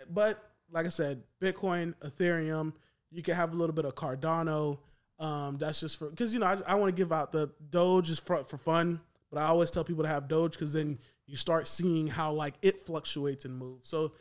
But 0.10 0.38
like 0.72 0.86
I 0.86 0.90
said, 0.90 1.24
Bitcoin, 1.42 1.96
Ethereum, 2.04 2.74
you 3.12 3.24
can 3.24 3.36
have 3.36 3.54
a 3.54 3.56
little 3.56 3.76
bit 3.76 3.86
of 3.86 3.96
Cardano. 3.96 4.78
Um, 5.20 5.56
that's 5.58 5.80
just 5.80 5.98
for 5.98 6.10
because 6.10 6.34
you 6.34 6.40
know 6.40 6.48
I, 6.48 6.58
I 6.68 6.76
want 6.76 6.96
to 6.96 7.00
give 7.00 7.12
out 7.12 7.32
the 7.32 7.50
Doge 7.72 8.10
is 8.10 8.20
for 8.20 8.44
for 8.44 8.58
fun, 8.58 9.00
but 9.32 9.40
I 9.40 9.46
always 9.46 9.72
tell 9.72 9.84
people 9.84 10.04
to 10.04 10.10
have 10.10 10.28
Doge 10.28 10.52
because 10.54 10.74
then 10.74 11.00
you 11.26 11.36
start 11.36 11.68
seeing 11.68 12.08
how 12.08 12.32
like 12.32 12.56
it 12.62 12.80
fluctuates 12.80 13.46
and 13.46 13.58
moves. 13.58 13.90
So, 13.90 14.14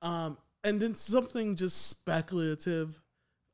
um, 0.00 0.36
and 0.64 0.80
then 0.80 0.94
something 0.94 1.56
just 1.56 1.88
speculative, 1.88 3.00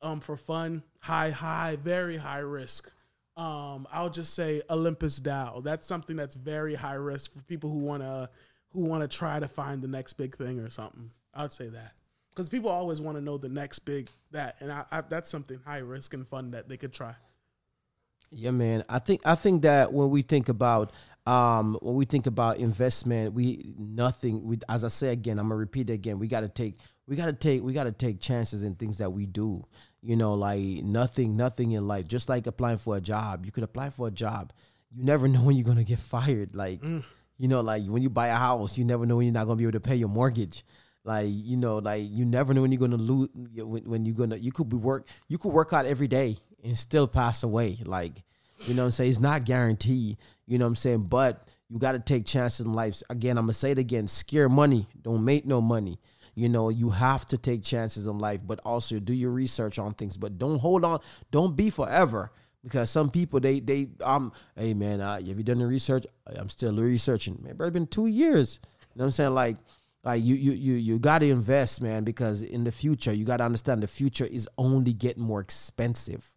um, 0.02 0.20
for 0.20 0.36
fun, 0.36 0.82
high 1.00 1.30
high, 1.30 1.76
very 1.76 2.16
high 2.16 2.38
risk. 2.38 2.90
Um, 3.36 3.86
I'll 3.92 4.10
just 4.10 4.34
say 4.34 4.62
Olympus 4.68 5.20
DAO. 5.20 5.62
That's 5.62 5.86
something 5.86 6.16
that's 6.16 6.34
very 6.34 6.74
high 6.74 6.94
risk 6.94 7.32
for 7.32 7.42
people 7.44 7.70
who 7.70 7.78
wanna 7.78 8.30
who 8.70 8.80
wanna 8.80 9.08
try 9.08 9.40
to 9.40 9.48
find 9.48 9.82
the 9.82 9.88
next 9.88 10.14
big 10.14 10.36
thing 10.36 10.58
or 10.58 10.70
something. 10.70 11.10
I'd 11.34 11.52
say 11.52 11.68
that 11.68 11.92
because 12.38 12.48
people 12.48 12.70
always 12.70 13.00
want 13.00 13.16
to 13.16 13.20
know 13.20 13.36
the 13.36 13.48
next 13.48 13.80
big 13.80 14.08
that, 14.30 14.54
and 14.60 14.70
I, 14.70 14.84
I, 14.92 15.00
that's 15.00 15.28
something 15.28 15.58
high 15.66 15.78
risk 15.78 16.14
and 16.14 16.24
fun 16.24 16.52
that 16.52 16.68
they 16.68 16.76
could 16.76 16.92
try. 16.92 17.16
Yeah, 18.30 18.52
man. 18.52 18.84
I 18.88 19.00
think 19.00 19.22
I 19.24 19.34
think 19.34 19.62
that 19.62 19.92
when 19.92 20.10
we 20.10 20.22
think 20.22 20.48
about 20.48 20.92
um 21.28 21.78
when 21.82 21.94
we 21.94 22.06
think 22.06 22.26
about 22.26 22.56
investment, 22.56 23.34
we 23.34 23.74
nothing. 23.78 24.42
We 24.44 24.58
as 24.68 24.82
I 24.82 24.88
say 24.88 25.12
again, 25.12 25.38
I'm 25.38 25.48
gonna 25.48 25.56
repeat 25.56 25.90
it 25.90 25.92
again. 25.92 26.18
We 26.18 26.26
got 26.26 26.40
to 26.40 26.48
take 26.48 26.78
we 27.06 27.16
got 27.16 27.26
to 27.26 27.34
take 27.34 27.62
we 27.62 27.74
got 27.74 27.84
to 27.84 27.92
take 27.92 28.20
chances 28.20 28.64
in 28.64 28.74
things 28.74 28.98
that 28.98 29.10
we 29.10 29.26
do. 29.26 29.62
You 30.02 30.16
know, 30.16 30.34
like 30.34 30.82
nothing 30.82 31.36
nothing 31.36 31.72
in 31.72 31.86
life. 31.86 32.08
Just 32.08 32.28
like 32.28 32.46
applying 32.46 32.78
for 32.78 32.96
a 32.96 33.00
job, 33.00 33.44
you 33.44 33.52
could 33.52 33.64
apply 33.64 33.90
for 33.90 34.08
a 34.08 34.10
job. 34.10 34.52
You 34.90 35.04
never 35.04 35.28
know 35.32 35.42
when 35.42 35.56
you're 35.56 35.66
gonna 35.66 35.84
get 35.84 35.98
fired. 35.98 36.54
Like 36.54 36.82
you 36.82 37.46
know, 37.46 37.60
like 37.60 37.84
when 37.84 38.02
you 38.02 38.08
buy 38.10 38.28
a 38.28 38.36
house, 38.36 38.78
you 38.78 38.84
never 38.84 39.04
know 39.04 39.16
when 39.16 39.26
you're 39.26 39.34
not 39.34 39.46
gonna 39.46 39.56
be 39.56 39.64
able 39.64 39.72
to 39.72 39.80
pay 39.80 39.96
your 39.96 40.08
mortgage. 40.08 40.64
Like 41.04 41.26
you 41.28 41.58
know, 41.58 41.76
like 41.78 42.04
you 42.08 42.24
never 42.24 42.54
know 42.54 42.62
when 42.62 42.72
you're 42.72 42.80
gonna 42.80 42.96
lose. 42.96 43.28
When, 43.34 43.84
when 43.84 44.06
you're 44.06 44.16
gonna, 44.16 44.36
you 44.36 44.50
could 44.50 44.70
be 44.70 44.76
work. 44.76 45.06
You 45.28 45.36
could 45.36 45.52
work 45.52 45.74
out 45.74 45.84
every 45.84 46.08
day 46.08 46.38
and 46.64 46.76
still 46.76 47.06
pass 47.06 47.42
away. 47.42 47.78
Like 47.84 48.22
you 48.66 48.74
know 48.74 48.82
what 48.82 48.86
I'm 48.86 48.90
saying? 48.92 49.10
It's 49.10 49.20
not 49.20 49.44
guaranteed. 49.44 50.18
You 50.46 50.58
know 50.58 50.64
what 50.64 50.70
I'm 50.70 50.76
saying? 50.76 51.04
But 51.04 51.48
you 51.68 51.78
got 51.78 51.92
to 51.92 51.98
take 51.98 52.24
chances 52.24 52.64
in 52.64 52.72
life. 52.72 53.02
Again, 53.10 53.38
I'm 53.38 53.44
going 53.44 53.52
to 53.52 53.58
say 53.58 53.70
it 53.72 53.78
again. 53.78 54.08
Scare 54.08 54.48
money. 54.48 54.88
Don't 55.02 55.24
make 55.24 55.46
no 55.46 55.60
money. 55.60 55.98
You 56.34 56.48
know, 56.48 56.68
you 56.68 56.90
have 56.90 57.26
to 57.26 57.38
take 57.38 57.62
chances 57.62 58.06
in 58.06 58.18
life, 58.18 58.46
but 58.46 58.60
also 58.64 58.98
do 59.00 59.12
your 59.12 59.32
research 59.32 59.78
on 59.78 59.94
things. 59.94 60.16
But 60.16 60.38
don't 60.38 60.58
hold 60.58 60.84
on. 60.84 61.00
Don't 61.30 61.56
be 61.56 61.68
forever. 61.70 62.30
Because 62.62 62.90
some 62.90 63.10
people, 63.10 63.40
they, 63.40 63.60
they, 63.60 63.88
um, 64.02 64.32
hey 64.56 64.74
man, 64.74 65.00
uh, 65.00 65.14
have 65.16 65.26
you 65.26 65.44
done 65.44 65.58
the 65.58 65.66
research? 65.66 66.06
I'm 66.26 66.48
still 66.48 66.74
researching. 66.76 67.38
Man, 67.42 67.56
bro, 67.56 67.68
it's 67.68 67.74
been 67.74 67.86
two 67.86 68.06
years. 68.06 68.60
You 68.62 68.98
know 68.98 69.04
what 69.04 69.06
I'm 69.06 69.10
saying? 69.12 69.34
Like, 69.34 69.56
like 70.04 70.22
you, 70.22 70.34
you, 70.34 70.52
you, 70.52 70.74
you 70.74 70.98
got 70.98 71.20
to 71.20 71.30
invest, 71.30 71.80
man, 71.80 72.04
because 72.04 72.42
in 72.42 72.64
the 72.64 72.72
future, 72.72 73.12
you 73.12 73.24
got 73.24 73.38
to 73.38 73.44
understand 73.44 73.82
the 73.82 73.86
future 73.86 74.26
is 74.26 74.48
only 74.58 74.92
getting 74.92 75.22
more 75.22 75.40
expensive 75.40 76.34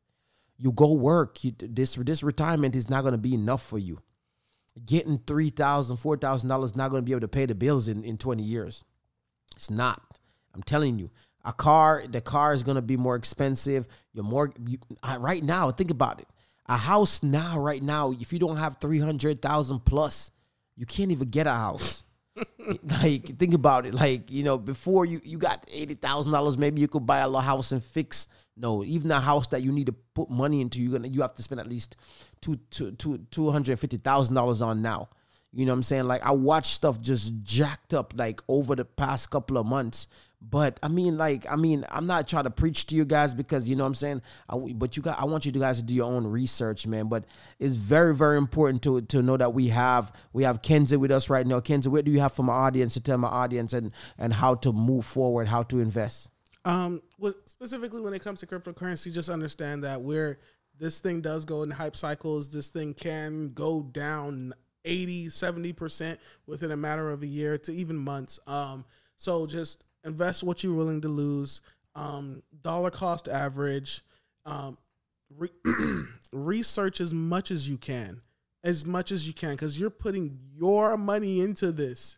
you 0.62 0.72
go 0.72 0.94
work. 0.94 1.44
You, 1.44 1.54
this 1.58 1.96
this 1.96 2.22
retirement 2.22 2.76
is 2.76 2.90
not 2.90 3.02
going 3.02 3.14
to 3.14 3.18
be 3.18 3.34
enough 3.34 3.64
for 3.64 3.80
you. 3.80 4.00
Getting 4.86 5.20
$3000 5.20 5.54
$4000 5.54 6.64
is 6.64 6.76
not 6.76 6.92
going 6.92 7.02
to 7.02 7.06
be 7.06 7.12
able 7.12 7.22
to 7.22 7.28
pay 7.28 7.46
the 7.46 7.56
bills 7.56 7.88
in, 7.88 8.06
in 8.06 8.18
20 8.18 8.42
years. 8.44 8.84
It's 9.56 9.70
not. 9.70 10.02
I'm 10.54 10.64
telling 10.64 11.00
you. 11.00 11.10
A 11.44 11.52
car 11.52 12.04
the 12.08 12.22
car 12.22 12.54
is 12.54 12.62
going 12.62 12.76
to 12.76 12.84
be 12.84 12.98
more 12.98 13.16
expensive. 13.16 13.88
You're 14.14 14.24
more 14.24 14.54
you, 14.68 14.78
right 15.18 15.44
now 15.44 15.72
think 15.72 15.90
about 15.90 16.22
it. 16.22 16.28
A 16.68 16.78
house 16.78 17.24
now 17.24 17.60
right 17.60 17.82
now 17.82 18.12
if 18.12 18.32
you 18.32 18.38
don't 18.38 18.58
have 18.58 18.78
300000 18.80 19.80
plus 19.80 20.32
you 20.78 20.86
can't 20.86 21.12
even 21.12 21.28
get 21.28 21.48
a 21.48 21.54
house. 21.54 22.06
Like 23.02 23.38
think 23.38 23.54
about 23.54 23.86
it. 23.86 23.94
Like 23.94 24.32
you 24.32 24.44
know 24.44 24.58
before 24.58 25.06
you 25.06 25.20
you 25.24 25.40
got 25.40 25.68
$80000 25.68 26.58
maybe 26.58 26.80
you 26.80 26.88
could 26.88 27.06
buy 27.06 27.20
a 27.20 27.28
little 27.28 27.42
house 27.42 27.72
and 27.72 27.84
fix 27.84 28.28
no, 28.58 28.84
even 28.84 29.12
a 29.12 29.20
house 29.20 29.48
that 29.48 29.62
you 29.62 29.72
need 29.72 29.88
to 29.88 29.94
put 30.14 30.30
money 30.30 30.62
into, 30.62 30.82
you're 30.82 30.92
gonna 30.92 31.08
you 31.08 31.22
have 31.22 31.36
to 31.36 31.44
spend 31.44 31.62
at 31.62 31.68
least 31.68 31.96
two 32.42 32.58
two 32.70 32.92
two 32.92 33.20
two 33.32 33.50
hundred 33.50 33.80
fifty 33.80 33.98
thousand 33.98 34.36
dollars 34.36 34.62
on 34.62 34.82
now. 34.82 35.10
You 35.54 35.66
know 35.66 35.74
what 35.74 35.78
I'm 35.78 35.84
saying? 35.84 36.06
Like 36.06 36.26
I 36.26 36.32
watched 36.32 36.74
stuff 36.74 37.02
just 37.02 37.34
jacked 37.44 37.94
up 37.94 38.14
like 38.16 38.42
over 38.48 38.76
the 38.76 38.86
past 38.86 39.30
couple 39.30 39.58
of 39.58 39.66
months. 39.66 40.08
But 40.42 40.80
I 40.82 40.88
mean, 40.88 41.18
like, 41.18 41.46
I 41.52 41.56
mean, 41.56 41.86
I'm 41.92 42.08
not 42.08 42.28
trying 42.28 42.46
to 42.46 42.50
preach 42.50 42.88
to 42.88 42.96
you 42.96 43.06
guys 43.06 43.36
because 43.36 43.70
you 43.70 43.76
know 43.76 43.84
what 43.84 43.90
I'm 43.90 43.96
saying. 43.96 44.22
I, 44.50 44.58
but 44.74 44.98
you 44.98 45.04
got, 45.04 45.22
I 45.22 45.26
want 45.26 45.46
you 45.46 45.52
guys 45.52 45.78
to 45.78 45.84
do 45.84 45.94
your 45.94 46.12
own 46.12 46.26
research, 46.26 46.88
man. 46.88 47.10
But 47.10 47.26
it's 47.60 47.76
very, 47.76 48.16
very 48.16 48.40
important 48.40 48.82
to 48.84 49.02
to 49.02 49.22
know 49.22 49.38
that 49.38 49.54
we 49.54 49.68
have 49.68 50.12
we 50.34 50.44
have 50.44 50.64
Kenzie 50.64 50.98
with 50.98 51.12
us 51.12 51.30
right 51.30 51.46
now. 51.46 51.60
Kenzie, 51.60 51.90
what 51.90 52.06
do 52.06 52.12
you 52.12 52.22
have 52.22 52.32
for 52.32 52.42
my 52.44 52.54
audience 52.54 52.96
to 52.96 53.02
tell 53.02 53.20
my 53.20 53.28
audience 53.28 53.74
and 53.74 53.92
and 54.18 54.34
how 54.34 54.56
to 54.56 54.74
move 54.74 55.06
forward, 55.06 55.48
how 55.48 55.62
to 55.64 55.80
invest? 55.80 56.31
Um, 56.64 57.02
specifically 57.46 58.02
when 58.02 58.14
it 58.14 58.24
comes 58.24 58.40
to 58.42 58.48
cryptocurrency, 58.48 59.12
just 59.12 59.30
understand 59.30 59.84
that 59.84 60.02
we're 60.02 60.40
this 60.78 61.00
thing 61.00 61.22
does 61.22 61.46
go 61.46 61.64
in 61.64 61.70
hype 61.70 61.96
cycles. 61.96 62.50
This 62.50 62.70
thing 62.70 62.94
can 62.94 63.54
go 63.54 63.82
down 63.82 64.54
80, 64.84 65.28
70% 65.28 66.18
within 66.48 66.72
a 66.72 66.78
matter 66.78 67.12
of 67.12 67.22
a 67.24 67.28
year 67.28 67.58
to 67.60 67.72
even 67.72 67.96
months. 67.98 68.40
Um, 68.48 68.86
so 69.16 69.46
just 69.46 69.84
invest 70.04 70.44
what 70.44 70.64
you're 70.64 70.74
willing 70.74 71.02
to 71.02 71.08
lose. 71.08 71.62
Um, 71.94 72.42
dollar 72.62 72.90
cost 72.90 73.28
average. 73.28 74.02
Um, 74.46 74.78
re- 75.38 75.50
research 76.32 77.00
as 77.00 77.14
much 77.14 77.52
as 77.52 77.70
you 77.70 77.78
can, 77.78 78.22
as 78.64 78.86
much 78.86 79.12
as 79.12 79.28
you 79.28 79.34
can, 79.34 79.52
because 79.52 79.80
you're 79.80 79.90
putting 79.90 80.40
your 80.56 80.98
money 80.98 81.42
into 81.42 81.72
this. 81.72 82.18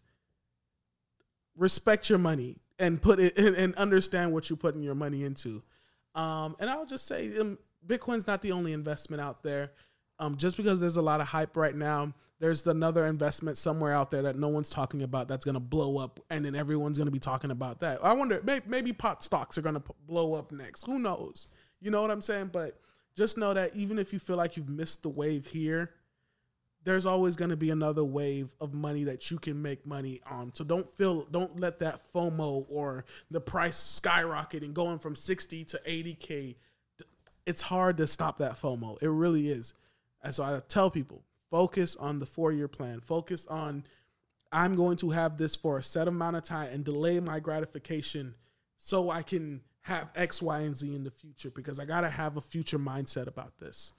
Respect 1.56 2.10
your 2.10 2.20
money 2.20 2.58
and 2.84 3.02
put 3.02 3.20
it 3.20 3.38
and, 3.38 3.56
and 3.56 3.74
understand 3.76 4.34
what 4.34 4.50
you're 4.50 4.58
putting 4.58 4.84
your 4.84 4.96
money 4.96 5.24
into. 5.24 5.64
Um, 6.16 6.56
and 6.60 6.70
I'll 6.70 6.86
just 6.86 7.08
say, 7.08 7.38
um, 7.40 7.58
Bitcoin's 7.88 8.28
not 8.28 8.42
the 8.42 8.52
only 8.52 8.74
investment 8.74 9.22
out 9.22 9.42
there. 9.42 9.72
Um, 10.20 10.38
just 10.38 10.58
because 10.58 10.80
there's 10.80 10.98
a 10.98 11.02
lot 11.02 11.22
of 11.22 11.28
hype 11.28 11.58
right 11.58 11.76
now, 11.76 12.14
there's 12.40 12.68
another 12.68 13.08
investment 13.08 13.58
somewhere 13.58 13.94
out 13.94 14.12
there 14.12 14.22
that 14.24 14.38
no 14.38 14.50
one's 14.50 14.70
talking 14.70 15.02
about 15.02 15.28
that's 15.28 15.46
going 15.46 15.56
to 15.56 15.62
blow 15.62 15.98
up, 15.98 16.20
and 16.30 16.44
then 16.44 16.56
everyone's 16.56 16.98
going 16.98 17.08
to 17.08 17.12
be 17.12 17.20
talking 17.20 17.52
about 17.52 17.80
that. 17.80 18.04
I 18.04 18.14
wonder, 18.14 18.42
maybe, 18.44 18.66
maybe 18.68 18.94
pot 18.94 19.24
stocks 19.24 19.58
are 19.58 19.62
going 19.62 19.76
to 19.76 19.82
p- 19.82 19.94
blow 20.06 20.34
up 20.34 20.52
next. 20.52 20.86
Who 20.86 21.00
knows? 21.00 21.48
You 21.80 21.90
know 21.90 22.02
what 22.02 22.12
I'm 22.12 22.22
saying? 22.22 22.50
But 22.52 22.80
just 23.16 23.38
know 23.38 23.54
that 23.54 23.76
even 23.76 23.98
if 23.98 24.12
you 24.12 24.20
feel 24.20 24.36
like 24.36 24.58
you've 24.58 24.70
missed 24.70 25.04
the 25.04 25.10
wave 25.10 25.46
here, 25.46 25.92
there's 26.84 27.06
always 27.06 27.36
going 27.36 27.50
to 27.50 27.58
be 27.58 27.70
another 27.70 28.04
wave 28.04 28.54
of 28.60 28.74
money 28.74 29.04
that 29.06 29.32
you 29.32 29.40
can 29.40 29.62
make 29.62 29.86
money 29.86 30.20
on. 30.30 30.54
So 30.54 30.64
don't 30.64 30.90
feel 30.90 31.26
don't 31.32 31.60
let 31.60 31.80
that 31.80 32.02
FOMO 32.14 32.66
or 32.70 33.06
the 33.32 33.42
price 33.42 34.02
skyrocketing 34.02 34.74
going 34.74 35.00
from 35.00 35.16
60 35.16 35.66
to 35.66 35.82
80k. 35.88 36.56
It's 37.46 37.62
hard 37.62 37.98
to 37.98 38.08
stop 38.08 38.38
that 38.38 38.60
FOMO. 38.62 39.02
It 39.02 39.10
really 39.10 39.50
is. 39.50 39.74
And 40.22 40.34
so 40.34 40.44
I 40.44 40.62
tell 40.68 40.90
people, 40.90 41.24
focus 41.52 41.96
on 41.96 42.20
the 42.20 42.26
4-year 42.26 42.68
plan. 42.68 43.02
Focus 43.02 43.46
on 43.48 43.84
I'm 44.52 44.76
going 44.76 44.98
to 44.98 45.10
have 45.10 45.38
this 45.38 45.56
for 45.56 45.80
a 45.80 45.84
set 45.84 46.08
amount 46.08 46.36
of 46.36 46.44
time 46.44 46.70
and 46.72 46.86
delay 46.86 47.20
my 47.20 47.40
gratification 47.40 48.36
so 48.78 49.10
I 49.10 49.24
can 49.24 49.62
have 49.82 50.10
X, 50.16 50.42
Y, 50.42 50.62
and 50.62 50.76
Z 50.76 50.94
in 50.94 51.04
the 51.04 51.12
future 51.12 51.50
because 51.50 51.80
I 51.80 51.86
got 51.86 52.02
to 52.02 52.10
have 52.10 52.38
a 52.38 52.42
future 52.42 52.80
mindset 52.80 53.28
about 53.28 53.58
this. 53.58 53.94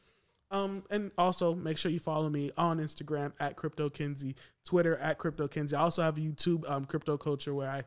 Um, 0.50 0.84
and 0.90 1.10
also 1.18 1.54
make 1.54 1.78
sure 1.78 1.90
you 1.90 1.98
follow 1.98 2.28
me 2.28 2.52
on 2.56 2.78
Instagram 2.78 3.32
at 3.40 3.56
Crypto 3.56 3.90
Kinsey, 3.90 4.36
Twitter 4.64 4.96
at 4.98 5.18
Crypto 5.18 5.48
Kinsey. 5.48 5.74
I 5.74 5.80
also 5.80 6.02
have 6.02 6.14
YouTube, 6.16 6.68
um, 6.70 6.84
Crypto 6.84 7.16
Culture, 7.16 7.54
where 7.54 7.70
I, 7.70 7.82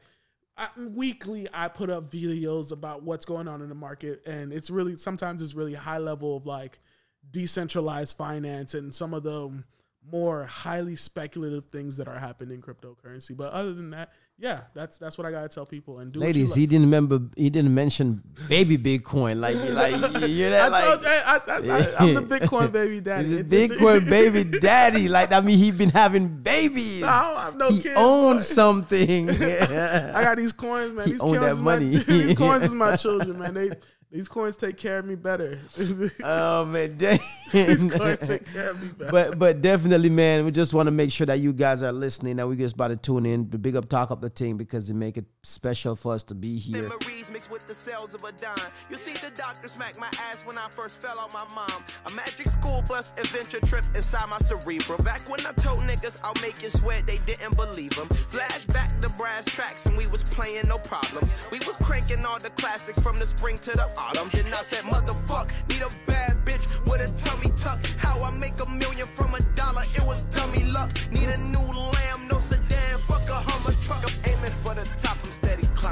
I 0.58 0.70
weekly 0.78 1.48
I 1.54 1.68
put 1.68 1.90
up 1.90 2.12
videos 2.12 2.72
about 2.72 3.04
what's 3.04 3.26
going 3.26 3.48
on 3.48 3.62
in 3.62 3.70
the 3.70 3.76
market, 3.76 4.26
and 4.26 4.52
it's 4.52 4.70
really 4.70 4.98
sometimes 4.98 5.42
it's 5.42 5.54
really 5.54 5.76
high 5.76 6.00
level 6.00 6.36
of 6.36 6.46
like 6.46 6.80
decentralized 7.32 8.18
finance 8.18 8.74
and 8.74 8.94
some 8.94 9.14
of 9.14 9.24
the 9.24 9.64
more 10.12 10.46
highly 10.46 10.96
speculative 10.96 11.66
things 11.72 11.98
that 11.98 12.08
are 12.08 12.18
happening 12.18 12.56
in 12.56 12.62
cryptocurrency. 12.62 13.36
But 13.36 13.54
other 13.54 13.74
than 13.74 13.92
that, 13.92 14.12
yeah, 14.40 14.62
that's 14.76 15.00
that's 15.00 15.18
what 15.18 15.26
I 15.26 15.32
gotta 15.32 15.50
tell 15.50 15.66
people. 15.66 15.98
And 16.00 16.12
do 16.12 16.20
Ladies, 16.20 16.54
he 16.54 16.68
didn't 16.68 16.86
remember. 16.86 17.20
He 17.36 17.50
didn't 17.50 17.74
mention 17.74 18.22
baby 18.48 18.78
Bitcoin. 18.78 19.40
Like, 19.40 19.56
like 19.74 20.22
you 20.22 20.28
hear 20.28 20.50
that? 20.52 20.66
I 20.72 20.96
Like, 20.96 21.06
I, 21.06 21.36
I, 21.36 21.78
I, 21.78 21.96
I'm 22.00 22.14
the 22.14 22.22
Bitcoin 22.22 22.72
baby 22.72 23.02
daddy. 23.02 23.28
he's 23.30 23.40
a 23.42 23.44
Bitcoin 23.44 24.08
baby 24.10 24.44
daddy. 24.44 25.08
Like, 25.10 25.32
I 25.32 25.42
mean, 25.42 25.58
he 25.58 25.72
been 25.72 25.90
having 25.90 26.28
babies. 26.28 27.02
No, 27.02 27.08
I 27.08 27.22
don't 27.22 27.42
have 27.42 27.56
no 27.56 27.70
he 27.70 27.82
kids, 27.82 27.96
owns 27.98 28.48
boy. 28.48 28.54
something. 28.54 29.30
I 29.32 30.24
got 30.24 30.38
these 30.38 30.52
coins, 30.52 30.94
man. 30.94 31.06
He 31.06 31.14
these 31.14 31.22
owned 31.22 31.40
coins 31.40 31.42
that 31.42 31.52
is 31.54 31.58
my- 31.60 31.74
money. 31.74 31.98
these 31.98 32.38
coins 32.38 32.64
is 32.64 32.74
my 32.76 32.96
children, 32.96 33.40
man. 33.40 33.54
They 33.56 33.72
these 34.10 34.30
coins 34.30 34.56
take 34.56 34.78
care 34.78 35.00
of 35.00 35.06
me 35.06 35.16
better. 35.16 35.60
oh 36.24 36.66
man, 36.66 36.98
these 37.52 37.92
coins 37.92 38.20
take 38.20 38.52
care 38.52 38.72
of 38.72 38.82
me 38.82 38.90
better. 38.90 39.12
but 39.12 39.38
but 39.38 39.62
definitely, 39.62 40.10
man, 40.10 40.46
we 40.46 40.52
just 40.52 40.74
want 40.74 40.88
to 40.88 40.92
make 40.92 41.12
sure 41.12 41.28
that 41.28 41.40
you 41.40 41.52
guys 41.52 41.84
are 41.84 41.92
listening. 41.92 42.38
That 42.38 42.48
we 42.48 42.56
just 42.56 42.76
about 42.76 42.90
to 42.90 42.98
tune 42.98 43.26
in, 43.26 43.50
the 43.50 43.58
big 43.58 43.76
up, 43.76 43.90
talk 43.90 44.12
up 44.12 44.22
the 44.22 44.30
team 44.30 44.56
because 44.58 44.88
they 44.88 44.94
make 44.94 45.18
it 45.18 45.26
special 45.48 45.96
for 45.96 46.14
us 46.14 46.24
to 46.24 46.36
be 46.36 46.58
here. 46.58 46.84
Memories 46.84 47.32
mixed 47.32 47.50
with 47.50 47.66
the 47.68 47.74
cells 47.74 48.14
of 48.14 48.24
a 48.24 48.32
dime. 48.34 48.56
You 48.90 48.98
see, 48.98 49.14
the 49.14 49.32
doctor 49.34 49.68
smacked 49.68 50.00
my 50.00 50.10
ass 50.30 50.46
when 50.46 50.58
I 50.58 50.68
first 50.70 51.00
fell 51.00 51.18
my 51.34 51.46
mom. 51.56 51.84
A 52.06 52.12
magic 52.12 52.48
school 52.48 52.84
bus 52.88 53.14
adventure 53.18 53.60
trip 53.62 53.86
inside 53.96 54.28
my 54.30 54.38
cerebral. 54.40 54.98
Back 55.00 55.28
when 55.30 55.40
I 55.46 55.52
told 55.54 55.80
niggas 55.80 56.20
I'll 56.24 56.40
make 56.42 56.62
you 56.62 56.70
sweat, 56.70 57.08
they 57.08 57.18
didn't 57.26 57.56
believe 57.56 57.96
them. 57.96 58.08
Flashback 58.10 59.02
to 59.02 59.10
brass 59.18 59.46
tracks 59.46 59.86
and 59.86 59.98
we 59.98 60.06
was 60.08 60.22
playing 60.24 60.68
no 60.68 60.78
problems. 60.78 61.34
We 61.52 61.60
was 61.60 61.78
cranking 61.78 62.26
all 62.26 62.40
the 62.40 62.50
classics 62.52 63.00
from 63.00 63.18
the 63.18 63.26
spring 63.26 63.58
to 63.60 63.72
the 63.72 63.90
autumn. 63.98 64.30
Then 64.34 64.54
I 64.54 64.62
said, 64.64 64.84
motherfuck, 64.84 65.48
need 65.70 65.82
a 65.82 65.90
bad 66.06 66.46
bitch 66.46 66.68
with 66.86 67.02
a 67.02 67.10
tummy 67.24 67.52
tuck. 67.58 67.84
How 67.98 68.22
I 68.22 68.32
make 68.32 68.60
a 68.66 68.70
million 68.70 69.08
from 69.08 69.34
a 69.34 69.40
dollar, 69.56 69.84
it 69.96 70.06
was 70.06 70.24
dummy 70.26 70.66
luck. 70.66 70.92
Need 71.12 71.30
a 71.30 71.42
new 71.42 71.60
lamb, 71.60 72.28
no 72.28 72.40
sedan, 72.40 73.00
fuck 73.00 73.28
a 73.30 73.38
Hummer 73.48 73.76
truck. 73.82 74.04
I'm 74.04 74.34
aiming 74.34 74.52
for 74.64 74.74
the 74.76 74.84
top, 74.98 75.07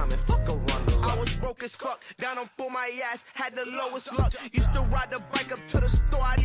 Climbing, 0.06 0.26
fuck 0.26 0.50
a 0.50 0.56
runner. 0.56 1.08
I 1.08 1.18
was 1.20 1.34
broke 1.36 1.64
as 1.64 1.76
fuck, 1.76 2.02
down 2.20 2.38
on 2.38 2.50
for 2.58 2.70
my 2.70 2.92
ass, 3.12 3.26
had 3.34 3.56
the 3.56 3.66
lowest 3.66 4.12
luck. 4.18 4.34
Used 4.52 4.74
to 4.74 4.82
ride 4.82 5.10
the 5.12 5.24
bike 5.32 5.52
up 5.52 5.68
to 5.70 5.80
the 5.80 5.90
store, 5.90 6.22
I 6.22 6.36
need 6.38 6.42
a 6.42 6.44